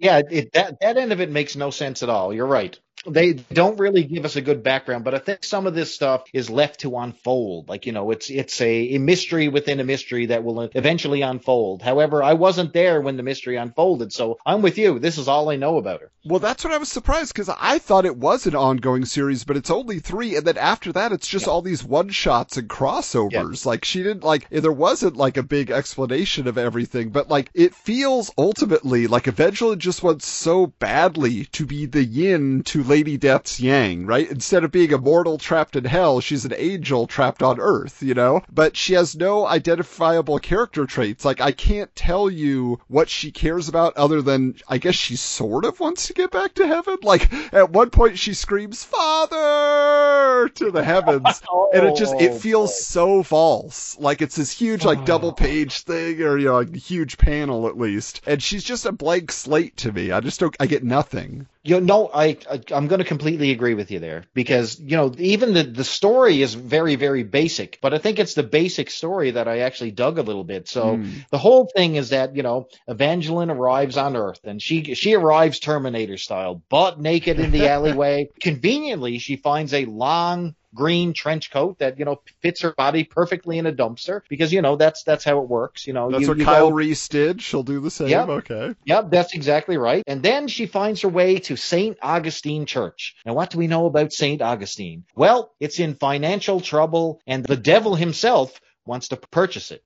Yeah, 0.00 0.22
it, 0.30 0.52
that 0.54 0.80
that 0.82 0.98
end 0.98 1.12
of 1.12 1.22
it 1.22 1.30
makes 1.30 1.56
no 1.56 1.70
sense 1.70 2.04
at 2.04 2.10
all. 2.10 2.34
You're 2.34 2.46
right. 2.46 2.78
They 3.06 3.32
don't 3.32 3.78
really 3.78 4.04
give 4.04 4.24
us 4.26 4.36
a 4.36 4.42
good 4.42 4.62
background, 4.62 5.04
but 5.04 5.14
I 5.14 5.18
think 5.18 5.42
some 5.42 5.66
of 5.66 5.74
this 5.74 5.94
stuff 5.94 6.24
is 6.34 6.50
left 6.50 6.80
to 6.80 6.96
unfold. 6.98 7.68
Like 7.68 7.86
you 7.86 7.92
know, 7.92 8.10
it's 8.10 8.28
it's 8.28 8.60
a, 8.60 8.94
a 8.94 8.98
mystery 8.98 9.48
within 9.48 9.80
a 9.80 9.84
mystery 9.84 10.26
that 10.26 10.44
will 10.44 10.68
eventually 10.74 11.22
unfold. 11.22 11.80
However, 11.80 12.22
I 12.22 12.34
wasn't 12.34 12.74
there 12.74 13.00
when 13.00 13.16
the 13.16 13.22
mystery 13.22 13.56
unfolded, 13.56 14.12
so 14.12 14.38
I'm 14.44 14.60
with 14.60 14.76
you. 14.76 14.98
This 14.98 15.16
is 15.16 15.28
all 15.28 15.48
I 15.48 15.56
know 15.56 15.78
about 15.78 16.00
her. 16.00 16.10
Well, 16.24 16.40
that's 16.40 16.62
what 16.62 16.74
I 16.74 16.78
was 16.78 16.90
surprised 16.90 17.32
because 17.32 17.48
I 17.48 17.78
thought 17.78 18.04
it 18.04 18.18
was 18.18 18.46
an 18.46 18.54
ongoing 18.54 19.06
series, 19.06 19.44
but 19.44 19.56
it's 19.56 19.70
only 19.70 20.00
three, 20.00 20.36
and 20.36 20.46
then 20.46 20.58
after 20.58 20.92
that, 20.92 21.12
it's 21.12 21.28
just 21.28 21.48
all 21.48 21.62
these 21.62 21.82
one 21.82 22.10
shots 22.10 22.58
and 22.58 22.68
crossovers. 22.68 23.64
Like 23.64 23.86
she 23.86 24.02
didn't 24.02 24.24
like 24.24 24.48
there 24.50 24.70
wasn't 24.70 25.16
like 25.16 25.38
a 25.38 25.42
big 25.42 25.70
explanation 25.70 26.46
of 26.46 26.58
everything, 26.58 27.08
but 27.08 27.28
like 27.28 27.50
it 27.54 27.74
feels 27.74 28.30
ultimately 28.36 29.06
like 29.06 29.26
Evangeline 29.26 29.78
just 29.78 30.02
wants 30.02 30.26
so 30.26 30.66
badly 30.66 31.46
to 31.46 31.64
be 31.64 31.86
the 31.86 32.04
yin 32.04 32.62
to 32.64 32.82
Lady 32.90 33.16
Death's 33.16 33.60
yang, 33.60 34.04
right? 34.04 34.28
Instead 34.28 34.64
of 34.64 34.72
being 34.72 34.92
a 34.92 34.98
mortal 34.98 35.38
trapped 35.38 35.76
in 35.76 35.84
hell, 35.84 36.20
she's 36.20 36.44
an 36.44 36.52
angel 36.56 37.06
trapped 37.06 37.40
on 37.40 37.60
Earth, 37.60 38.02
you 38.02 38.14
know. 38.14 38.42
But 38.52 38.76
she 38.76 38.94
has 38.94 39.14
no 39.16 39.46
identifiable 39.46 40.40
character 40.40 40.86
traits. 40.86 41.24
Like 41.24 41.40
I 41.40 41.52
can't 41.52 41.94
tell 41.94 42.28
you 42.28 42.80
what 42.88 43.08
she 43.08 43.30
cares 43.30 43.68
about 43.68 43.96
other 43.96 44.20
than 44.22 44.56
I 44.68 44.78
guess 44.78 44.96
she 44.96 45.14
sort 45.14 45.64
of 45.64 45.78
wants 45.78 46.08
to 46.08 46.14
get 46.14 46.32
back 46.32 46.54
to 46.54 46.66
heaven. 46.66 46.96
Like 47.02 47.32
at 47.54 47.70
one 47.70 47.90
point 47.90 48.18
she 48.18 48.34
screams 48.34 48.82
"Father" 48.84 50.48
to 50.48 50.70
the 50.70 50.82
heavens, 50.84 51.42
and 51.72 51.86
it 51.86 51.96
just 51.96 52.14
it 52.20 52.32
Oh, 52.32 52.38
feels 52.38 52.70
boy. 52.70 52.74
so 52.80 53.22
false. 53.22 53.96
Like 54.00 54.20
it's 54.22 54.36
this 54.36 54.50
huge 54.50 54.84
like 54.84 54.98
oh. 54.98 55.04
double 55.04 55.32
page 55.32 55.80
thing, 55.80 56.20
or 56.22 56.38
you 56.38 56.46
know, 56.46 56.54
like 56.54 56.74
a 56.74 56.78
huge 56.78 57.18
panel 57.18 57.68
at 57.68 57.78
least, 57.78 58.20
and 58.26 58.42
she's 58.42 58.64
just 58.64 58.86
a 58.86 58.92
blank 58.92 59.30
slate 59.32 59.76
to 59.78 59.92
me. 59.92 60.10
I 60.10 60.20
just 60.20 60.40
don't. 60.40 60.56
I 60.58 60.66
get 60.66 60.82
nothing. 60.84 61.46
You 61.62 61.78
know, 61.78 62.10
I, 62.14 62.38
I 62.50 62.56
I'm 62.72 62.86
going 62.88 62.98
to 63.00 63.04
completely 63.04 63.50
agree 63.50 63.74
with 63.74 63.90
you 63.90 63.98
there 63.98 64.24
because 64.34 64.78
you 64.80 64.96
know 64.96 65.12
even 65.18 65.54
the 65.54 65.62
the 65.62 65.84
story 65.84 66.42
is 66.42 66.54
very 66.54 66.96
very 66.96 67.22
basic, 67.22 67.78
but 67.82 67.94
I 67.94 67.98
think 67.98 68.18
it's 68.18 68.34
the 68.34 68.42
basic 68.42 68.90
story 68.90 69.32
that 69.32 69.48
I 69.48 69.60
actually 69.60 69.90
dug 69.92 70.18
a 70.18 70.22
little 70.22 70.44
bit. 70.44 70.68
So 70.68 71.00
Hmm. 71.00 71.20
the 71.30 71.38
whole 71.38 71.70
thing 71.76 71.96
is 71.96 72.10
that 72.10 72.34
you 72.36 72.42
know 72.42 72.66
Avengelyne 72.88 73.50
arrives 73.50 73.96
on 73.96 74.16
Earth 74.16 74.40
and 74.44 74.60
she 74.62 74.94
she 74.94 75.14
arrives 75.14 75.58
Terminator 75.60 76.18
style, 76.18 76.62
butt 76.68 77.00
naked 77.00 77.38
in 77.40 77.50
the 77.50 77.68
alleyway. 77.68 78.28
Conveniently, 78.42 79.18
she 79.18 79.36
finds 79.36 79.74
a 79.74 79.84
long 79.86 80.54
green 80.74 81.12
trench 81.12 81.50
coat 81.50 81.78
that 81.78 81.98
you 81.98 82.04
know 82.04 82.20
fits 82.42 82.62
her 82.62 82.72
body 82.72 83.04
perfectly 83.04 83.58
in 83.58 83.66
a 83.66 83.72
dumpster 83.72 84.22
because 84.28 84.52
you 84.52 84.62
know 84.62 84.76
that's 84.76 85.02
that's 85.02 85.24
how 85.24 85.42
it 85.42 85.48
works. 85.48 85.86
You 85.86 85.92
know, 85.92 86.10
That's 86.10 86.22
you, 86.22 86.28
what 86.28 86.38
you 86.38 86.44
Kyle 86.44 86.68
go- 86.70 86.74
Reese 86.74 87.08
did. 87.08 87.42
She'll 87.42 87.62
do 87.62 87.80
the 87.80 87.90
same. 87.90 88.08
Yep. 88.08 88.28
Okay. 88.28 88.74
Yep, 88.84 89.10
that's 89.10 89.34
exactly 89.34 89.76
right. 89.76 90.02
And 90.06 90.22
then 90.22 90.48
she 90.48 90.66
finds 90.66 91.02
her 91.02 91.08
way 91.08 91.38
to 91.40 91.56
St. 91.56 91.96
Augustine 92.02 92.66
Church. 92.66 93.16
Now, 93.24 93.34
what 93.34 93.50
do 93.50 93.58
we 93.58 93.66
know 93.66 93.86
about 93.86 94.12
St. 94.12 94.42
Augustine? 94.42 95.04
Well, 95.14 95.52
it's 95.60 95.78
in 95.78 95.94
financial 95.94 96.60
trouble, 96.60 97.20
and 97.26 97.44
the 97.44 97.56
devil 97.56 97.94
himself 97.94 98.60
wants 98.86 99.08
to 99.08 99.16
purchase 99.16 99.70
it. 99.70 99.84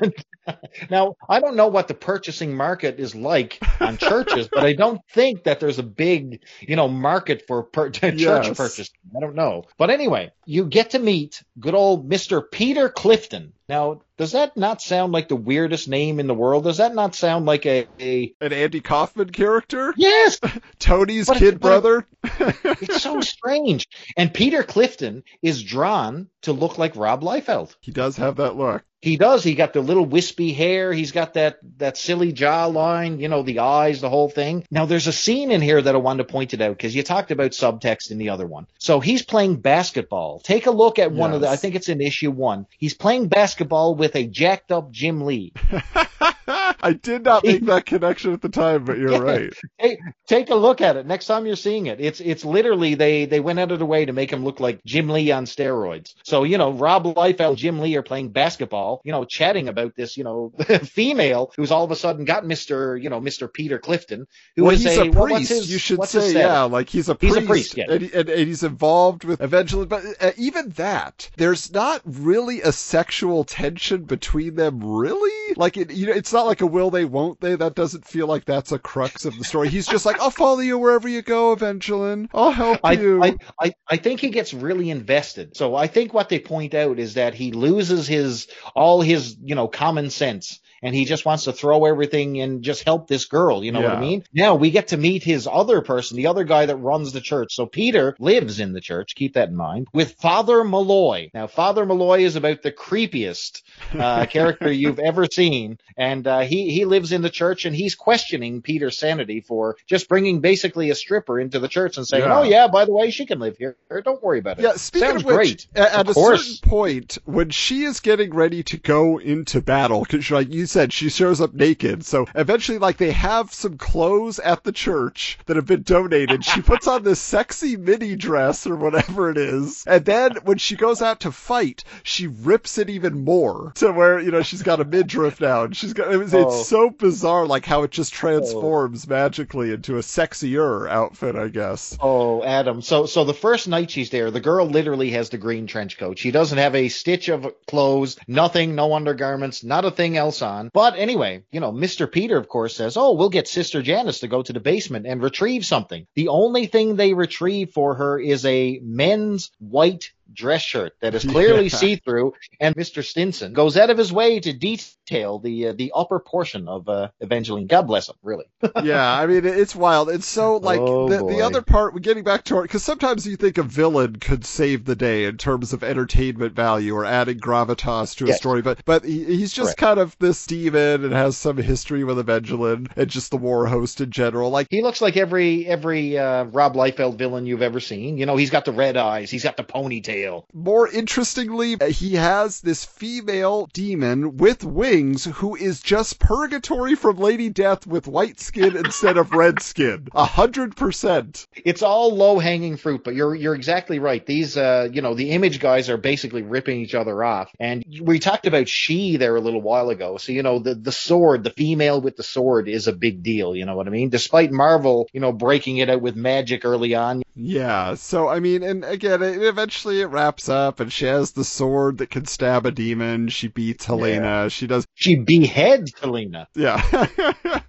now, 0.90 1.16
I 1.28 1.40
don't 1.40 1.56
know 1.56 1.68
what 1.68 1.88
the 1.88 1.94
purchasing 1.94 2.56
market 2.56 2.98
is 2.98 3.14
like 3.14 3.58
on 3.80 3.96
churches, 3.96 4.48
but 4.52 4.64
I 4.64 4.72
don't 4.72 5.00
think 5.10 5.44
that 5.44 5.60
there's 5.60 5.78
a 5.78 5.82
big, 5.84 6.42
you 6.60 6.76
know, 6.76 6.88
market 6.88 7.44
for 7.46 7.62
per- 7.62 7.90
church 7.90 8.20
Yes. 8.20 8.56
purchasing. 8.56 8.94
I 9.16 9.20
don't 9.20 9.34
know. 9.34 9.64
But 9.78 9.90
anyway, 9.90 10.32
you 10.46 10.64
get 10.66 10.90
to 10.90 10.98
meet 10.98 11.42
good 11.60 11.74
old 11.74 12.08
Mr. 12.08 12.42
Peter 12.50 12.88
Clifton. 12.88 13.52
Now, 13.68 14.02
does 14.18 14.32
that 14.32 14.56
not 14.56 14.82
sound 14.82 15.12
like 15.12 15.28
the 15.28 15.36
weirdest 15.36 15.88
name 15.88 16.20
in 16.20 16.26
the 16.26 16.34
world? 16.34 16.64
Does 16.64 16.76
that 16.76 16.94
not 16.94 17.14
sound 17.14 17.46
like 17.46 17.64
a, 17.64 17.86
a 18.00 18.34
An 18.40 18.52
Andy 18.52 18.80
Kaufman 18.80 19.30
character? 19.30 19.94
yes, 19.96 20.38
Tony's 20.78 21.28
But- 21.28 21.38
kid 21.38 21.60
but- 21.60 21.68
brother? 21.82 22.06
it's 22.24 23.00
so 23.02 23.20
strange. 23.20 23.88
And 24.16 24.32
Peter 24.34 24.62
Clifton 24.62 25.22
is 25.40 25.62
drawn 25.62 26.28
to 26.42 26.52
look 26.52 26.78
like 26.78 26.96
Rob 26.96 27.22
Liefeld. 27.22 27.74
he 27.80 27.92
does 27.92 28.16
have 28.16 28.36
that 28.36 28.56
look. 28.56 28.82
He 29.02 29.16
does. 29.16 29.42
He 29.42 29.56
got 29.56 29.72
the 29.72 29.80
little 29.80 30.06
wispy 30.06 30.52
hair. 30.52 30.92
He's 30.92 31.10
got 31.10 31.34
that 31.34 31.58
that 31.78 31.96
silly 31.96 32.32
jawline. 32.32 33.18
You 33.18 33.28
know, 33.28 33.42
the 33.42 33.58
eyes, 33.58 34.00
the 34.00 34.08
whole 34.08 34.28
thing. 34.28 34.64
Now, 34.70 34.86
there's 34.86 35.08
a 35.08 35.12
scene 35.12 35.50
in 35.50 35.60
here 35.60 35.82
that 35.82 35.94
I 35.94 35.98
wanted 35.98 36.28
to 36.28 36.32
point 36.32 36.54
it 36.54 36.60
out 36.60 36.76
because 36.76 36.94
you 36.94 37.02
talked 37.02 37.32
about 37.32 37.50
subtext 37.50 38.12
in 38.12 38.18
the 38.18 38.30
other 38.30 38.46
one. 38.46 38.68
So 38.78 39.00
he's 39.00 39.22
playing 39.22 39.56
basketball. 39.56 40.38
Take 40.38 40.66
a 40.66 40.70
look 40.70 41.00
at 41.00 41.10
one 41.10 41.32
of 41.32 41.40
the. 41.40 41.48
I 41.48 41.56
think 41.56 41.74
it's 41.74 41.88
in 41.88 42.00
issue 42.00 42.30
one. 42.30 42.66
He's 42.78 42.94
playing 42.94 43.26
basketball 43.26 43.96
with 43.96 44.14
a 44.14 44.24
jacked 44.24 44.70
up 44.70 44.92
Jim 44.92 45.22
Lee. 45.22 45.52
I 46.82 46.92
did 46.94 47.24
not 47.24 47.44
make 47.44 47.64
that 47.66 47.86
connection 47.86 48.32
at 48.32 48.40
the 48.42 48.48
time, 48.48 48.84
but 48.84 48.98
you're 48.98 49.12
Yeah. 49.12 49.18
right. 49.18 49.52
Hey, 49.78 49.98
take 50.26 50.50
a 50.50 50.54
look 50.54 50.80
at 50.80 50.96
it 50.96 51.06
next 51.06 51.26
time 51.26 51.46
you're 51.46 51.56
seeing 51.56 51.86
it. 51.86 52.00
It's 52.00 52.20
it's 52.20 52.44
literally 52.44 52.94
they 52.94 53.26
they 53.26 53.40
went 53.40 53.58
out 53.60 53.72
of 53.72 53.78
their 53.78 53.86
way 53.86 54.04
to 54.04 54.12
make 54.12 54.30
him 54.32 54.44
look 54.44 54.60
like 54.60 54.82
Jim 54.84 55.08
Lee 55.08 55.30
on 55.32 55.44
steroids. 55.44 56.14
So 56.24 56.44
you 56.44 56.58
know, 56.58 56.72
Rob 56.72 57.04
Liefeld, 57.04 57.48
and 57.50 57.56
Jim 57.56 57.78
Lee 57.80 57.96
are 57.96 58.02
playing 58.02 58.30
basketball. 58.30 59.00
You 59.04 59.12
know, 59.12 59.24
chatting 59.24 59.68
about 59.68 59.94
this. 59.96 60.16
You 60.16 60.24
know, 60.24 60.52
female 60.84 61.52
who's 61.56 61.70
all 61.70 61.84
of 61.84 61.90
a 61.90 61.96
sudden 61.96 62.24
got 62.24 62.46
Mister 62.46 62.96
you 62.96 63.10
know 63.10 63.20
Mister 63.20 63.48
Peter 63.48 63.78
Clifton, 63.78 64.26
who 64.56 64.64
well, 64.64 64.72
is 64.74 64.82
he's 64.82 64.96
a, 64.98 65.02
a 65.02 65.10
what's 65.10 65.48
his, 65.48 65.70
you 65.72 65.78
should 65.78 66.02
say, 66.04 66.32
yeah, 66.34 66.62
like 66.62 66.88
he's 66.88 67.08
a 67.08 67.16
He's 67.20 67.32
priest. 67.32 67.44
a 67.44 67.46
priest, 67.48 67.76
yeah. 67.76 67.84
and, 67.88 68.02
and, 68.12 68.28
and 68.28 68.48
he's 68.48 68.62
involved 68.62 69.24
with 69.24 69.40
evangelism. 69.40 69.88
But 69.88 70.04
uh, 70.20 70.32
even 70.36 70.70
that, 70.70 71.30
there's 71.36 71.72
not 71.72 72.00
really 72.04 72.62
a 72.62 72.72
sexual 72.72 73.44
tension 73.44 74.04
between 74.04 74.54
them, 74.56 74.82
really. 74.82 75.54
Like, 75.56 75.76
it, 75.76 75.92
you 75.92 76.06
know, 76.06 76.12
it's 76.14 76.32
not 76.32 76.46
like 76.46 76.61
a 76.62 76.66
will 76.66 76.90
they, 76.90 77.04
won't 77.04 77.40
they. 77.40 77.56
That 77.56 77.74
doesn't 77.74 78.06
feel 78.06 78.26
like 78.26 78.44
that's 78.44 78.72
a 78.72 78.78
crux 78.78 79.24
of 79.24 79.36
the 79.36 79.44
story. 79.44 79.68
He's 79.68 79.86
just 79.86 80.06
like, 80.06 80.20
I'll 80.20 80.30
follow 80.30 80.60
you 80.60 80.78
wherever 80.78 81.08
you 81.08 81.22
go, 81.22 81.54
Avengelyne. 81.54 82.28
I'll 82.32 82.50
help 82.50 82.80
I, 82.82 82.92
you. 82.92 83.22
I, 83.22 83.36
I, 83.60 83.72
I 83.88 83.96
think 83.96 84.20
he 84.20 84.30
gets 84.30 84.54
really 84.54 84.90
invested. 84.90 85.56
So 85.56 85.74
I 85.74 85.86
think 85.86 86.14
what 86.14 86.28
they 86.28 86.38
point 86.38 86.74
out 86.74 86.98
is 86.98 87.14
that 87.14 87.34
he 87.34 87.52
loses 87.52 88.06
his 88.06 88.46
all 88.74 89.02
his 89.02 89.36
you 89.42 89.54
know 89.54 89.68
common 89.68 90.10
sense 90.10 90.60
and 90.82 90.94
he 90.94 91.04
just 91.04 91.24
wants 91.24 91.44
to 91.44 91.52
throw 91.52 91.84
everything 91.84 92.40
and 92.40 92.62
just 92.62 92.84
help 92.84 93.06
this 93.08 93.24
girl. 93.26 93.62
You 93.64 93.72
know 93.72 93.80
what 93.80 93.92
I 93.92 94.00
mean? 94.00 94.24
Now 94.32 94.54
we 94.56 94.70
get 94.70 94.88
to 94.88 94.96
meet 94.96 95.22
his 95.22 95.48
other 95.50 95.80
person, 95.80 96.16
the 96.16 96.26
other 96.26 96.44
guy 96.44 96.66
that 96.66 96.76
runs 96.76 97.12
the 97.12 97.20
church. 97.20 97.54
So 97.54 97.66
Peter 97.66 98.16
lives 98.18 98.60
in 98.60 98.72
the 98.72 98.80
church. 98.80 99.14
Keep 99.14 99.34
that 99.34 99.48
in 99.48 99.56
mind 99.56 99.86
with 99.92 100.12
Father 100.20 100.64
Malloy. 100.64 101.30
Now 101.34 101.46
Father 101.46 101.86
Malloy 101.86 102.20
is 102.20 102.36
about 102.36 102.62
the 102.62 102.72
creepiest 102.72 103.62
uh, 103.98 104.26
character 104.30 104.70
you've 104.70 104.98
ever 104.98 105.26
seen, 105.26 105.78
and 105.96 106.26
uh, 106.26 106.40
he 106.40 106.70
he 106.70 106.84
lives 106.84 107.12
in 107.12 107.22
the 107.22 107.30
church 107.30 107.64
and 107.64 107.74
he's 107.74 107.94
questioning 107.94 108.62
Peter's 108.62 108.98
sanity 108.98 109.40
for 109.40 109.76
just 109.86 110.08
bringing 110.08 110.40
basically 110.40 110.90
a 110.90 110.94
stripper 110.94 111.38
into 111.40 111.58
the 111.58 111.68
church 111.68 111.96
and 111.96 112.06
saying, 112.06 112.24
Yeah. 112.24 112.38
"Oh 112.38 112.42
yeah, 112.42 112.68
by 112.68 112.84
the 112.84 112.92
way, 112.92 113.10
she 113.10 113.26
can 113.26 113.38
live 113.38 113.56
here. 113.56 113.76
Don't 114.04 114.22
worry 114.22 114.38
about 114.38 114.58
it." 114.58 114.62
Yeah, 114.62 114.72
speaking 114.74 115.08
Sounds 115.08 115.22
of 115.22 115.26
which, 115.26 115.34
great. 115.36 115.66
a- 115.74 115.94
at, 115.94 116.00
Of 116.00 116.08
a 116.10 116.14
course. 116.14 116.44
certain 116.58 116.68
point, 116.68 117.18
when 117.24 117.50
she 117.50 117.84
is 117.84 118.00
getting 118.00 118.34
ready 118.34 118.62
to 118.64 118.76
go 118.78 119.18
into 119.18 119.60
battle, 119.60 120.00
because 120.02 120.30
like 120.30 120.52
you 120.52 120.66
said, 120.72 120.92
she 120.92 121.08
shows 121.08 121.40
up 121.40 121.54
naked. 121.54 122.04
So 122.04 122.26
eventually, 122.34 122.78
like 122.78 122.96
they 122.96 123.12
have 123.12 123.52
some 123.52 123.78
clothes 123.78 124.38
at 124.40 124.64
the 124.64 124.72
church 124.72 125.38
that 125.46 125.56
have 125.56 125.66
been 125.66 125.82
donated. 125.82 126.44
she 126.44 126.60
puts 126.72 126.86
on 126.86 127.04
this 127.04 127.20
sexy 127.20 127.76
mini 127.76 128.16
dress 128.16 128.66
or 128.66 128.76
whatever 128.76 129.30
it 129.30 129.38
is, 129.38 129.84
and 129.86 130.04
then 130.04 130.36
when 130.44 130.58
she 130.58 130.76
goes 130.76 131.02
out 131.02 131.20
to 131.20 131.32
fight, 131.32 131.84
she 132.02 132.26
rips 132.26 132.78
it 132.78 132.90
even 132.90 133.24
more 133.24 133.72
to 133.76 133.92
where 133.92 134.18
you 134.18 134.30
know 134.30 134.42
she's 134.42 134.62
got 134.62 134.80
a 134.80 134.84
midriff 134.84 135.40
now, 135.40 135.64
and 135.64 135.76
she's 135.76 135.92
got. 135.92 136.12
It 136.12 136.16
was, 136.16 136.32
Oh. 136.34 136.48
It's 136.48 136.68
so 136.68 136.90
bizarre, 136.90 137.46
like 137.46 137.66
how 137.66 137.82
it 137.82 137.90
just 137.90 138.14
oh. 138.14 138.16
transforms 138.16 139.06
magically 139.06 139.72
into 139.72 139.96
a 139.96 140.00
sexier 140.00 140.88
outfit, 140.88 141.36
I 141.36 141.48
guess. 141.48 141.96
Oh, 142.00 142.42
Adam. 142.42 142.82
So, 142.82 143.06
so 143.06 143.24
the 143.24 143.34
first 143.34 143.68
night 143.68 143.90
she's 143.90 144.10
there, 144.10 144.30
the 144.30 144.40
girl 144.40 144.66
literally 144.66 145.10
has 145.10 145.30
the 145.30 145.38
green 145.38 145.66
trench 145.66 145.98
coat. 145.98 146.18
She 146.18 146.30
doesn't 146.30 146.58
have 146.58 146.74
a 146.74 146.88
stitch 146.88 147.28
of 147.28 147.52
clothes, 147.66 148.16
nothing, 148.26 148.74
no 148.74 148.94
undergarments, 148.94 149.62
not 149.62 149.84
a 149.84 149.90
thing 149.90 150.16
else 150.16 150.42
on. 150.42 150.61
But 150.72 150.96
anyway, 150.96 151.42
you 151.50 151.60
know, 151.60 151.72
Mr. 151.72 152.10
Peter, 152.10 152.36
of 152.36 152.48
course, 152.48 152.76
says, 152.76 152.96
"Oh, 152.96 153.12
we'll 153.12 153.28
get 153.30 153.48
Sister 153.48 153.82
Janice 153.82 154.20
to 154.20 154.28
go 154.28 154.42
to 154.42 154.52
the 154.52 154.60
basement 154.60 155.06
and 155.06 155.22
retrieve 155.22 155.64
something." 155.64 156.06
The 156.14 156.28
only 156.28 156.66
thing 156.66 156.96
they 156.96 157.14
retrieve 157.14 157.70
for 157.70 157.94
her 157.94 158.18
is 158.18 158.44
a 158.44 158.80
men's 158.82 159.50
white 159.58 160.12
dress 160.34 160.62
shirt 160.62 160.94
that 161.00 161.14
is 161.14 161.24
clearly 161.32 161.64
Yeah. 161.64 161.68
see-through, 161.68 162.34
and 162.60 162.74
Mr. 162.76 163.02
Stinsman 163.02 163.52
goes 163.52 163.76
out 163.76 163.90
of 163.90 163.98
his 163.98 164.12
way 164.12 164.40
to 164.40 164.52
detail 164.52 165.38
the 165.38 165.68
uh, 165.68 165.72
the 165.72 165.92
upper 165.94 166.18
portion 166.20 166.68
of 166.68 166.88
uh, 166.88 167.08
Avengelyne. 167.22 167.66
God 167.68 167.82
bless 167.86 168.08
him, 168.08 168.16
really. 168.22 168.44
yeah, 168.82 169.12
I 169.18 169.26
mean 169.26 169.44
it's 169.44 169.74
wild. 169.76 170.08
It's 170.10 170.26
so 170.26 170.56
like 170.56 170.80
Oh, 170.80 171.08
the, 171.08 171.22
the 171.22 171.42
other 171.42 171.62
part. 171.62 172.00
Getting 172.02 172.24
back 172.24 172.44
to 172.44 172.58
it, 172.58 172.62
because 172.62 172.82
sometimes 172.82 173.26
you 173.26 173.36
think 173.36 173.58
a 173.58 173.62
villain 173.62 174.16
could 174.16 174.44
save 174.44 174.84
the 174.84 174.96
day 174.96 175.24
in 175.24 175.36
terms 175.36 175.72
of 175.72 175.84
entertainment 175.84 176.54
value 176.54 176.94
or 176.94 177.04
adding 177.04 177.38
gravitas 177.38 178.16
to 178.16 178.24
a 178.24 178.28
Yes. 178.28 178.38
story, 178.38 178.62
but 178.62 178.82
but 178.84 179.04
he, 179.04 179.24
he's 179.24 179.52
just 179.52 179.76
Correct. 179.76 179.78
kind 179.78 180.00
of 180.00 180.16
this 180.18 180.46
demon 180.46 181.04
and 181.04 181.12
has 181.12 181.36
some 181.36 181.56
history 181.58 182.02
with 182.04 182.18
Avengelyne 182.18 182.88
and 182.96 183.08
just 183.10 183.30
the 183.30 183.36
war 183.36 183.66
host 183.66 184.00
in 184.00 184.10
general. 184.10 184.50
Like 184.50 184.68
He 184.70 184.82
looks 184.82 185.00
like 185.02 185.16
every 185.16 185.66
every 185.66 186.16
uh, 186.18 186.44
Rob 186.44 186.74
Liefeld 186.74 187.18
villain 187.18 187.46
you've 187.46 187.62
ever 187.62 187.80
seen. 187.80 188.16
You 188.16 188.26
know, 188.26 188.36
he's 188.36 188.50
got 188.50 188.64
the 188.64 188.72
red 188.72 188.96
eyes, 188.96 189.30
he's 189.30 189.44
got 189.44 189.56
the 189.56 189.64
ponytail. 189.64 190.21
More 190.52 190.88
interestingly, 190.88 191.76
he 191.90 192.14
has 192.14 192.60
this 192.60 192.84
female 192.84 193.68
demon 193.72 194.36
with 194.36 194.64
wings 194.64 195.24
who 195.24 195.56
is 195.56 195.80
just 195.80 196.18
Purgatori 196.18 196.96
from 196.96 197.16
Lady 197.16 197.48
Death 197.48 197.86
with 197.86 198.06
white 198.06 198.40
skin 198.40 198.76
instead 198.76 199.16
of 199.16 199.32
red 199.32 199.62
skin. 199.62 200.08
A 200.14 200.24
hundred 200.24 200.76
percent. 200.76 201.46
It's 201.64 201.82
all 201.82 202.14
low 202.14 202.38
hanging 202.38 202.76
fruit, 202.76 203.04
but 203.04 203.14
you're 203.14 203.34
you're 203.34 203.54
exactly 203.54 203.98
right. 203.98 204.24
These 204.24 204.56
uh, 204.56 204.88
you 204.92 205.02
know, 205.02 205.14
the 205.14 205.30
image 205.30 205.60
guys 205.60 205.88
are 205.88 205.96
basically 205.96 206.42
ripping 206.42 206.80
each 206.80 206.94
other 206.94 207.22
off. 207.22 207.50
And 207.58 207.84
we 208.00 208.18
talked 208.18 208.46
about 208.46 208.68
Shi 208.68 209.16
there 209.16 209.36
a 209.36 209.40
little 209.40 209.62
while 209.62 209.90
ago. 209.90 210.16
So 210.16 210.32
you 210.32 210.42
know, 210.42 210.58
the 210.58 210.74
the 210.74 210.92
sword, 210.92 211.44
the 211.44 211.50
female 211.50 212.00
with 212.00 212.16
the 212.16 212.22
sword, 212.22 212.68
is 212.68 212.86
a 212.86 212.92
big 212.92 213.22
deal. 213.22 213.54
You 213.54 213.66
know 213.66 213.76
what 213.76 213.86
I 213.86 213.90
mean? 213.90 214.10
Despite 214.10 214.52
Marvel, 214.52 215.08
you 215.12 215.20
know, 215.20 215.32
breaking 215.32 215.78
it 215.78 215.90
out 215.90 216.00
with 216.00 216.16
Magik 216.16 216.64
early 216.64 216.94
on. 216.94 217.22
Yeah, 217.34 217.94
so 217.94 218.28
I 218.28 218.40
mean, 218.40 218.62
and 218.62 218.84
again, 218.84 219.22
it, 219.22 219.42
eventually 219.42 220.00
it 220.00 220.08
wraps 220.12 220.48
up, 220.48 220.80
and 220.80 220.92
she 220.92 221.06
has 221.06 221.32
the 221.32 221.44
sword 221.44 221.98
that 221.98 222.10
can 222.10 222.26
stab 222.26 222.66
a 222.66 222.70
demon. 222.70 223.28
She 223.28 223.48
beats 223.48 223.84
Helena. 223.84 224.48
She 224.50 224.66
does, 224.66 224.86
She 224.94 225.16
beheads 225.16 225.92
Helena. 226.00 226.46
yeah, 226.54 226.80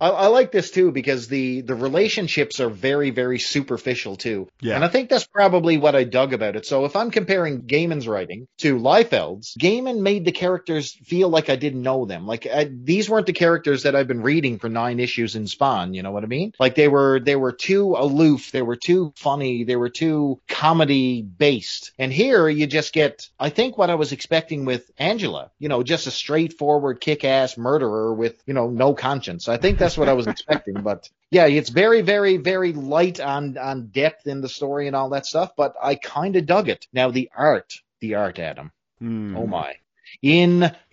I, 0.01 0.09
I 0.09 0.27
like 0.27 0.51
this 0.51 0.71
too 0.71 0.91
because 0.91 1.27
the 1.27 1.61
the 1.61 1.75
relationships 1.75 2.59
are 2.59 2.69
very 2.69 3.09
very 3.09 3.39
superficial 3.39 4.15
too. 4.15 4.47
Yeah. 4.61 4.75
And 4.75 4.83
I 4.83 4.87
think 4.87 5.09
that's 5.09 5.25
probably 5.27 5.77
what 5.77 5.95
I 5.95 6.03
dug 6.03 6.33
about 6.33 6.55
it. 6.55 6.65
So 6.65 6.85
if 6.85 6.95
I'm 6.95 7.11
comparing 7.11 7.63
Gaiman's 7.63 8.07
writing 8.07 8.47
to 8.59 8.77
Liefeld's, 8.77 9.55
Gaiman 9.59 10.01
made 10.01 10.25
the 10.25 10.31
characters 10.31 10.91
feel 11.05 11.29
like 11.29 11.49
I 11.49 11.55
didn't 11.55 11.81
know 11.81 12.05
them. 12.05 12.25
Like 12.27 12.47
I, 12.47 12.69
these 12.71 13.09
weren't 13.09 13.27
the 13.27 13.33
characters 13.33 13.83
that 13.83 13.95
I've 13.95 14.07
been 14.07 14.21
reading 14.21 14.59
for 14.59 14.69
nine 14.69 14.99
issues 14.99 15.35
in 15.35 15.47
Spawn. 15.47 15.93
You 15.93 16.03
know 16.03 16.11
what 16.11 16.23
I 16.23 16.27
mean? 16.27 16.51
Like 16.59 16.75
they 16.75 16.87
were 16.87 17.19
they 17.19 17.35
were 17.35 17.51
too 17.53 17.95
aloof. 17.97 18.51
They 18.51 18.61
were 18.61 18.75
too 18.75 19.13
funny. 19.15 19.63
They 19.63 19.75
were 19.75 19.89
too 19.89 20.39
comedy 20.47 21.21
based. 21.21 21.91
And 21.99 22.11
here 22.11 22.32
you 22.49 22.67
just 22.67 22.93
get 22.93 23.29
I 23.39 23.49
think 23.49 23.77
what 23.77 23.89
I 23.89 23.95
was 23.95 24.11
expecting 24.11 24.65
with 24.65 24.89
Angela. 24.97 25.51
You 25.59 25.69
know, 25.69 25.83
just 25.83 26.07
a 26.07 26.11
straightforward 26.11 27.01
kick 27.01 27.23
ass 27.23 27.57
murderer 27.57 28.13
with 28.13 28.41
you 28.45 28.53
know 28.53 28.69
no 28.69 28.93
conscience. 28.93 29.47
I 29.47 29.57
think 29.57 29.77
that's 29.77 29.97
what 29.97 30.09
I 30.09 30.13
was 30.13 30.27
expecting. 30.33 30.81
But 30.81 31.09
yeah, 31.31 31.47
it's 31.47 31.69
very, 31.69 32.01
very, 32.01 32.37
very 32.37 32.73
light 32.73 33.19
on 33.19 33.57
on 33.57 33.87
depth 33.87 34.27
in 34.27 34.41
the 34.41 34.49
story 34.49 34.87
and 34.87 34.95
all 34.95 35.09
that 35.09 35.25
stuff, 35.25 35.51
but 35.55 35.75
I 35.81 35.95
kind 35.95 36.35
of 36.35 36.45
dug 36.45 36.69
it. 36.69 36.87
Now 36.93 37.11
the 37.11 37.29
art, 37.35 37.73
the 37.99 38.15
art, 38.15 38.39
Adam. 38.39 38.71
Hmm. 38.99 39.35
Oh 39.35 39.47
my, 39.47 39.75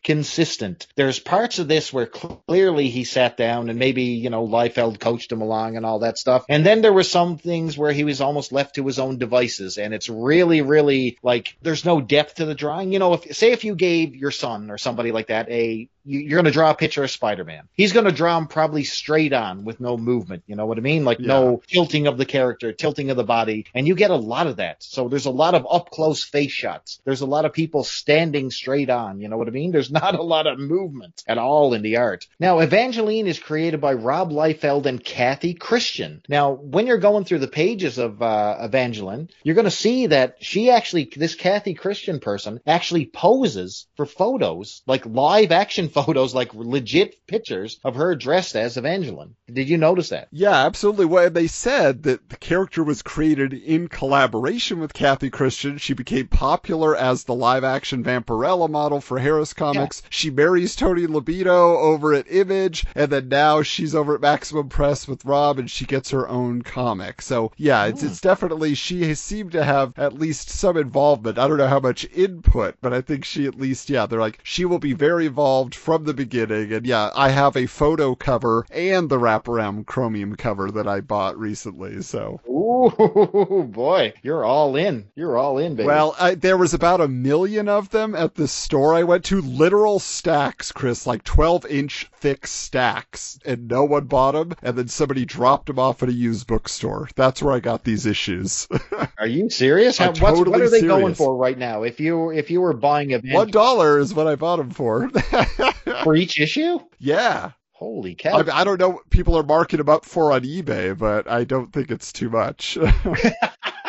consistent. 0.02 0.86
There's 0.96 1.18
parts 1.18 1.58
of 1.58 1.68
this 1.68 1.92
where 1.92 2.06
clearly 2.06 2.88
he 2.90 3.04
sat 3.04 3.36
down 3.36 3.68
and 3.70 3.78
maybe, 3.78 4.02
you 4.02 4.30
know, 4.30 4.46
Liefeld 4.46 5.00
coached 5.00 5.32
him 5.32 5.40
along 5.40 5.76
and 5.76 5.84
all 5.84 6.00
that 6.00 6.18
stuff. 6.18 6.44
And 6.48 6.64
then 6.64 6.82
there 6.82 6.92
were 6.92 7.02
some 7.02 7.38
things 7.38 7.76
where 7.76 7.92
he 7.92 8.04
was 8.04 8.20
almost 8.20 8.52
left 8.52 8.76
to 8.76 8.86
his 8.86 8.98
own 8.98 9.18
devices. 9.18 9.78
And 9.78 9.94
it's 9.94 10.08
really, 10.08 10.62
really 10.62 11.18
like 11.22 11.56
there's 11.62 11.84
no 11.84 12.00
depth 12.00 12.36
to 12.36 12.44
the 12.46 12.54
drawing. 12.54 12.92
You 12.92 12.98
know, 12.98 13.14
if 13.14 13.36
say 13.36 13.52
if 13.52 13.64
you 13.64 13.74
gave 13.74 14.16
your 14.16 14.30
son 14.30 14.70
or 14.70 14.78
somebody 14.78 15.12
like 15.12 15.28
that 15.28 15.48
a 15.50 15.88
you- 16.04 16.20
you're 16.20 16.36
going 16.36 16.46
to 16.46 16.50
draw 16.50 16.70
a 16.70 16.74
picture 16.74 17.04
of 17.04 17.10
Spider-Man. 17.10 17.68
He's 17.74 17.92
going 17.92 18.06
to 18.06 18.12
draw 18.12 18.38
him 18.38 18.46
probably 18.46 18.84
straight 18.84 19.32
on 19.34 19.64
with 19.64 19.80
no 19.80 19.98
movement. 19.98 20.42
You 20.46 20.56
know 20.56 20.64
what 20.66 20.78
I 20.78 20.80
mean? 20.80 21.04
Like 21.04 21.20
no 21.20 21.62
tilting 21.68 22.06
of 22.06 22.16
the 22.16 22.24
character, 22.24 22.72
tilting 22.72 23.10
of 23.10 23.16
the 23.18 23.24
body, 23.24 23.66
and 23.74 23.86
you 23.86 23.94
get 23.94 24.10
a 24.10 24.16
lot 24.16 24.46
of 24.46 24.56
that. 24.56 24.82
So 24.82 25.08
there's 25.08 25.26
a 25.26 25.30
lot 25.30 25.54
of 25.54 25.66
up 25.70 25.90
close 25.90 26.24
face 26.24 26.52
shots. 26.52 27.00
There's 27.04 27.20
a 27.20 27.26
lot 27.26 27.44
of 27.44 27.52
people 27.52 27.84
standing 27.84 28.50
straight 28.50 28.88
on. 28.90 29.20
You 29.20 29.28
know 29.28 29.36
what 29.36 29.48
I 29.48 29.50
mean? 29.50 29.72
There's 29.72 29.89
not 29.90 30.14
a 30.14 30.22
lot 30.22 30.46
of 30.46 30.58
movement 30.58 31.22
at 31.26 31.38
all 31.38 31.74
in 31.74 31.82
the 31.82 31.96
art. 31.96 32.26
Now, 32.38 32.60
Avengelyne 32.60 33.26
is 33.26 33.38
created 33.38 33.80
by 33.80 33.94
Rob 33.94 34.30
Liefeld 34.30 34.86
and 34.86 35.02
Cathy 35.02 35.54
Christian. 35.54 36.22
Now, 36.28 36.52
when 36.52 36.86
you're 36.86 36.98
going 36.98 37.24
through 37.24 37.40
the 37.40 37.48
pages 37.48 37.98
of 37.98 38.22
uh, 38.22 38.56
Avengelyne, 38.60 39.28
you're 39.42 39.54
going 39.54 39.64
to 39.64 39.70
see 39.70 40.06
that 40.06 40.36
she 40.40 40.70
actually, 40.70 41.10
this 41.16 41.34
Cathy 41.34 41.74
Christian 41.74 42.20
person, 42.20 42.60
actually 42.66 43.06
poses 43.06 43.86
for 43.96 44.06
photos, 44.06 44.82
like 44.86 45.04
live 45.06 45.52
action 45.52 45.88
photos, 46.00 46.34
like 46.34 46.54
legit 46.54 47.26
pictures 47.26 47.78
of 47.84 47.96
her 47.96 48.14
dressed 48.14 48.56
as 48.56 48.76
Avengelyne. 48.76 49.34
Did 49.52 49.68
you 49.68 49.78
notice 49.78 50.10
that? 50.10 50.28
Yeah, 50.30 50.66
absolutely. 50.66 51.06
Well, 51.06 51.30
they 51.30 51.46
said 51.46 52.02
that 52.04 52.28
the 52.28 52.36
character 52.36 52.84
was 52.84 53.02
created 53.02 53.52
in 53.52 53.88
collaboration 53.88 54.80
with 54.80 54.92
Cathy 54.92 55.30
Christian. 55.30 55.78
She 55.78 55.94
became 55.94 56.28
popular 56.28 56.96
as 56.96 57.24
the 57.24 57.34
live 57.34 57.64
action 57.64 58.04
Vampirella 58.04 58.68
model 58.68 59.00
for 59.00 59.18
Harris 59.18 59.52
Comics. 59.52 59.79
She 60.10 60.30
marries 60.30 60.76
Tony 60.76 61.06
Libido 61.06 61.78
over 61.78 62.14
at 62.14 62.30
Image, 62.30 62.86
and 62.94 63.10
then 63.10 63.28
now 63.28 63.62
she's 63.62 63.94
over 63.94 64.14
at 64.14 64.20
Maximum 64.20 64.68
Press 64.68 65.06
with 65.08 65.24
Rob, 65.24 65.58
and 65.58 65.70
she 65.70 65.84
gets 65.84 66.10
her 66.10 66.28
own 66.28 66.62
comic. 66.62 67.22
So, 67.22 67.52
yeah, 67.56 67.86
it's, 67.86 68.02
it's 68.02 68.20
hmm. 68.20 68.28
definitely, 68.28 68.74
she 68.74 69.08
has 69.08 69.20
seemed 69.20 69.52
to 69.52 69.64
have 69.64 69.98
at 69.98 70.18
least 70.18 70.50
some 70.50 70.76
involvement. 70.76 71.38
I 71.38 71.48
don't 71.48 71.58
know 71.58 71.68
how 71.68 71.80
much 71.80 72.06
input, 72.12 72.76
but 72.80 72.92
I 72.92 73.00
think 73.00 73.24
she 73.24 73.46
at 73.46 73.60
least, 73.60 73.90
yeah, 73.90 74.06
they're 74.06 74.20
like, 74.20 74.40
she 74.42 74.64
will 74.64 74.78
be 74.78 74.92
very 74.92 75.26
involved 75.26 75.74
from 75.74 76.04
the 76.04 76.14
beginning. 76.14 76.72
And 76.72 76.86
yeah, 76.86 77.10
I 77.14 77.30
have 77.30 77.56
a 77.56 77.66
photo 77.66 78.14
cover 78.14 78.66
and 78.70 79.08
the 79.08 79.18
wraparound 79.18 79.86
chromium 79.86 80.36
cover 80.36 80.70
that 80.70 80.86
I 80.86 81.00
bought 81.00 81.38
recently. 81.38 82.02
So, 82.02 82.40
Ooh, 82.48 83.68
boy, 83.70 84.12
you're 84.22 84.44
all 84.44 84.76
in. 84.76 85.06
You're 85.14 85.36
all 85.36 85.58
in, 85.58 85.74
baby. 85.74 85.86
well, 85.86 86.14
I, 86.18 86.34
there 86.34 86.56
was 86.56 86.74
about 86.74 87.00
a 87.00 87.08
million 87.08 87.68
of 87.68 87.90
them 87.90 88.14
at 88.14 88.34
the 88.34 88.48
store 88.48 88.94
I 88.94 89.02
went 89.02 89.24
to. 89.26 89.40
Literal 89.70 90.00
stacks, 90.00 90.72
Chris, 90.72 91.06
like 91.06 91.22
12 91.22 91.64
inch 91.66 92.10
thick 92.16 92.44
stacks, 92.44 93.38
and 93.44 93.68
no 93.68 93.84
one 93.84 94.06
bought 94.06 94.32
them. 94.32 94.52
And 94.64 94.76
then 94.76 94.88
somebody 94.88 95.24
dropped 95.24 95.66
them 95.66 95.78
off 95.78 96.02
at 96.02 96.08
a 96.08 96.12
used 96.12 96.48
bookstore. 96.48 97.08
That's 97.14 97.40
where 97.40 97.54
I 97.54 97.60
got 97.60 97.84
these 97.84 98.04
issues. 98.04 98.66
are 99.18 99.28
you 99.28 99.48
serious? 99.48 99.96
How, 99.96 100.08
what's, 100.08 100.20
what 100.20 100.60
are 100.60 100.68
they 100.68 100.80
going 100.80 101.14
for 101.14 101.36
right 101.36 101.56
now? 101.56 101.84
If 101.84 102.00
you 102.00 102.30
if 102.32 102.50
you 102.50 102.60
were 102.60 102.72
buying 102.72 103.14
a 103.14 103.20
One 103.20 103.52
dollar 103.52 104.00
is 104.00 104.12
what 104.12 104.26
I 104.26 104.34
bought 104.34 104.56
them 104.56 104.70
for. 104.70 105.08
for 106.02 106.16
each 106.16 106.40
issue, 106.40 106.80
yeah. 106.98 107.52
holy 107.70 108.16
cow! 108.16 108.38
I, 108.38 108.62
I 108.62 108.64
don't 108.64 108.80
know 108.80 108.88
what 108.88 109.08
people 109.10 109.38
are 109.38 109.44
marking 109.44 109.78
them 109.78 109.88
up 109.88 110.04
for 110.04 110.32
on 110.32 110.40
eBay, 110.40 110.98
but 110.98 111.30
I 111.30 111.44
don't 111.44 111.72
think 111.72 111.92
it's 111.92 112.12
too 112.12 112.28
much. 112.28 112.76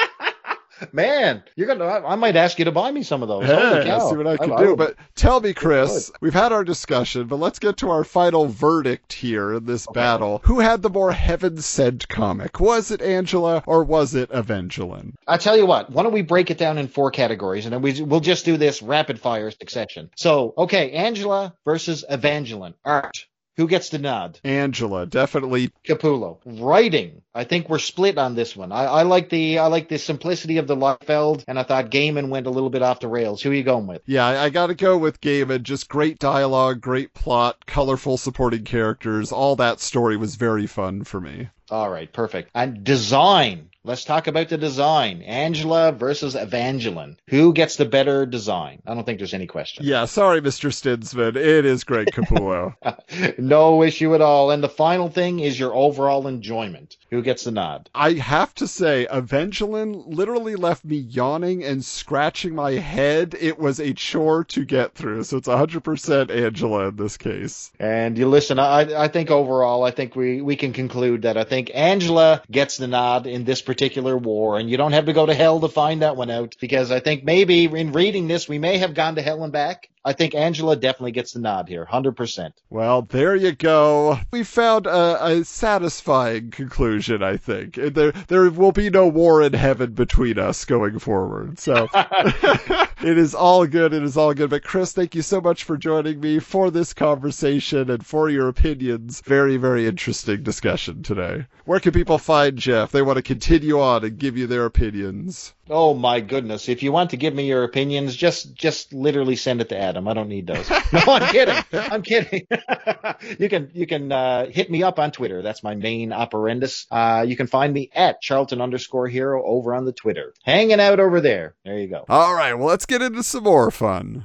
Man, 0.92 1.44
you're 1.56 1.68
gonna. 1.68 1.86
I, 1.86 2.14
I 2.14 2.16
might 2.16 2.36
ask 2.36 2.58
you 2.60 2.66
to 2.66 2.72
buy 2.72 2.92
me 2.92 3.04
some 3.04 3.22
of 3.22 3.28
those. 3.28 3.46
Hey, 3.46 3.84
cow. 3.86 4.00
I'll 4.00 4.10
see 4.10 4.18
what 4.18 4.28
I 4.28 4.38
can 4.38 4.52
I- 4.52 4.58
do. 4.64 4.74
I- 4.74 4.76
But 4.76 4.96
tell 5.16 5.40
me, 5.40 5.54
Chris, 5.54 6.12
we've 6.22 6.34
had 6.34 6.52
our 6.52 6.64
discussion, 6.64 7.28
but 7.28 7.38
let's 7.38 7.60
get 7.60 7.78
to 7.78 7.90
our 7.90 8.04
final 8.04 8.48
verdict 8.48 9.14
here 9.14 9.54
in 9.54 9.66
this 9.66 9.88
battle. 9.94 10.42
Who 10.46 10.60
had 10.60 10.82
the 10.82 10.90
more 10.90 11.12
heaven 11.12 11.58
sent 11.62 12.08
comic? 12.08 12.60
Was 12.60 12.92
it 12.92 13.02
Angela 13.02 13.64
or 13.68 13.84
was 13.84 14.16
it 14.16 14.30
Avengelyne? 14.32 15.14
I 15.28 15.38
tell 15.38 15.58
you 15.58 15.66
what. 15.66 15.90
Why 15.92 16.04
don't 16.04 16.14
we 16.14 16.22
break 16.22 16.52
it 16.52 16.58
down 16.58 16.78
in 16.78 16.88
four 16.88 17.12
categories, 17.12 17.66
and 17.66 17.74
then 17.74 17.82
we 17.82 18.02
we'll 18.02 18.20
just 18.20 18.46
do 18.46 18.58
this 18.58 18.82
rapid 18.82 19.20
fire 19.20 19.52
succession. 19.52 20.10
So, 20.16 20.54
okay, 20.58 20.92
Angela 20.92 21.56
versus 21.66 22.04
Avengelyne. 22.10 22.74
Art. 22.84 23.26
Who 23.58 23.68
gets 23.68 23.90
the 23.90 24.00
nod? 24.00 24.40
Angela, 24.44 25.06
definitely. 25.06 25.72
Capullo. 25.86 26.40
Writing. 26.46 27.22
I 27.36 27.44
think 27.44 27.70
we're 27.70 27.80
split 27.80 28.18
on 28.18 28.34
this 28.36 28.56
one. 28.56 28.72
I, 28.72 28.86
I 28.86 29.04
like 29.04 29.30
the 29.30 29.60
I 29.60 29.68
like 29.68 29.90
the 29.90 29.98
simplicity 29.98 30.58
of 30.58 30.68
the 30.68 30.76
Liefeld, 30.76 31.44
and 31.48 31.60
I 31.60 31.64
thought 31.64 31.92
Gaiman 31.92 32.30
went 32.30 32.48
a 32.48 32.50
little 32.50 32.70
bit 32.70 32.82
off 32.82 33.02
the 33.02 33.08
rails. 33.08 33.42
Who 33.42 33.52
are 33.52 33.54
you 33.54 33.64
going 33.64 33.88
with? 33.88 34.02
Yeah, 34.06 34.26
I, 34.26 34.46
I 34.46 34.50
gotta 34.50 34.76
go 34.76 34.98
with 34.98 35.22
Gaiman. 35.22 35.64
Just 35.64 35.90
great 35.90 36.18
dialogue, 36.18 36.82
great 36.82 37.14
plot, 37.14 37.66
colorful 37.66 38.18
supporting 38.18 38.64
characters. 38.64 39.32
All 39.32 39.56
that 39.58 39.80
story 39.80 40.18
was 40.18 40.36
very 40.36 40.68
fun 40.68 41.04
for 41.04 41.20
me. 41.20 41.50
All 41.70 41.90
right, 41.90 42.12
perfect. 42.12 42.52
And 42.54 42.84
design. 42.84 43.71
Let's 43.84 44.06
talk 44.06 44.28
about 44.28 44.50
the 44.50 44.60
design. 44.60 45.24
Angela 45.24 45.92
versus 45.92 46.36
Avengelyne. 46.36 47.18
Who 47.30 47.52
gets 47.52 47.78
the 47.78 47.86
better 47.86 48.28
design? 48.28 48.84
I 48.86 48.94
don't 48.94 49.06
think 49.06 49.18
there's 49.18 49.34
any 49.34 49.48
question. 49.48 49.84
Yeah, 49.84 50.06
sorry, 50.06 50.40
Mr. 50.40 50.72
Stinsman. 50.72 51.36
It 51.36 51.66
is 51.66 51.84
Greg 51.84 52.10
Capullo. 52.14 52.76
no 53.40 53.82
issue 53.82 54.14
at 54.14 54.22
all. 54.22 54.52
And 54.52 54.64
the 54.64 54.70
final 54.70 55.10
thing 55.10 55.40
is 55.40 55.60
your 55.60 55.74
overall 55.74 56.28
enjoyment. 56.28 56.98
Who 57.10 57.24
gets 57.24 57.46
the 57.46 57.52
nod? 57.52 57.90
I 57.96 58.14
have 58.14 58.54
to 58.56 58.68
say, 58.68 59.08
Avengelyne 59.10 60.04
literally 60.06 60.56
left 60.56 60.86
me 60.86 60.98
yawning 60.98 61.64
and 61.64 61.84
scratching 61.84 62.54
my 62.54 62.74
head. 62.74 63.36
It 63.40 63.58
was 63.58 63.80
a 63.80 63.96
chore 63.96 64.44
to 64.44 64.64
get 64.64 64.94
through, 64.94 65.24
so 65.24 65.38
it's 65.38 65.48
100% 65.48 66.30
Angela 66.30 66.90
in 66.90 66.98
this 66.98 67.18
case. 67.18 67.72
And 67.80 68.16
you 68.16 68.28
listen, 68.28 68.60
I, 68.60 69.06
I 69.06 69.08
think 69.08 69.32
overall, 69.32 69.84
I 69.84 69.90
think 69.90 70.16
we, 70.16 70.40
we 70.40 70.56
can 70.56 70.72
conclude 70.72 71.24
that 71.24 71.36
I 71.36 71.46
think 71.46 71.72
Angela 71.74 72.44
gets 72.52 72.78
the 72.78 72.88
nod 72.88 73.26
in 73.26 73.44
this 73.44 73.64
particular 73.72 74.18
war, 74.18 74.60
and 74.60 74.70
you 74.70 74.76
don't 74.76 74.92
have 74.92 75.06
to 75.06 75.14
go 75.14 75.26
to 75.26 75.34
hell 75.34 75.62
to 75.62 75.70
find 75.70 76.02
that 76.02 76.18
one 76.18 76.30
out, 76.30 76.56
because 76.60 76.92
I 76.92 77.00
think 77.00 77.24
maybe 77.24 77.64
in 77.64 77.94
reading 77.94 78.28
this, 78.28 78.50
we 78.50 78.60
may 78.60 78.80
have 78.80 78.94
gone 78.94 79.16
to 79.16 79.22
hell 79.22 79.46
and 79.46 79.54
back. 79.54 79.88
I 80.04 80.14
think 80.14 80.34
Angela 80.34 80.76
definitely 80.76 81.12
gets 81.12 81.34
the 81.34 81.40
nod 81.40 81.70
here, 81.70 81.86
100%. 81.86 82.54
Well, 82.70 83.04
there 83.04 83.36
you 83.36 83.52
go. 83.52 84.20
We 84.32 84.44
found 84.44 84.88
a, 84.88 85.26
a 85.26 85.44
satisfying 85.44 86.52
conclusion, 86.52 87.22
I 87.22 87.38
think. 87.38 87.76
There, 87.76 88.12
there 88.12 88.50
will 88.50 88.72
be 88.72 88.90
no 88.90 89.08
war 89.08 89.42
in 89.44 89.54
heaven 89.54 89.94
between 89.94 90.40
us 90.40 90.66
going 90.66 91.00
forward. 91.00 91.60
So 91.60 91.88
it 91.94 93.18
is 93.18 93.36
all 93.36 93.68
good. 93.68 93.94
It 93.94 94.04
is 94.04 94.18
all 94.18 94.34
good. 94.34 94.50
But 94.50 94.64
Chris, 94.64 94.94
thank 94.94 95.14
you 95.14 95.22
so 95.22 95.40
much 95.40 95.64
for 95.64 95.78
joining 95.78 96.20
me 96.20 96.40
for 96.40 96.72
this 96.72 96.94
conversation 96.94 97.90
and 97.90 98.06
for 98.06 98.30
your 98.30 98.48
opinions. 98.48 99.22
Very, 99.26 99.58
very 99.58 99.86
interesting 99.86 100.44
discussion 100.44 101.04
today. 101.04 101.46
Where 101.66 101.80
can 101.80 101.92
people 101.92 102.18
find 102.18 102.58
Jeff? 102.58 102.92
they 102.92 103.02
want 103.02 103.18
to 103.18 103.22
continue 103.22 103.80
on 103.80 104.04
and 104.04 104.18
give 104.18 104.38
you 104.38 104.48
their 104.48 104.66
opinions? 104.66 105.54
Oh 105.74 105.94
my 105.94 106.20
goodness! 106.20 106.68
If 106.68 106.84
you 106.84 106.92
want 106.92 107.12
to 107.12 107.18
give 107.18 107.34
me 107.34 107.48
your 107.48 107.64
opinions, 107.64 108.14
just 108.14 108.54
just 108.54 108.92
literally 108.92 109.38
send 109.38 109.62
it 109.62 109.70
to 109.70 109.80
Adam. 109.80 110.06
I 110.06 110.14
don't 110.14 110.28
need 110.28 110.46
those. 110.48 110.70
No, 110.92 111.00
I'm 111.08 111.32
kidding. 111.32 111.64
I'm 111.72 112.02
kidding. 112.02 112.46
you 113.40 113.48
can 113.48 113.72
you 113.74 113.88
can 113.88 114.12
uh, 114.12 114.48
hit 114.48 114.70
me 114.70 114.84
up 114.84 115.00
on 115.00 115.12
Twitter. 115.12 115.42
That's 115.42 115.64
my 115.64 115.74
main 115.74 116.10
operandus. 116.10 116.86
Uh, 116.92 117.24
you 117.24 117.38
can 117.38 117.48
find 117.48 117.74
me 117.74 117.90
at 117.96 118.22
Charlton 118.22 118.60
underscore 118.60 119.08
hero 119.08 119.42
over 119.46 119.74
on 119.74 119.86
the 119.86 119.94
Twitter. 119.94 120.34
Hanging 120.44 120.82
out 120.82 121.00
over 121.00 121.22
there. 121.22 121.56
There 121.64 121.80
you 121.80 121.88
go. 121.88 122.04
All 122.10 122.34
right, 122.34 122.54
well, 122.54 122.68
let's 122.68 122.86
get 122.86 123.02
into 123.02 123.24
some 123.24 123.46
more 123.46 123.72
fun. 123.72 124.22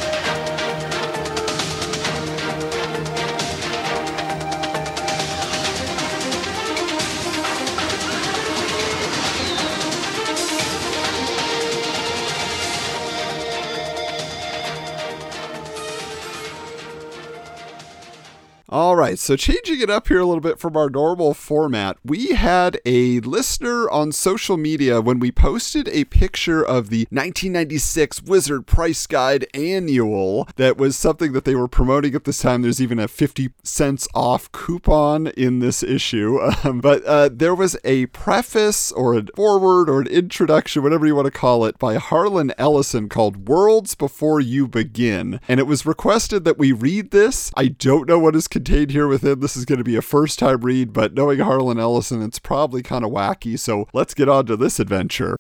All 18.68 18.96
right, 18.96 19.16
so 19.16 19.36
changing 19.36 19.80
it 19.80 19.90
up 19.90 20.08
here 20.08 20.18
a 20.18 20.26
little 20.26 20.40
bit 20.40 20.58
from 20.58 20.76
our 20.76 20.90
normal 20.90 21.34
format, 21.34 21.98
we 22.04 22.32
had 22.32 22.80
a 22.84 23.20
listener 23.20 23.88
on 23.90 24.10
social 24.10 24.56
media 24.56 25.00
when 25.00 25.20
we 25.20 25.30
posted 25.30 25.86
a 25.90 26.02
picture 26.02 26.64
of 26.64 26.90
the 26.90 27.06
1996 27.10 28.24
Wizard 28.24 28.66
Price 28.66 29.06
Guide 29.06 29.46
Annual 29.54 30.48
that 30.56 30.76
was 30.76 30.96
something 30.96 31.32
that 31.32 31.44
they 31.44 31.54
were 31.54 31.68
promoting 31.68 32.16
at 32.16 32.24
this 32.24 32.42
time. 32.42 32.62
There's 32.62 32.82
even 32.82 32.98
a 32.98 33.06
50 33.06 33.50
cents 33.62 34.08
off 34.16 34.50
coupon 34.50 35.28
in 35.28 35.60
this 35.60 35.84
issue. 35.84 36.40
Um, 36.64 36.80
but 36.80 37.04
uh, 37.04 37.28
there 37.30 37.54
was 37.54 37.76
a 37.84 38.06
preface 38.06 38.90
or 38.90 39.14
a 39.14 39.26
forward 39.36 39.90
or 39.90 40.00
an 40.00 40.06
introduction, 40.06 40.82
whatever 40.82 41.06
you 41.06 41.14
want 41.14 41.26
to 41.26 41.30
call 41.30 41.64
it, 41.66 41.78
by 41.78 41.96
Harlan 41.96 42.52
Ellison 42.56 43.08
called 43.08 43.46
Worlds 43.46 43.94
Before 43.94 44.40
You 44.40 44.66
Begin. 44.66 45.38
And 45.46 45.60
it 45.60 45.66
was 45.66 45.86
requested 45.86 46.44
that 46.44 46.58
we 46.58 46.72
read 46.72 47.10
this. 47.10 47.52
I 47.56 47.68
don't 47.68 48.08
know 48.08 48.18
what 48.18 48.34
is 48.34 48.48
contained 48.56 48.90
here 48.90 49.06
within. 49.06 49.40
This 49.40 49.54
is 49.54 49.66
going 49.66 49.78
to 49.78 49.84
be 49.84 49.96
a 49.96 50.02
first 50.02 50.38
time 50.38 50.62
read, 50.62 50.94
but 50.94 51.12
knowing 51.12 51.40
Harlan 51.40 51.78
Ellison, 51.78 52.22
it's 52.22 52.38
probably 52.38 52.82
kind 52.82 53.04
of 53.04 53.10
wacky. 53.10 53.58
So 53.58 53.86
let's 53.92 54.14
get 54.14 54.30
on 54.30 54.46
to 54.46 54.56
this 54.56 54.80
adventure. 54.80 55.36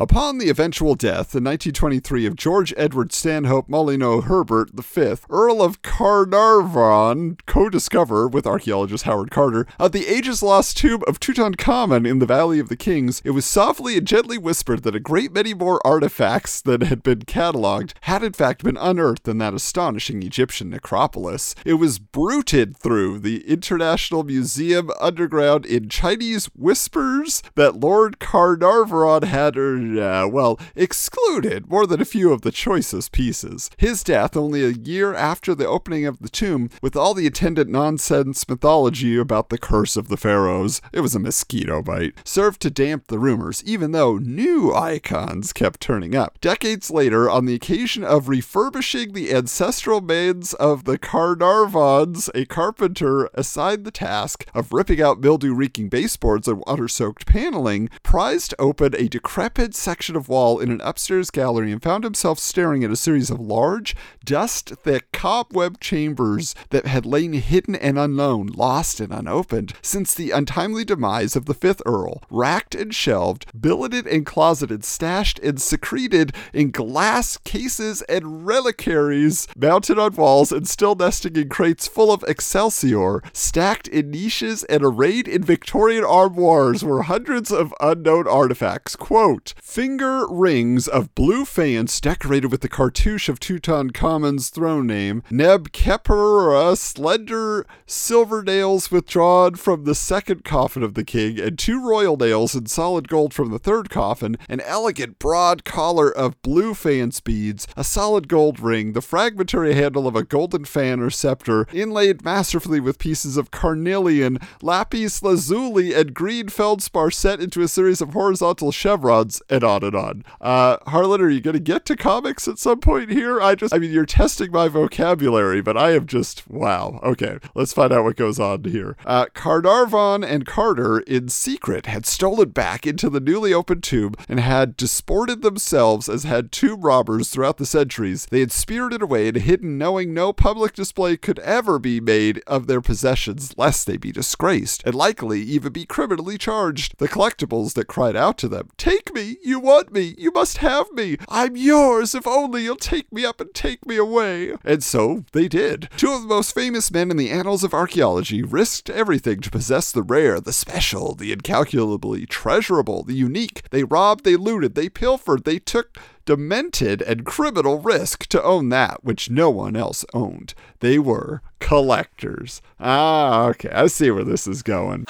Upon 0.00 0.38
the 0.38 0.48
eventual 0.48 0.94
death 0.94 1.34
in 1.34 1.42
1923 1.42 2.24
of 2.24 2.36
George 2.36 2.72
Edward 2.76 3.12
Stanhope 3.12 3.68
Molyneux 3.68 4.20
Herbert 4.20 4.70
V, 4.72 5.14
Earl 5.28 5.60
of 5.60 5.82
Carnarvon, 5.82 7.36
co-discoverer 7.46 8.28
with 8.28 8.46
archaeologist 8.46 9.02
Howard 9.06 9.32
Carter 9.32 9.66
of 9.76 9.90
the 9.90 10.06
ages 10.06 10.40
lost 10.40 10.76
tomb 10.76 11.02
of 11.08 11.18
Tutankhamun 11.18 12.08
in 12.08 12.20
the 12.20 12.26
Valley 12.26 12.60
of 12.60 12.68
the 12.68 12.76
Kings, 12.76 13.20
it 13.24 13.30
was 13.30 13.44
softly 13.44 13.98
and 13.98 14.06
gently 14.06 14.38
whispered 14.38 14.84
that 14.84 14.94
a 14.94 15.00
great 15.00 15.32
many 15.32 15.52
more 15.52 15.84
artifacts 15.84 16.60
than 16.60 16.82
had 16.82 17.02
been 17.02 17.22
cataloged 17.22 17.94
had 18.02 18.22
in 18.22 18.34
fact 18.34 18.62
been 18.62 18.76
unearthed 18.76 19.26
in 19.26 19.38
that 19.38 19.52
astonishing 19.52 20.22
Egyptian 20.22 20.70
necropolis. 20.70 21.56
It 21.64 21.74
was 21.74 21.98
bruited 21.98 22.76
through 22.76 23.18
the 23.18 23.44
International 23.50 24.22
Museum 24.22 24.92
underground 25.00 25.66
in 25.66 25.88
Chinese 25.88 26.46
whispers 26.54 27.42
that 27.56 27.80
Lord 27.80 28.20
Carnarvon 28.20 29.24
had, 29.24 29.56
uh, 29.96 30.26
well, 30.26 30.58
excluded 30.74 31.68
more 31.70 31.86
than 31.86 32.00
a 32.00 32.04
few 32.04 32.32
of 32.32 32.42
the 32.42 32.50
choicest 32.50 33.12
pieces. 33.12 33.70
His 33.76 34.02
death, 34.02 34.36
only 34.36 34.64
a 34.64 34.70
year 34.70 35.14
after 35.14 35.54
the 35.54 35.68
opening 35.68 36.04
of 36.04 36.18
the 36.18 36.28
tomb, 36.28 36.70
with 36.82 36.96
all 36.96 37.14
the 37.14 37.26
attendant 37.26 37.70
nonsense 37.70 38.48
mythology 38.48 39.16
about 39.16 39.50
the 39.50 39.58
curse 39.58 39.96
of 39.96 40.08
the 40.08 40.16
pharaohs, 40.16 40.80
it 40.92 41.00
was 41.00 41.14
a 41.14 41.20
mosquito 41.20 41.82
bite, 41.82 42.14
served 42.24 42.60
to 42.62 42.70
damp 42.70 43.06
the 43.06 43.18
rumors, 43.18 43.62
even 43.64 43.92
though 43.92 44.18
new 44.18 44.74
icons 44.74 45.52
kept 45.52 45.80
turning 45.80 46.16
up. 46.16 46.40
Decades 46.40 46.90
later, 46.90 47.30
on 47.30 47.44
the 47.44 47.54
occasion 47.54 48.02
of 48.02 48.28
refurbishing 48.28 49.12
the 49.12 49.32
ancestral 49.32 50.00
mains 50.00 50.54
of 50.54 50.84
the 50.84 50.98
Carnarvons, 50.98 52.30
a 52.34 52.44
carpenter 52.44 53.28
assigned 53.34 53.84
the 53.84 53.90
task 53.90 54.46
of 54.54 54.72
ripping 54.72 55.00
out 55.00 55.20
mildew 55.20 55.54
reeking 55.54 55.88
baseboards 55.88 56.48
and 56.48 56.62
water 56.66 56.88
soaked 56.88 57.26
paneling, 57.26 57.88
prized 58.02 58.54
open 58.58 58.94
a 58.96 59.08
decrepit 59.08 59.74
section 59.78 60.16
of 60.16 60.28
wall 60.28 60.58
in 60.58 60.70
an 60.70 60.80
upstairs 60.82 61.30
gallery 61.30 61.72
and 61.72 61.82
found 61.82 62.04
himself 62.04 62.38
staring 62.38 62.84
at 62.84 62.90
a 62.90 62.96
series 62.96 63.30
of 63.30 63.40
large, 63.40 63.94
dust 64.24 64.70
thick 64.70 65.10
cobweb 65.12 65.80
chambers 65.80 66.54
that 66.70 66.86
had 66.86 67.06
lain 67.06 67.32
hidden 67.32 67.74
and 67.74 67.98
unknown, 67.98 68.46
lost 68.46 69.00
and 69.00 69.12
unopened, 69.12 69.72
since 69.82 70.14
the 70.14 70.30
untimely 70.30 70.84
demise 70.84 71.36
of 71.36 71.46
the 71.46 71.54
fifth 71.54 71.82
Earl, 71.86 72.22
racked 72.30 72.74
and 72.74 72.94
shelved, 72.94 73.46
billeted 73.58 74.06
and 74.06 74.26
closeted, 74.26 74.84
stashed 74.84 75.38
and 75.40 75.60
secreted 75.60 76.32
in 76.52 76.70
glass 76.70 77.36
cases 77.38 78.02
and 78.02 78.46
reliquaries, 78.46 79.48
mounted 79.56 79.98
on 79.98 80.14
walls 80.14 80.52
and 80.52 80.68
still 80.68 80.94
nesting 80.94 81.36
in 81.36 81.48
crates 81.48 81.86
full 81.86 82.12
of 82.12 82.24
excelsior, 82.26 83.22
stacked 83.32 83.88
in 83.88 84.10
niches 84.10 84.64
and 84.64 84.82
arrayed 84.82 85.28
in 85.28 85.42
Victorian 85.42 86.04
armoires 86.04 86.84
were 86.84 87.02
hundreds 87.02 87.50
of 87.50 87.74
unknown 87.80 88.26
artifacts. 88.26 88.96
Quote, 88.96 89.54
finger 89.68 90.26
rings 90.26 90.88
of 90.88 91.14
blue 91.14 91.44
faience 91.44 92.00
decorated 92.00 92.50
with 92.50 92.62
the 92.62 92.70
cartouche 92.70 93.28
of 93.28 93.38
Tutankhamun's 93.38 94.48
throne 94.48 94.86
name, 94.86 95.22
Neb 95.30 95.72
Khepera 95.72 96.74
slender 96.74 97.66
silver 97.84 98.42
nails 98.42 98.90
withdrawn 98.90 99.56
from 99.56 99.84
the 99.84 99.94
second 99.94 100.42
coffin 100.42 100.82
of 100.82 100.94
the 100.94 101.04
king, 101.04 101.38
and 101.38 101.58
two 101.58 101.86
royal 101.86 102.16
nails 102.16 102.54
in 102.54 102.64
solid 102.64 103.08
gold 103.08 103.34
from 103.34 103.50
the 103.50 103.58
third 103.58 103.90
coffin, 103.90 104.38
an 104.48 104.62
elegant 104.62 105.18
broad 105.18 105.64
collar 105.64 106.10
of 106.10 106.40
blue 106.40 106.72
faience 106.72 107.20
beads, 107.20 107.68
a 107.76 107.84
solid 107.84 108.26
gold 108.26 108.60
ring, 108.60 108.94
the 108.94 109.02
fragmentary 109.02 109.74
handle 109.74 110.08
of 110.08 110.16
a 110.16 110.24
golden 110.24 110.64
fan 110.64 110.98
or 110.98 111.10
scepter, 111.10 111.66
inlaid 111.74 112.24
masterfully 112.24 112.80
with 112.80 112.98
pieces 112.98 113.36
of 113.36 113.50
carnelian, 113.50 114.38
lapis 114.62 115.22
lazuli, 115.22 115.92
and 115.92 116.14
green 116.14 116.48
feldspar 116.48 117.10
set 117.10 117.38
into 117.38 117.60
a 117.60 117.68
series 117.68 118.00
of 118.00 118.14
horizontal 118.14 118.72
chevrons, 118.72 119.42
and 119.50 119.57
on 119.64 119.84
and 119.84 119.94
on. 119.94 120.24
Uh, 120.40 120.78
Harlan, 120.86 121.20
are 121.20 121.30
you 121.30 121.40
going 121.40 121.54
to 121.54 121.60
get 121.60 121.84
to 121.86 121.96
comics 121.96 122.48
at 122.48 122.58
some 122.58 122.80
point 122.80 123.10
here? 123.10 123.40
I 123.40 123.54
just, 123.54 123.74
I 123.74 123.78
mean, 123.78 123.92
you're 123.92 124.06
testing 124.06 124.50
my 124.50 124.68
vocabulary, 124.68 125.60
but 125.60 125.76
I 125.76 125.92
am 125.92 126.06
just, 126.06 126.48
wow. 126.48 127.00
Okay, 127.02 127.38
let's 127.54 127.72
find 127.72 127.92
out 127.92 128.04
what 128.04 128.16
goes 128.16 128.38
on 128.38 128.64
here. 128.64 128.96
Uh, 129.04 129.26
Carnarvon 129.34 130.24
and 130.24 130.46
Carter, 130.46 131.00
in 131.00 131.28
secret, 131.28 131.86
had 131.86 132.06
stolen 132.06 132.50
back 132.50 132.86
into 132.86 133.10
the 133.10 133.20
newly 133.20 133.52
opened 133.52 133.82
tomb 133.82 134.14
and 134.28 134.40
had 134.40 134.76
disported 134.76 135.42
themselves 135.42 136.08
as 136.08 136.24
had 136.24 136.52
tomb 136.52 136.80
robbers 136.80 137.30
throughout 137.30 137.58
the 137.58 137.66
centuries. 137.66 138.26
They 138.30 138.40
had 138.40 138.52
spirited 138.52 139.02
away 139.02 139.28
and 139.28 139.36
hidden, 139.36 139.78
knowing 139.78 140.14
no 140.14 140.32
public 140.32 140.74
display 140.74 141.16
could 141.16 141.38
ever 141.40 141.78
be 141.78 142.00
made 142.00 142.42
of 142.46 142.66
their 142.66 142.80
possessions, 142.80 143.54
lest 143.56 143.86
they 143.86 143.96
be 143.96 144.12
disgraced, 144.12 144.82
and 144.84 144.94
likely 144.94 145.40
even 145.42 145.72
be 145.72 145.84
criminally 145.86 146.38
charged. 146.38 146.98
The 146.98 147.08
collectibles 147.08 147.74
that 147.74 147.86
cried 147.86 148.16
out 148.16 148.38
to 148.38 148.48
them, 148.48 148.68
Take 148.76 149.14
me! 149.14 149.36
You 149.48 149.60
want 149.60 149.94
me! 149.94 150.14
You 150.18 150.30
must 150.30 150.58
have 150.58 150.92
me! 150.92 151.16
I'm 151.26 151.56
yours 151.56 152.14
if 152.14 152.26
only 152.26 152.64
you'll 152.64 152.76
take 152.76 153.10
me 153.10 153.24
up 153.24 153.40
and 153.40 153.54
take 153.54 153.86
me 153.86 153.96
away! 153.96 154.52
And 154.62 154.84
so 154.84 155.24
they 155.32 155.48
did. 155.48 155.88
Two 155.96 156.12
of 156.12 156.20
the 156.20 156.28
most 156.28 156.54
famous 156.54 156.90
men 156.90 157.10
in 157.10 157.16
the 157.16 157.30
annals 157.30 157.64
of 157.64 157.72
archaeology 157.72 158.42
risked 158.42 158.90
everything 158.90 159.40
to 159.40 159.50
possess 159.50 159.90
the 159.90 160.02
rare, 160.02 160.38
the 160.38 160.52
special, 160.52 161.14
the 161.14 161.32
incalculably 161.32 162.26
treasurable, 162.26 163.04
the 163.04 163.14
unique. 163.14 163.62
They 163.70 163.84
robbed, 163.84 164.24
they 164.24 164.36
looted, 164.36 164.74
they 164.74 164.90
pilfered, 164.90 165.44
they 165.44 165.58
took 165.58 165.96
demented 166.26 167.00
and 167.00 167.24
criminal 167.24 167.80
risk 167.80 168.26
to 168.26 168.42
own 168.42 168.68
that 168.68 169.02
which 169.02 169.30
no 169.30 169.48
one 169.48 169.76
else 169.76 170.04
owned. 170.12 170.52
They 170.80 170.98
were 170.98 171.40
collectors. 171.58 172.60
Ah, 172.78 173.46
okay, 173.46 173.70
I 173.70 173.86
see 173.86 174.10
where 174.10 174.24
this 174.24 174.46
is 174.46 174.62
going. 174.62 175.06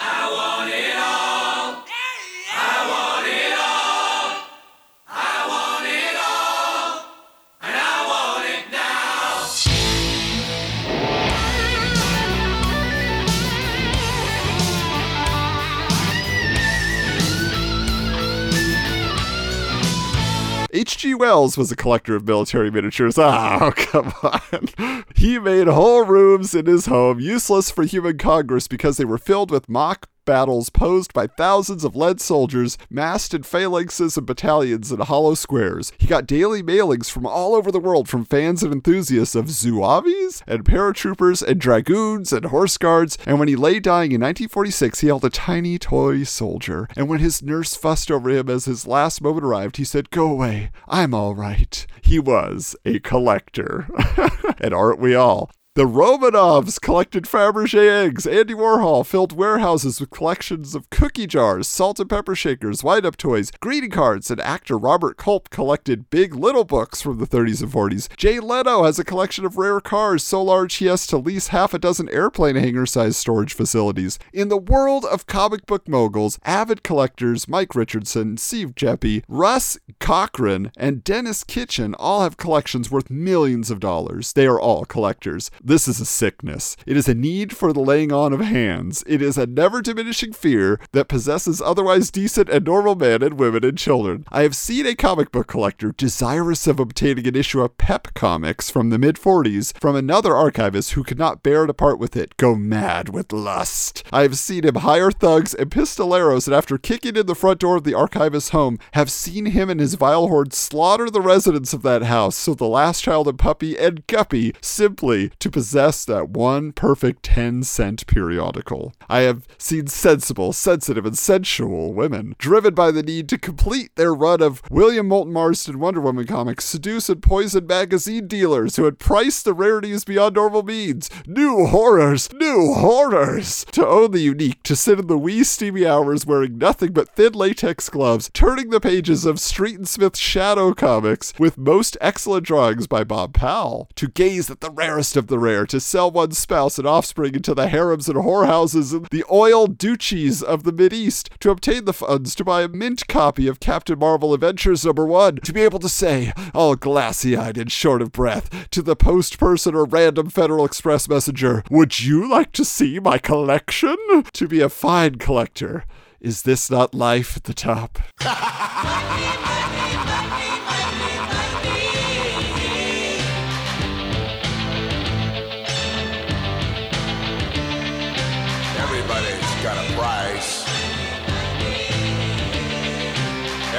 H.G. 20.79 21.13
Wells 21.15 21.57
was 21.57 21.73
a 21.73 21.75
collector 21.75 22.15
of 22.15 22.25
military 22.25 22.71
miniatures. 22.71 23.17
Ah, 23.17 23.69
come 23.75 24.13
on. 24.23 25.03
He 25.13 25.37
made 25.37 25.67
whole 25.67 26.05
rooms 26.05 26.55
in 26.55 26.67
his 26.67 26.85
home 26.85 27.19
useless 27.19 27.69
for 27.69 27.83
human 27.83 28.17
congress 28.17 28.69
because 28.69 28.95
they 28.95 29.03
were 29.03 29.17
filled 29.17 29.51
with 29.51 29.67
mock 29.67 30.07
battles 30.29 30.69
posed 30.69 31.11
by 31.11 31.25
thousands 31.25 31.83
of 31.83 31.95
lead 31.95 32.21
soldiers 32.21 32.77
massed 32.87 33.33
in 33.33 33.41
phalanxes 33.41 34.15
and 34.15 34.27
battalions 34.27 34.91
in 34.91 34.99
hollow 34.99 35.33
squares. 35.33 35.91
He 35.97 36.05
got 36.05 36.27
daily 36.27 36.61
mailings 36.61 37.09
from 37.09 37.25
all 37.25 37.55
over 37.55 37.71
the 37.71 37.79
world 37.79 38.07
from 38.07 38.25
fans 38.25 38.61
and 38.61 38.71
enthusiasts 38.71 39.33
of 39.33 39.45
Zouaves 39.45 40.43
and 40.45 40.63
paratroopers 40.63 41.41
and 41.41 41.59
dragoons 41.59 42.31
and 42.31 42.45
horse 42.45 42.77
guards. 42.77 43.17
And 43.25 43.39
when 43.39 43.47
he 43.47 43.55
lay 43.55 43.79
dying 43.79 44.11
in 44.11 44.21
1946, 44.21 44.99
he 44.99 45.07
held 45.07 45.25
a 45.25 45.31
tiny 45.31 45.79
toy 45.79 46.21
soldier. 46.25 46.87
And 46.95 47.09
when 47.09 47.21
his 47.21 47.41
nurse 47.41 47.73
fussed 47.73 48.11
over 48.11 48.29
him 48.29 48.51
as 48.51 48.65
his 48.65 48.85
last 48.85 49.23
moment 49.23 49.47
arrived, 49.47 49.77
he 49.77 49.83
said, 49.83 50.11
Go 50.11 50.29
away, 50.29 50.69
I'm 50.87 51.15
all 51.15 51.33
right. 51.33 51.87
He 52.03 52.19
was 52.19 52.75
a 52.85 52.99
collector. 52.99 53.87
and 54.61 54.75
aren't 54.75 54.99
we 54.99 55.15
all? 55.15 55.49
The 55.75 55.85
Romanovs 55.85 56.81
collected 56.81 57.25
Fabergé 57.25 58.05
eggs. 58.05 58.25
Andy 58.25 58.55
Warhol 58.55 59.05
filled 59.05 59.31
warehouses 59.31 60.01
with 60.01 60.09
collections 60.09 60.73
of 60.73 60.89
cookie 60.89 61.27
jars, 61.27 61.67
salt 61.67 61.99
and 61.99 62.09
pepper 62.09 62.33
shakers, 62.35 62.83
wind 62.83 63.05
up 63.05 63.15
toys, 63.17 63.51
greeting 63.59 63.91
cards, 63.91 64.31
and 64.31 64.41
actor 64.41 64.79
Robert 64.79 65.15
Culp 65.15 65.51
collected 65.51 66.09
big 66.09 66.33
little 66.33 66.63
books 66.65 67.03
from 67.03 67.19
the 67.19 67.27
30s 67.27 67.61
and 67.61 67.71
40s. 67.71 68.09
Jay 68.17 68.39
Leno 68.39 68.83
has 68.83 68.97
a 68.97 69.03
collection 69.03 69.45
of 69.45 69.57
rare 69.57 69.79
cars 69.79 70.23
so 70.23 70.41
large 70.41 70.73
he 70.73 70.87
has 70.87 71.05
to 71.05 71.17
lease 71.17 71.49
half 71.49 71.75
a 71.75 71.79
dozen 71.79 72.09
airplane 72.09 72.55
hangar 72.55 72.87
sized 72.87 73.17
storage 73.17 73.53
facilities. 73.53 74.17
In 74.33 74.49
the 74.49 74.57
world 74.57 75.05
of 75.05 75.27
comic 75.27 75.67
book 75.67 75.87
moguls, 75.87 76.39
avid 76.43 76.81
collectors 76.81 77.47
Mike 77.47 77.75
Richardson, 77.75 78.37
Steve 78.37 78.73
Geppi, 78.73 79.23
Russ 79.27 79.77
Cochran, 79.99 80.71
and 80.75 81.03
Denis 81.03 81.43
Kitchen 81.43 81.93
all 81.93 82.23
have 82.23 82.37
collections 82.37 82.89
worth 82.89 83.11
millions 83.11 83.69
of 83.69 83.79
dollars. 83.79 84.33
They 84.33 84.47
are 84.47 84.59
all 84.59 84.83
collectors. 84.83 85.51
This 85.63 85.87
is 85.87 85.99
a 85.99 86.05
sickness. 86.05 86.77
It 86.85 86.95
is 86.95 87.07
a 87.07 87.13
need 87.13 87.55
for 87.55 87.73
the 87.73 87.81
laying 87.81 88.11
on 88.11 88.31
of 88.33 88.39
hands. 88.39 89.03
It 89.05 89.21
is 89.21 89.37
a 89.37 89.45
never 89.45 89.81
diminishing 89.81 90.31
fear 90.31 90.79
that 90.93 91.09
possesses 91.09 91.61
otherwise 91.61 92.11
decent 92.11 92.49
and 92.49 92.65
normal 92.65 92.95
men 92.95 93.21
and 93.21 93.39
women 93.39 93.65
and 93.65 93.77
children. 93.77 94.25
I 94.31 94.43
have 94.43 94.55
seen 94.55 94.85
a 94.85 94.95
comic 94.95 95.31
book 95.31 95.47
collector 95.47 95.91
desirous 95.91 96.65
of 96.67 96.79
obtaining 96.79 97.27
an 97.27 97.35
issue 97.35 97.61
of 97.61 97.77
Pep 97.77 98.13
Comics 98.13 98.69
from 98.69 98.89
the 98.89 98.97
mid 98.97 99.17
40s 99.17 99.77
from 99.79 99.95
another 99.95 100.35
archivist 100.35 100.93
who 100.93 101.03
could 101.03 101.19
not 101.19 101.43
bear 101.43 101.65
to 101.65 101.73
part 101.73 101.99
with 101.99 102.15
it 102.15 102.37
go 102.37 102.55
mad 102.55 103.09
with 103.09 103.33
lust. 103.33 104.03
I 104.11 104.21
have 104.21 104.37
seen 104.37 104.63
him 104.63 104.75
hire 104.75 105.11
thugs 105.11 105.53
and 105.53 105.69
pistoleros, 105.69 106.47
and 106.47 106.55
after 106.55 106.77
kicking 106.77 107.15
in 107.15 107.25
the 107.25 107.35
front 107.35 107.59
door 107.59 107.75
of 107.75 107.83
the 107.83 107.95
archivist's 107.95 108.49
home, 108.49 108.79
have 108.93 109.11
seen 109.11 109.47
him 109.47 109.69
and 109.69 109.79
his 109.79 109.95
vile 109.95 110.27
horde 110.27 110.53
slaughter 110.53 111.09
the 111.09 111.21
residents 111.21 111.73
of 111.73 111.81
that 111.81 112.03
house 112.03 112.35
so 112.35 112.53
the 112.53 112.65
last 112.65 113.03
child 113.03 113.27
and 113.27 113.37
puppy 113.37 113.77
and 113.77 114.07
guppy 114.07 114.53
simply 114.61 115.31
to 115.39 115.48
to 115.49 115.59
possess 115.59 116.05
that 116.05 116.29
one 116.29 116.71
perfect 116.71 117.23
10 117.23 117.63
cent 117.63 118.05
periodical. 118.05 118.93
I 119.09 119.21
have 119.21 119.47
seen 119.57 119.87
sensible, 119.87 120.53
sensitive, 120.53 121.05
and 121.05 121.17
sensual 121.17 121.93
women 121.93 122.35
driven 122.37 122.75
by 122.75 122.91
the 122.91 123.01
need 123.01 123.27
to 123.29 123.37
complete 123.39 123.95
their 123.95 124.13
run 124.13 124.41
of 124.41 124.61
William 124.69 125.07
Moulton 125.07 125.33
Marston 125.33 125.79
Wonder 125.79 126.01
Woman 126.01 126.27
comics 126.27 126.65
seduce 126.65 127.09
and 127.09 127.23
poison 127.23 127.65
magazine 127.65 128.27
dealers 128.27 128.75
who 128.75 128.85
had 128.85 128.99
priced 128.99 129.43
the 129.43 129.53
rarities 129.53 130.03
beyond 130.03 130.35
normal 130.35 130.61
means. 130.61 131.09
New 131.25 131.65
horrors, 131.65 132.31
new 132.33 132.73
horrors! 132.75 133.65
To 133.71 133.87
own 133.87 134.11
the 134.11 134.19
unique, 134.19 134.61
to 134.63 134.75
sit 134.75 134.99
in 134.99 135.07
the 135.07 135.17
wee 135.17 135.43
steamy 135.43 135.85
hours 135.85 136.25
wearing 136.25 136.57
nothing 136.57 136.93
but 136.93 137.15
thin 137.15 137.33
latex 137.33 137.89
gloves, 137.89 138.29
turning 138.33 138.69
the 138.69 138.79
pages 138.79 139.25
of 139.25 139.39
Street 139.39 139.77
and 139.77 139.87
Smith 139.87 140.15
Shadow 140.15 140.73
comics 140.73 141.33
with 141.39 141.57
most 141.57 141.97
excellent 142.01 142.45
drawings 142.45 142.85
by 142.85 143.03
Bob 143.03 143.33
Powell, 143.33 143.89
to 143.95 144.07
gaze 144.07 144.51
at 144.51 144.61
the 144.61 144.71
rarest 144.71 145.15
of 145.15 145.27
the 145.27 145.38
rare, 145.39 145.65
to 145.65 145.79
sell 145.79 146.11
one's 146.11 146.37
spouse 146.37 146.77
and 146.77 146.87
offspring 146.87 147.35
into 147.35 147.53
the 147.53 147.67
harems 147.67 148.07
and 148.07 148.17
whorehouses 148.17 148.93
and 148.93 149.07
the 149.11 149.25
oil 149.31 149.67
duchies 149.67 150.43
of 150.43 150.63
the 150.63 150.89
East, 150.93 151.29
to 151.39 151.51
obtain 151.51 151.85
the 151.85 151.93
funds 151.93 152.33
to 152.35 152.43
buy 152.43 152.63
a 152.63 152.67
mint 152.67 153.07
copy 153.07 153.47
of 153.47 153.59
Captain 153.59 153.99
Marvel 153.99 154.33
Adventures 154.33 154.85
number 154.85 155.05
one, 155.05 155.37
to 155.37 155.53
be 155.53 155.61
able 155.61 155.79
to 155.79 155.89
say, 155.89 156.33
all 156.53 156.75
glassy 156.75 157.35
eyed 157.35 157.57
and 157.57 157.71
short 157.71 158.01
of 158.01 158.11
breath, 158.11 158.69
to 158.71 158.81
the 158.81 158.95
post 158.95 159.37
person 159.37 159.75
or 159.75 159.85
random 159.85 160.29
Federal 160.29 160.65
Express 160.65 161.07
messenger, 161.07 161.63
Would 161.69 162.01
you 162.01 162.29
like 162.29 162.51
to 162.53 162.65
see 162.65 162.99
my 162.99 163.17
collection? 163.17 163.95
To 164.33 164.47
be 164.47 164.61
a 164.61 164.69
fine 164.69 165.15
collector. 165.15 165.85
Is 166.19 166.41
this 166.41 166.69
not 166.69 166.93
life 166.93 167.37
at 167.37 167.45
the 167.45 167.53
top? 167.53 167.99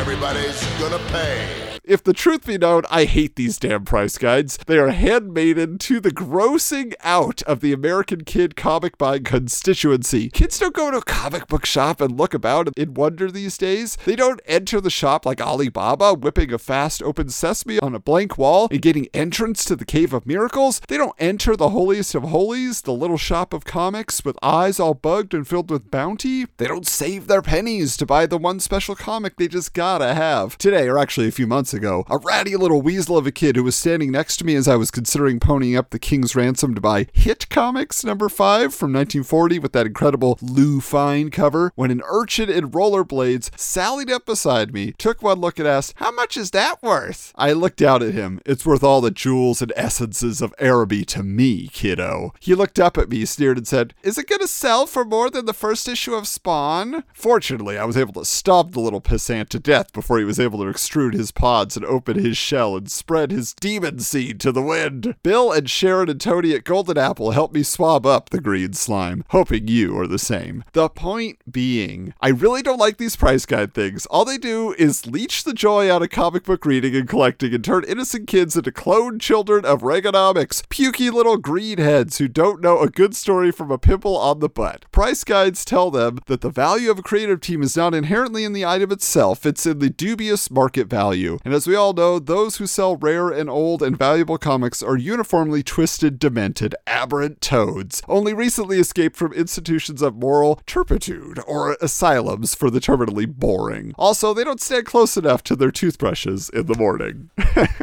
Everybody's 0.01 0.65
gonna 0.79 0.99
pay. 1.13 1.70
If 1.91 2.05
the 2.05 2.13
truth 2.13 2.47
be 2.47 2.57
known, 2.57 2.85
I 2.89 3.05
hate 3.05 3.35
these 3.35 3.59
damn 3.59 3.85
price 3.85 4.17
guides. 4.17 4.61
They 4.65 4.79
are 4.79 4.91
handmaiden 4.91 5.77
to 5.79 5.99
the 5.99 6.13
grossing 6.13 6.95
out 7.01 7.43
of 7.49 7.59
the 7.59 7.73
American 7.73 8.23
kid 8.23 8.55
comic 8.55 8.97
buying 8.97 9.25
constituency. 9.25 10.31
Kids 10.31 10.61
don't 10.61 10.73
go 10.73 10.93
to 10.93 10.99
a 10.99 11.03
comic 11.03 11.49
book 11.49 11.67
shop 11.67 12.01
and 12.01 12.17
look 12.17 12.33
about 12.33 12.69
in 12.79 12.95
wonder 12.95 13.29
these 13.29 13.59
days. 13.59 13.97
They 14.05 14.15
don't 14.15 14.41
enter 14.47 14.81
the 14.81 14.89
shop 14.89 15.27
like 15.27 15.41
Alibaba, 15.41 16.15
whipping 16.15 16.53
a 16.53 16.59
fast 16.59 17.03
open 17.03 17.29
sesame 17.29 17.81
on 17.81 17.97
a 17.97 17.99
blank 17.99 18.39
wall 18.39 18.69
and 18.71 18.81
getting 18.81 19.09
entrance 19.13 19.65
to 19.65 19.75
the 19.75 19.85
Cave 19.85 20.13
of 20.13 20.29
Miracles. 20.29 20.81
They 20.87 20.97
don't 20.97 21.17
enter 21.19 21.57
the 21.57 21.71
holiest 21.71 22.15
of 22.15 22.23
holies, 22.23 22.83
the 22.83 22.93
little 22.93 23.19
shop 23.19 23.53
of 23.53 23.65
comics 23.65 24.25
with 24.25 24.39
eyes 24.45 24.79
all 24.79 24.95
bugged 24.95 25.35
and 25.35 25.45
filled 25.45 25.73
with 25.73 25.91
bounty. 25.91 26.47
They 26.57 26.69
don't 26.69 26.87
save 26.87 27.27
their 27.27 27.43
pennies 27.43 27.97
to 27.97 28.07
buy 28.07 28.27
the 28.27 28.39
one 28.39 28.61
special 28.61 28.95
comic 28.95 29.39
they 29.39 29.49
just 29.49 29.75
gotta 29.75 30.15
have. 30.15 30.57
Today, 30.57 30.87
or 30.87 30.97
actually 30.97 31.27
a 31.27 31.33
few 31.33 31.49
months 31.49 31.75
ago, 31.75 31.80
a 32.09 32.19
ratty 32.19 32.57
little 32.57 32.83
weasel 32.83 33.17
of 33.17 33.27
a 33.27 33.33
kid 33.33 33.57
who 33.57 33.65
was 33.65 33.75
standing 33.75 34.11
next 34.11 34.37
to 34.37 34.45
me 34.45 34.55
as 34.55 34.69
I 34.69 34.77
was 34.77 34.91
considering 34.91 35.41
ponying 35.41 35.79
up 35.79 35.91
the 35.91 35.99
King's 35.99 36.37
Ransom 36.37 36.75
to 36.75 36.81
buy 36.81 37.07
Hit 37.13 37.49
Comics 37.49 38.05
number 38.05 38.29
5 38.29 38.75
from 38.75 38.93
1940 38.93 39.59
with 39.59 39.73
that 39.73 39.87
incredible 39.87 40.39
Lou 40.43 40.81
Fine 40.81 41.31
cover, 41.31 41.73
when 41.77 41.91
an 41.91 42.03
urchin 42.07 42.51
in 42.51 42.71
rollerblades 42.71 43.51
sallied 43.59 44.11
up 44.11 44.27
beside 44.27 44.73
me, 44.75 44.93
took 44.99 45.23
one 45.23 45.41
look 45.41 45.59
and 45.59 45.67
asked, 45.67 45.95
How 45.97 46.11
much 46.11 46.37
is 46.37 46.51
that 46.51 46.83
worth? 46.83 47.33
I 47.37 47.53
looked 47.53 47.79
down 47.79 48.03
at 48.03 48.15
him. 48.15 48.41
It's 48.45 48.67
worth 48.67 48.85
all 48.85 49.01
the 49.01 49.11
jewels 49.11 49.63
and 49.63 49.73
essences 49.77 50.43
of 50.43 50.55
Araby 50.59 51.05
to 51.07 51.23
me, 51.23 51.69
kiddo. 51.69 52.35
He 52.41 52.55
looked 52.55 52.79
up 52.79 52.99
at 52.99 53.09
me, 53.09 53.25
sneered, 53.25 53.57
and 53.57 53.67
said, 53.67 53.95
Is 54.03 54.19
it 54.19 54.29
gonna 54.29 54.47
sell 54.47 54.87
for 54.87 55.05
more 55.05 55.31
than 55.31 55.47
the 55.47 55.55
first 55.55 55.89
issue 55.89 56.15
of 56.15 56.29
Spawn? 56.29 57.05
Fortunately, 57.15 57.79
I 57.79 57.85
was 57.85 57.97
able 57.97 58.13
to 58.15 58.25
stomp 58.25 58.73
the 58.73 58.81
little 58.81 59.01
pissant 59.01 59.49
to 59.51 59.59
death 59.59 59.93
before 59.93 60.19
he 60.19 60.25
was 60.25 60.41
able 60.41 60.59
to 60.59 60.71
extrude 60.71 61.15
his 61.15 61.31
and 61.77 61.85
open 61.85 62.19
his 62.19 62.37
shell 62.37 62.77
and 62.77 62.91
spread 62.91 63.31
his 63.31 63.55
demon 63.55 63.99
seed 64.01 64.41
to 64.41 64.53
the 64.53 64.63
wind. 64.63 65.15
Bill 65.23 65.53
and 65.53 65.69
Sharon 65.69 66.09
and 66.09 66.21
Tony 66.21 66.55
at 66.55 66.65
Golden 66.65 66.99
Apple 66.99 67.33
helped 67.33 67.55
me 67.55 67.63
swab 67.63 68.07
up 68.07 68.31
the 68.31 68.41
green 68.41 68.73
slime, 68.73 69.25
hoping 69.31 69.69
you 69.69 69.99
are 69.99 70.07
the 70.07 70.19
same. 70.19 70.65
The 70.73 70.89
point 70.89 71.39
being, 71.51 72.15
I 72.21 72.29
really 72.29 72.63
don't 72.63 72.79
like 72.79 72.99
these 72.99 73.17
price 73.17 73.47
guide 73.47 73.75
things. 73.75 74.07
All 74.07 74.25
they 74.25 74.39
do 74.39 74.75
is 74.79 75.07
leech 75.07 75.45
the 75.45 75.53
joy 75.53 75.91
out 75.91 76.03
of 76.03 76.11
comic 76.11 76.45
book 76.45 76.65
reading 76.65 76.95
and 76.97 77.09
collecting 77.09 77.55
and 77.55 77.65
turn 77.65 77.85
innocent 77.85 78.27
kids 78.27 78.57
into 78.57 78.71
cloned 78.73 79.21
children 79.21 79.65
of 79.65 79.83
Reaganomics, 79.83 80.63
pukey 80.69 81.13
little 81.13 81.39
greenheads 81.39 82.19
who 82.19 82.29
don't 82.29 82.61
know 82.61 82.81
a 82.81 82.89
good 82.89 83.15
story 83.15 83.51
from 83.51 83.71
a 83.71 83.79
pimple 83.79 84.17
on 84.17 84.41
the 84.41 84.49
butt. 84.49 84.85
Price 84.93 85.25
guides 85.25 85.65
tell 85.65 85.91
them 85.91 86.19
that 86.27 86.41
the 86.41 86.51
value 86.51 86.91
of 86.91 86.99
a 86.99 87.03
creative 87.03 87.41
team 87.41 87.63
is 87.63 87.77
not 87.77 87.95
inherently 87.95 88.45
in 88.45 88.53
the 88.53 88.65
item 88.65 88.91
itself, 88.91 89.47
it's 89.47 89.67
in 89.67 89.79
the 89.79 89.91
dubious 89.91 90.51
market 90.51 90.89
value. 90.89 91.39
And 91.45 91.50
as 91.55 91.67
we 91.67 91.75
all 91.75 91.93
know, 91.93 92.19
those 92.19 92.57
who 92.57 92.67
sell 92.67 92.97
rare 92.97 93.31
and 93.31 93.49
old 93.49 93.83
and 93.83 93.97
valuable 93.97 94.39
comics 94.39 94.83
are 94.83 94.97
uniformly 94.97 95.63
twisted, 95.63 96.19
demented, 96.19 96.75
aberrant 96.87 97.41
toads, 97.41 98.03
only 98.09 98.33
recently 98.35 98.79
escaped 98.79 99.17
from 99.17 99.33
institutions 99.33 100.03
of 100.03 100.17
moral 100.17 100.61
turpitude 100.67 101.41
or 101.47 101.77
asylums 101.81 102.55
for 102.55 102.71
the 102.71 102.81
terminally 102.81 103.27
boring. 103.27 103.95
Also, 103.99 104.35
they 104.35 104.45
don't 104.45 104.61
stand 104.61 104.87
close 104.87 105.17
enough 105.17 105.43
to 105.45 105.57
their 105.57 105.71
toothbrushes 105.71 106.51
in 106.51 106.67
the 106.67 106.77
morning. 106.77 107.31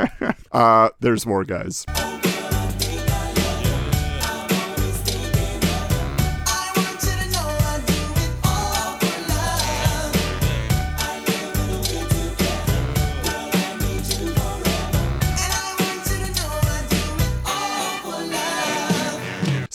uh, 0.51 0.89
there's 0.99 1.25
more, 1.25 1.43
guys. 1.43 1.85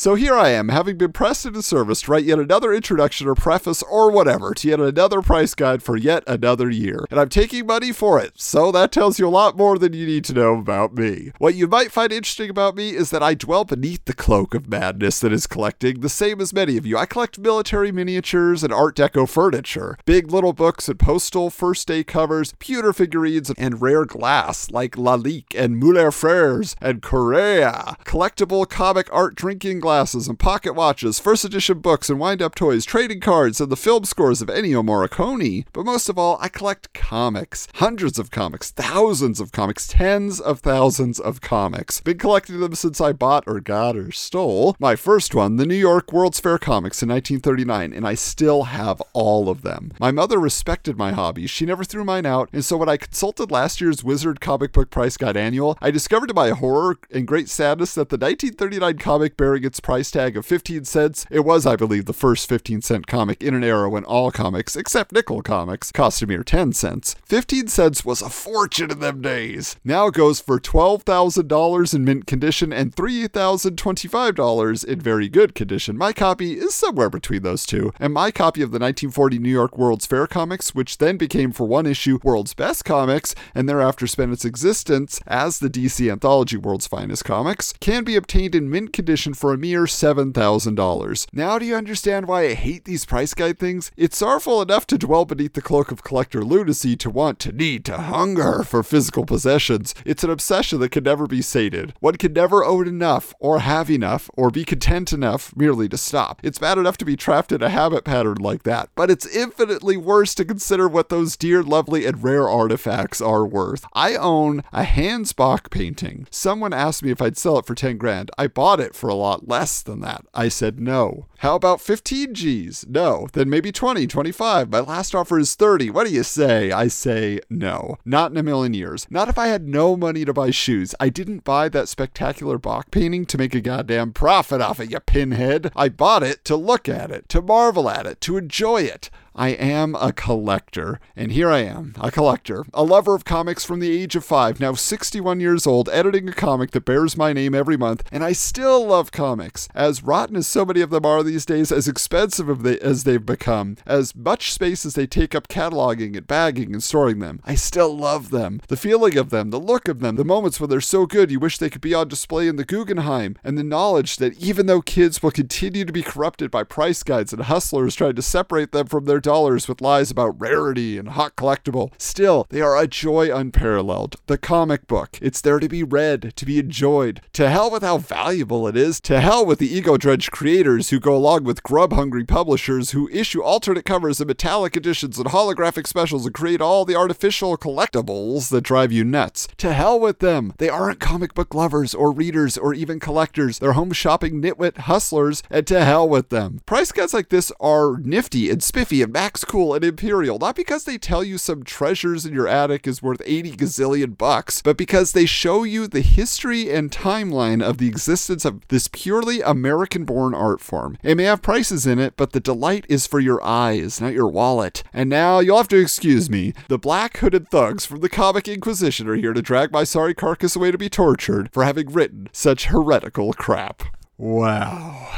So 0.02 0.16
here 0.16 0.34
I 0.34 0.48
am, 0.48 0.68
having 0.68 0.98
been 0.98 1.12
pressed 1.12 1.46
into 1.46 1.62
service 1.62 2.00
to 2.02 2.10
write 2.10 2.24
yet 2.24 2.40
another 2.40 2.72
introduction 2.72 3.28
or 3.28 3.36
preface 3.36 3.84
or 3.84 4.10
whatever 4.10 4.52
to 4.52 4.68
yet 4.68 4.80
another 4.80 5.22
price 5.22 5.54
guide 5.54 5.80
for 5.80 5.96
yet 5.96 6.24
another 6.26 6.68
year. 6.68 7.06
And 7.08 7.20
I'm 7.20 7.28
taking 7.28 7.68
money 7.68 7.92
for 7.92 8.18
it, 8.18 8.32
so 8.34 8.72
that 8.72 8.90
tells 8.90 9.20
you 9.20 9.28
a 9.28 9.30
lot 9.30 9.56
more 9.56 9.78
than 9.78 9.92
you 9.92 10.04
need 10.04 10.24
to 10.24 10.32
know 10.32 10.58
about 10.58 10.92
me. 10.92 11.30
What 11.38 11.54
you 11.54 11.68
might 11.68 11.92
find 11.92 12.12
interesting 12.12 12.50
about 12.50 12.74
me 12.74 12.96
is 12.96 13.10
that 13.10 13.22
I 13.22 13.34
dwell 13.34 13.64
beneath 13.64 14.04
the 14.06 14.12
cloak 14.12 14.54
of 14.54 14.68
madness 14.68 15.20
that 15.20 15.32
is 15.32 15.46
collecting, 15.46 16.00
the 16.00 16.08
same 16.08 16.40
as 16.40 16.52
many 16.52 16.76
of 16.76 16.84
you. 16.84 16.98
I 16.98 17.06
collect 17.06 17.38
military 17.38 17.92
miniatures 17.92 18.64
and 18.64 18.72
Art 18.72 18.96
Deco 18.96 19.28
furniture, 19.28 19.96
big 20.04 20.32
little 20.32 20.52
books 20.52 20.88
and 20.88 20.98
postal 20.98 21.48
first 21.48 21.86
day 21.86 22.02
covers, 22.02 22.54
pewter 22.58 22.92
figurines, 22.92 23.52
and 23.56 23.80
rare 23.80 24.04
glass 24.04 24.68
like 24.72 24.96
Lalique 24.96 25.54
and 25.54 25.78
Muller 25.78 26.10
Frères 26.10 26.74
and 26.80 27.02
Correa, 27.02 27.94
collectible 28.04 28.68
comic 28.68 29.08
art 29.12 29.36
drinking 29.36 29.78
glasses 29.78 29.91
and 29.92 30.38
pocket 30.38 30.72
watches, 30.72 31.18
first 31.18 31.44
edition 31.44 31.80
books 31.80 32.08
and 32.08 32.18
wind 32.18 32.40
up 32.40 32.54
toys, 32.54 32.86
trading 32.86 33.20
cards, 33.20 33.60
and 33.60 33.70
the 33.70 33.76
film 33.76 34.04
scores 34.04 34.40
of 34.40 34.48
Ennio 34.48 34.82
Morricone. 34.82 35.66
But 35.74 35.84
most 35.84 36.08
of 36.08 36.18
all, 36.18 36.38
I 36.40 36.48
collect 36.48 36.94
comics. 36.94 37.68
Hundreds 37.74 38.18
of 38.18 38.30
comics, 38.30 38.70
thousands 38.70 39.38
of 39.38 39.52
comics, 39.52 39.86
tens 39.86 40.40
of 40.40 40.60
thousands 40.60 41.20
of 41.20 41.42
comics. 41.42 42.00
Been 42.00 42.16
collecting 42.16 42.58
them 42.60 42.74
since 42.74 43.02
I 43.02 43.12
bought 43.12 43.44
or 43.46 43.60
got 43.60 43.94
or 43.94 44.12
stole 44.12 44.76
my 44.78 44.96
first 44.96 45.34
one, 45.34 45.56
the 45.56 45.66
New 45.66 45.74
York 45.74 46.10
World's 46.10 46.40
Fair 46.40 46.56
Comics 46.56 47.02
in 47.02 47.10
1939, 47.10 47.92
and 47.92 48.06
I 48.06 48.14
still 48.14 48.62
have 48.64 49.02
all 49.12 49.50
of 49.50 49.60
them. 49.60 49.92
My 50.00 50.10
mother 50.10 50.38
respected 50.38 50.96
my 50.96 51.12
hobby. 51.12 51.46
She 51.46 51.66
never 51.66 51.84
threw 51.84 52.02
mine 52.02 52.24
out, 52.24 52.48
and 52.50 52.64
so 52.64 52.78
when 52.78 52.88
I 52.88 52.96
consulted 52.96 53.50
last 53.50 53.82
year's 53.82 54.02
Wizard 54.02 54.40
Comic 54.40 54.72
Book 54.72 54.88
Price 54.88 55.18
Guide 55.18 55.36
Annual, 55.36 55.76
I 55.82 55.90
discovered 55.90 56.28
to 56.28 56.34
my 56.34 56.50
horror 56.50 56.96
and 57.10 57.28
great 57.28 57.50
sadness 57.50 57.94
that 57.94 58.08
the 58.08 58.16
1939 58.16 58.96
comic 58.96 59.36
bearing 59.36 59.64
its 59.64 59.81
price 59.82 60.10
tag 60.10 60.36
of 60.36 60.46
15 60.46 60.84
cents, 60.84 61.26
it 61.30 61.40
was, 61.40 61.66
I 61.66 61.76
believe, 61.76 62.06
the 62.06 62.12
first 62.12 62.48
15 62.48 62.82
cent 62.82 63.06
comic 63.06 63.42
in 63.42 63.54
an 63.54 63.64
era 63.64 63.90
when 63.90 64.04
all 64.04 64.30
comics, 64.30 64.76
except 64.76 65.12
nickel 65.12 65.42
comics, 65.42 65.90
cost 65.92 66.22
a 66.22 66.26
mere 66.26 66.44
10 66.44 66.72
cents. 66.72 67.16
15 67.24 67.68
cents 67.68 68.04
was 68.04 68.22
a 68.22 68.30
fortune 68.30 68.90
in 68.90 69.00
them 69.00 69.20
days. 69.20 69.76
Now 69.84 70.06
it 70.06 70.14
goes 70.14 70.40
for 70.40 70.60
$12,000 70.60 71.94
in 71.94 72.04
mint 72.04 72.26
condition 72.26 72.72
and 72.72 72.94
$3,025 72.94 74.84
in 74.84 75.00
very 75.00 75.28
good 75.28 75.54
condition. 75.54 75.98
My 75.98 76.12
copy 76.12 76.52
is 76.52 76.74
somewhere 76.74 77.10
between 77.10 77.42
those 77.42 77.66
two, 77.66 77.92
and 77.98 78.12
my 78.12 78.30
copy 78.30 78.62
of 78.62 78.70
the 78.70 78.78
1940 78.78 79.38
New 79.38 79.50
York 79.50 79.76
World's 79.76 80.06
Fair 80.06 80.26
comics, 80.26 80.74
which 80.74 80.98
then 80.98 81.16
became 81.16 81.50
for 81.52 81.66
one 81.66 81.86
issue 81.86 82.20
World's 82.22 82.54
Best 82.54 82.84
Comics, 82.84 83.34
and 83.54 83.68
thereafter 83.68 84.06
spent 84.06 84.32
its 84.32 84.44
existence 84.44 85.20
as 85.26 85.58
the 85.58 85.70
DC 85.70 86.10
Anthology 86.10 86.56
World's 86.56 86.86
Finest 86.86 87.24
Comics, 87.24 87.72
can 87.80 88.04
be 88.04 88.14
obtained 88.14 88.54
in 88.54 88.70
mint 88.70 88.92
condition 88.92 89.34
for 89.34 89.52
a 89.52 89.58
mere 89.58 89.71
mere 89.72 89.86
$7,000. 89.86 91.26
Now 91.32 91.58
do 91.58 91.64
you 91.64 91.74
understand 91.74 92.28
why 92.28 92.42
I 92.42 92.52
hate 92.52 92.84
these 92.84 93.06
price 93.06 93.32
guide 93.32 93.58
things? 93.58 93.90
It's 93.96 94.18
sorrowful 94.18 94.60
enough 94.60 94.86
to 94.88 94.98
dwell 94.98 95.24
beneath 95.24 95.54
the 95.54 95.62
cloak 95.62 95.90
of 95.90 96.04
collector 96.04 96.44
lunacy, 96.44 96.94
to 96.96 97.08
want, 97.08 97.38
to 97.38 97.52
need, 97.52 97.86
to 97.86 97.96
hunger 97.96 98.64
for 98.64 98.82
physical 98.82 99.24
possessions. 99.24 99.94
It's 100.04 100.24
an 100.24 100.28
obsession 100.30 100.78
that 100.80 100.90
can 100.90 101.04
never 101.04 101.26
be 101.26 101.40
sated. 101.40 101.94
One 102.00 102.16
can 102.16 102.34
never 102.34 102.62
own 102.62 102.86
enough, 102.86 103.32
or 103.40 103.60
have 103.60 103.90
enough, 103.90 104.28
or 104.34 104.50
be 104.50 104.64
content 104.64 105.10
enough 105.10 105.56
merely 105.56 105.88
to 105.88 105.96
stop. 105.96 106.42
It's 106.42 106.58
bad 106.58 106.76
enough 106.76 106.98
to 106.98 107.06
be 107.06 107.16
trapped 107.16 107.50
in 107.50 107.62
a 107.62 107.70
habit 107.70 108.04
pattern 108.04 108.36
like 108.40 108.64
that, 108.64 108.90
but 108.94 109.10
it's 109.10 109.34
infinitely 109.34 109.96
worse 109.96 110.34
to 110.34 110.44
consider 110.44 110.86
what 110.86 111.08
those 111.08 111.34
dear, 111.34 111.62
lovely, 111.62 112.04
and 112.04 112.22
rare 112.22 112.46
artifacts 112.46 113.22
are 113.22 113.46
worth. 113.46 113.86
I 113.94 114.16
own 114.16 114.64
a 114.70 114.84
Hannes 114.84 115.32
Bok 115.32 115.70
painting. 115.70 116.26
Someone 116.30 116.74
asked 116.74 117.02
me 117.02 117.10
if 117.10 117.22
I'd 117.22 117.38
sell 117.38 117.58
it 117.58 117.64
for 117.64 117.74
10 117.74 117.96
grand. 117.96 118.30
I 118.36 118.48
bought 118.48 118.78
it 118.78 118.94
for 118.94 119.08
a 119.08 119.14
lot 119.14 119.48
less 119.48 119.61
than 119.62 120.00
that. 120.00 120.26
I 120.34 120.48
said 120.48 120.80
no. 120.80 121.26
How 121.38 121.54
about 121.54 121.80
15 121.80 122.34
G's? 122.34 122.84
No. 122.88 123.28
Then 123.32 123.48
maybe 123.48 123.70
20, 123.70 124.06
25. 124.06 124.70
My 124.70 124.80
last 124.80 125.14
offer 125.14 125.38
is 125.38 125.54
30. 125.54 125.90
What 125.90 126.06
do 126.06 126.12
you 126.12 126.24
say? 126.24 126.72
I 126.72 126.88
say 126.88 127.38
no. 127.48 127.98
Not 128.04 128.32
in 128.32 128.36
a 128.36 128.42
million 128.42 128.74
years. 128.74 129.06
Not 129.10 129.28
if 129.28 129.38
I 129.38 129.46
had 129.46 129.68
no 129.68 129.96
money 129.96 130.24
to 130.24 130.32
buy 130.32 130.50
shoes. 130.50 130.94
I 130.98 131.08
didn't 131.08 131.44
buy 131.44 131.68
that 131.68 131.88
spectacular 131.88 132.58
Bok 132.58 132.90
painting 132.90 133.24
to 133.26 133.38
make 133.38 133.54
a 133.54 133.60
goddamn 133.60 134.12
profit 134.12 134.60
off 134.60 134.80
it, 134.80 134.90
you 134.90 134.98
pinhead. 134.98 135.70
I 135.76 135.88
bought 135.88 136.22
it 136.22 136.44
to 136.46 136.56
look 136.56 136.88
at 136.88 137.10
it, 137.10 137.28
to 137.28 137.40
marvel 137.40 137.88
at 137.88 138.06
it, 138.06 138.20
to 138.22 138.36
enjoy 138.36 138.82
it. 138.82 139.10
I 139.34 139.50
am 139.50 139.94
a 139.94 140.12
collector, 140.12 141.00
and 141.16 141.32
here 141.32 141.50
I 141.50 141.60
am, 141.60 141.94
a 141.98 142.10
collector, 142.10 142.64
a 142.74 142.84
lover 142.84 143.14
of 143.14 143.24
comics 143.24 143.64
from 143.64 143.80
the 143.80 143.90
age 143.90 144.14
of 144.14 144.26
five, 144.26 144.60
now 144.60 144.74
61 144.74 145.40
years 145.40 145.66
old, 145.66 145.88
editing 145.88 146.28
a 146.28 146.32
comic 146.34 146.72
that 146.72 146.84
bears 146.84 147.16
my 147.16 147.32
name 147.32 147.54
every 147.54 147.78
month, 147.78 148.02
and 148.12 148.22
I 148.22 148.32
still 148.32 148.86
love 148.86 149.10
comics. 149.10 149.68
As 149.74 150.02
rotten 150.02 150.36
as 150.36 150.46
so 150.46 150.66
many 150.66 150.82
of 150.82 150.90
them 150.90 151.06
are 151.06 151.22
these 151.22 151.46
days, 151.46 151.72
as 151.72 151.88
expensive 151.88 152.66
as 152.66 153.04
they've 153.04 153.24
become, 153.24 153.78
as 153.86 154.14
much 154.14 154.52
space 154.52 154.84
as 154.84 154.94
they 154.94 155.06
take 155.06 155.34
up 155.34 155.48
cataloging 155.48 156.14
and 156.14 156.26
bagging 156.26 156.74
and 156.74 156.82
storing 156.82 157.20
them, 157.20 157.40
I 157.42 157.54
still 157.54 157.96
love 157.96 158.30
them. 158.30 158.60
The 158.68 158.76
feeling 158.76 159.16
of 159.16 159.30
them, 159.30 159.48
the 159.50 159.58
look 159.60 159.88
of 159.88 160.00
them, 160.00 160.16
the 160.16 160.24
moments 160.24 160.60
when 160.60 160.68
they're 160.68 160.82
so 160.82 161.06
good 161.06 161.30
you 161.30 161.40
wish 161.40 161.56
they 161.56 161.70
could 161.70 161.80
be 161.80 161.94
on 161.94 162.08
display 162.08 162.48
in 162.48 162.56
the 162.56 162.66
Guggenheim, 162.66 163.36
and 163.42 163.56
the 163.56 163.64
knowledge 163.64 164.16
that 164.18 164.36
even 164.42 164.66
though 164.66 164.82
kids 164.82 165.22
will 165.22 165.30
continue 165.30 165.86
to 165.86 165.92
be 165.92 166.02
corrupted 166.02 166.50
by 166.50 166.64
price 166.64 167.02
guides 167.02 167.32
and 167.32 167.44
hustlers 167.44 167.94
trying 167.94 168.14
to 168.16 168.22
separate 168.22 168.72
them 168.72 168.86
from 168.86 169.06
their 169.06 169.21
dollars 169.22 169.68
with 169.68 169.80
lies 169.80 170.10
about 170.10 170.40
rarity 170.40 170.98
and 170.98 171.10
hot 171.10 171.36
collectible. 171.36 171.92
Still, 171.98 172.46
they 172.50 172.60
are 172.60 172.78
a 172.78 172.86
joy 172.86 173.34
unparalleled. 173.34 174.16
The 174.26 174.38
comic 174.38 174.86
book. 174.86 175.18
It's 175.22 175.40
there 175.40 175.58
to 175.58 175.68
be 175.68 175.82
read, 175.82 176.32
to 176.36 176.46
be 176.46 176.58
enjoyed. 176.58 177.20
To 177.34 177.48
hell 177.48 177.70
with 177.70 177.82
how 177.82 177.98
valuable 177.98 178.66
it 178.68 178.76
is. 178.76 179.00
To 179.02 179.20
hell 179.20 179.46
with 179.46 179.58
the 179.58 179.72
ego 179.72 179.96
drenched 179.96 180.30
creators 180.30 180.90
who 180.90 181.00
go 181.00 181.16
along 181.16 181.44
with 181.44 181.62
grub 181.62 181.92
hungry 181.92 182.24
publishers 182.24 182.90
who 182.90 183.08
issue 183.10 183.42
alternate 183.42 183.84
covers 183.84 184.20
and 184.20 184.28
metallic 184.28 184.76
editions 184.76 185.18
and 185.18 185.28
holographic 185.28 185.86
specials 185.86 186.26
and 186.26 186.34
create 186.34 186.60
all 186.60 186.84
the 186.84 186.96
artificial 186.96 187.56
collectibles 187.56 188.50
that 188.50 188.62
drive 188.62 188.92
you 188.92 189.04
nuts. 189.04 189.48
To 189.58 189.72
hell 189.72 189.98
with 189.98 190.18
them. 190.18 190.54
They 190.58 190.68
aren't 190.68 191.00
comic 191.00 191.34
book 191.34 191.54
lovers 191.54 191.94
or 191.94 192.12
readers 192.12 192.58
or 192.58 192.74
even 192.74 193.00
collectors. 193.00 193.58
They're 193.58 193.72
home 193.72 193.92
shopping 193.92 194.40
nitwit 194.42 194.78
hustlers, 194.78 195.42
and 195.50 195.66
to 195.66 195.84
hell 195.84 196.08
with 196.08 196.28
them. 196.30 196.60
Price 196.66 196.92
cuts 196.92 197.14
like 197.14 197.28
this 197.28 197.52
are 197.60 197.98
nifty 197.98 198.50
and 198.50 198.62
spiffy 198.62 199.02
and 199.02 199.11
Max 199.12 199.44
Cool 199.44 199.74
and 199.74 199.84
Imperial, 199.84 200.38
not 200.38 200.56
because 200.56 200.84
they 200.84 200.96
tell 200.96 201.22
you 201.22 201.36
some 201.36 201.64
treasures 201.64 202.24
in 202.24 202.32
your 202.32 202.48
attic 202.48 202.86
is 202.86 203.02
worth 203.02 203.20
80 203.26 203.52
gazillion 203.52 204.16
bucks, 204.16 204.62
but 204.62 204.78
because 204.78 205.12
they 205.12 205.26
show 205.26 205.64
you 205.64 205.86
the 205.86 206.00
history 206.00 206.72
and 206.72 206.90
timeline 206.90 207.62
of 207.62 207.76
the 207.76 207.88
existence 207.88 208.46
of 208.46 208.66
this 208.68 208.88
purely 208.88 209.42
American 209.42 210.06
born 210.06 210.32
art 210.34 210.62
form. 210.62 210.96
It 211.02 211.18
may 211.18 211.24
have 211.24 211.42
prices 211.42 211.86
in 211.86 211.98
it, 211.98 212.14
but 212.16 212.32
the 212.32 212.40
delight 212.40 212.86
is 212.88 213.06
for 213.06 213.20
your 213.20 213.44
eyes, 213.44 214.00
not 214.00 214.14
your 214.14 214.28
wallet. 214.28 214.82
And 214.94 215.10
now 215.10 215.40
you'll 215.40 215.58
have 215.58 215.68
to 215.68 215.80
excuse 215.80 216.30
me. 216.30 216.54
The 216.68 216.78
black 216.78 217.18
hooded 217.18 217.50
thugs 217.50 217.84
from 217.84 218.00
the 218.00 218.08
Comic 218.08 218.48
Inquisition 218.48 219.08
are 219.08 219.16
here 219.16 219.34
to 219.34 219.42
drag 219.42 219.72
my 219.72 219.84
sorry 219.84 220.14
carcass 220.14 220.56
away 220.56 220.70
to 220.70 220.78
be 220.78 220.88
tortured 220.88 221.50
for 221.52 221.64
having 221.64 221.92
written 221.92 222.28
such 222.32 222.66
heretical 222.66 223.34
crap. 223.34 223.82
Wow 224.16 225.10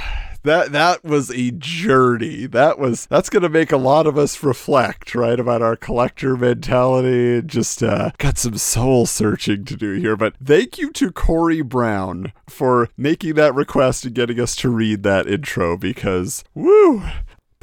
that 0.45 0.73
that 0.73 1.05
was 1.05 1.31
a 1.31 1.51
journey. 1.51 2.47
That 2.47 2.79
was 2.79 3.07
that's 3.07 3.29
gonna 3.29 3.49
make 3.49 3.73
a 3.73 3.77
lot 3.77 4.07
of 4.07 4.17
us 4.17 4.43
reflect, 4.43 5.15
right, 5.15 5.39
about 5.39 5.63
our 5.63 5.77
collector 5.77 6.37
mentality. 6.37 7.43
Just 7.43 7.83
uh, 7.83 8.11
got 8.19 8.39
some 8.39 8.57
soul 8.57 9.07
searching 9.07 9.65
to 9.65 9.77
do 9.77 9.95
here. 9.95 10.17
But 10.17 10.35
thank 10.43 10.79
you 10.79 10.93
to 10.93 11.11
Corey 11.11 11.63
Brown 11.63 12.33
for 12.49 12.89
making 12.97 13.35
that 13.35 13.55
request 13.55 14.05
and 14.05 14.15
getting 14.15 14.39
us 14.39 14.55
to 14.57 14.69
read 14.69 15.03
that 15.03 15.27
intro 15.27 15.77
because 15.77 16.45
woo. 16.55 17.03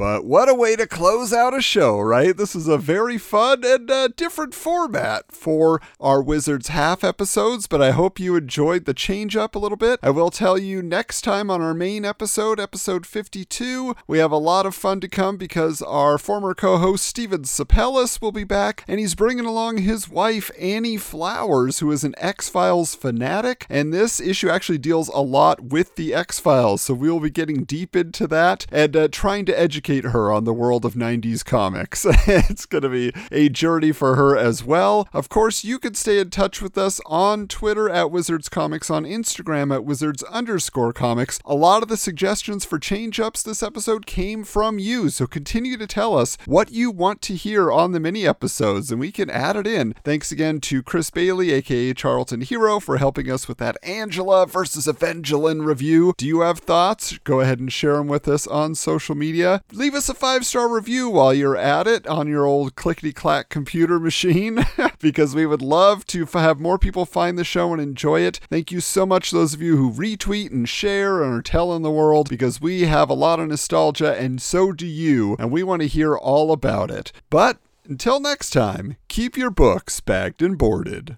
But 0.02 0.26
what 0.26 0.50
a 0.50 0.56
way 0.56 0.76
to 0.78 0.88
close 0.88 1.32
out 1.32 1.56
a 1.56 1.62
show, 1.62 2.00
right? 2.00 2.36
This 2.36 2.56
is 2.56 2.68
a 2.68 2.80
very 2.80 3.20
fun 3.20 3.64
and 3.64 3.92
uh, 3.92 4.08
different 4.08 4.56
format 4.56 5.32
for 5.32 5.80
our 6.00 6.24
Wizards 6.24 6.70
half 6.70 7.04
episodes, 7.04 7.68
but 7.68 7.84
I 7.84 7.92
hope 7.92 8.20
you 8.20 8.36
enjoyed 8.36 8.86
the 8.86 8.96
change 8.96 9.38
up 9.38 9.54
a 9.54 9.60
little 9.60 9.78
bit. 9.78 10.00
I 10.02 10.10
will 10.10 10.32
tell 10.32 10.58
you 10.58 10.82
next 10.82 11.22
time 11.22 11.52
on 11.52 11.62
our 11.62 11.76
main 11.76 12.04
episode, 12.04 12.60
episode 12.60 13.06
52, 13.06 13.96
we 14.08 14.18
have 14.18 14.32
a 14.32 14.38
lot 14.38 14.66
of 14.66 14.74
fun 14.74 15.02
to 15.02 15.08
come 15.08 15.38
because 15.38 15.84
our 15.84 16.18
former 16.18 16.56
co 16.56 16.80
host 16.80 17.06
Steven 17.06 17.44
Sapellis 17.44 18.20
will 18.20 18.32
be 18.32 18.44
back, 18.44 18.84
and 18.88 19.00
he's 19.00 19.14
bringing 19.14 19.46
along 19.46 19.78
his 19.78 20.10
wife, 20.10 20.50
Annie 20.60 20.98
Flowers, 20.98 21.78
who 21.78 21.92
is 21.92 22.04
an 22.04 22.16
X 22.18 22.50
Files 22.50 22.96
fanatic. 22.96 23.68
And 23.70 23.94
this 23.94 24.20
issue 24.20 24.50
actually 24.50 24.80
deals 24.80 25.10
a 25.10 25.22
lot 25.22 25.66
with 25.66 25.96
the 25.96 26.16
X 26.16 26.40
Files, 26.40 26.82
so 26.82 26.96
we'll 26.96 27.20
be 27.20 27.30
getting 27.30 27.66
deep 27.66 27.96
into 27.96 28.26
that 28.26 28.66
and 28.72 28.98
uh, 28.98 29.08
trying 29.08 29.46
to 29.46 29.60
educate 29.92 30.12
her 30.12 30.32
on 30.32 30.46
the 30.46 30.54
world 30.54 30.86
of 30.86 30.94
90s 30.94 31.44
comics. 31.44 32.06
it's 32.28 32.66
going 32.66 32.84
to 32.84 32.90
be 32.90 33.12
a 33.32 33.50
journey 33.50 33.92
for 33.92 34.16
her 34.16 34.38
as 34.38 34.64
well. 34.64 35.08
Of 35.14 35.28
course, 35.30 35.64
you 35.64 35.80
can 35.80 35.96
stay 35.96 36.20
in 36.20 36.30
touch 36.30 36.62
with 36.62 36.78
us 36.78 37.02
on 37.06 37.48
Twitter 37.48 37.90
at 37.90 38.12
Wizards 38.12 38.48
Comics, 38.48 38.90
on 38.90 39.04
Instagram 39.04 39.74
at 39.74 39.84
Wizards 39.84 40.24
underscore 40.24 40.94
comics. 40.94 41.40
A 41.46 41.56
lot 41.56 41.84
of 41.84 41.90
the 41.90 41.98
suggestions 41.98 42.64
for 42.64 42.80
change 42.80 43.20
ups 43.20 43.44
this 43.44 43.62
episode 43.62 44.06
came 44.06 44.44
from 44.44 44.80
you, 44.80 45.10
so 45.10 45.28
continue 45.28 45.78
to 45.78 45.88
tell 45.88 46.18
us 46.18 46.38
what 46.46 46.72
you 46.72 46.90
want 46.90 47.22
to 47.24 47.36
hear 47.36 47.72
on 47.72 47.92
the 47.92 48.00
mini 48.00 48.26
episodes, 48.26 48.92
and 48.92 49.00
we 49.00 49.12
can 49.12 49.30
add 49.30 49.56
it 49.56 49.68
in. 49.68 49.94
Thanks 50.04 50.32
again 50.32 50.62
to 50.62 50.82
Chris 50.82 51.10
Bailey, 51.10 51.52
aka 51.52 51.94
Charlton 51.94 52.42
Hero, 52.42 52.80
for 52.80 52.98
helping 52.98 53.30
us 53.30 53.48
with 53.48 53.58
that 53.58 53.78
Angela 53.84 54.46
versus 54.48 54.88
Avengelyne 54.88 55.66
review. 55.66 56.14
Do 56.18 56.26
you 56.26 56.42
have 56.42 56.60
thoughts? 56.60 57.18
Go 57.20 57.42
ahead 57.42 57.60
and 57.60 57.72
share 57.72 57.98
them 57.98 58.08
with 58.08 58.28
us 58.28 58.48
on 58.48 58.76
social 58.76 59.16
media 59.16 59.64
leave 59.82 59.96
us 59.96 60.10
a 60.10 60.14
five 60.14 60.46
star 60.46 60.70
review 60.70 61.10
while 61.10 61.34
you're 61.34 61.58
at 61.58 61.88
it 61.88 62.06
on 62.06 62.28
your 62.28 62.46
old 62.46 62.76
clickety 62.76 63.12
clack 63.12 63.50
computer 63.50 64.00
machine 64.00 64.64
because 65.00 65.34
we 65.34 65.44
would 65.44 65.64
love 65.64 66.06
to 66.06 66.22
f- 66.22 66.34
have 66.34 66.60
more 66.60 66.78
people 66.78 67.04
find 67.04 67.36
the 67.36 67.44
show 67.44 67.74
and 67.74 67.82
enjoy 67.82 68.20
it. 68.20 68.40
Thank 68.48 68.72
you 68.72 68.80
so 68.80 69.08
much, 69.08 69.32
those 69.32 69.56
of 69.56 69.62
you 69.62 69.78
who 69.78 69.92
retweet 69.92 70.52
and 70.52 70.70
share 70.70 71.24
and 71.24 71.34
are 71.34 71.42
telling 71.42 71.82
the 71.82 71.90
world 71.90 72.30
because 72.30 72.62
we 72.62 72.82
have 72.82 73.10
a 73.10 73.16
lot 73.16 73.40
of 73.40 73.48
nostalgia 73.48 74.16
and 74.16 74.40
so 74.40 74.72
do 74.72 74.86
you, 74.86 75.36
and 75.40 75.50
we 75.52 75.64
want 75.64 75.82
to 75.82 75.88
hear 75.88 76.16
all 76.16 76.52
about 76.52 76.92
it. 76.92 77.12
But 77.32 77.58
until 77.86 78.20
next 78.20 78.52
time, 78.52 78.98
keep 79.08 79.36
your 79.36 79.50
books 79.50 80.00
bagged 80.00 80.44
and 80.44 80.60
boarded. 80.60 81.18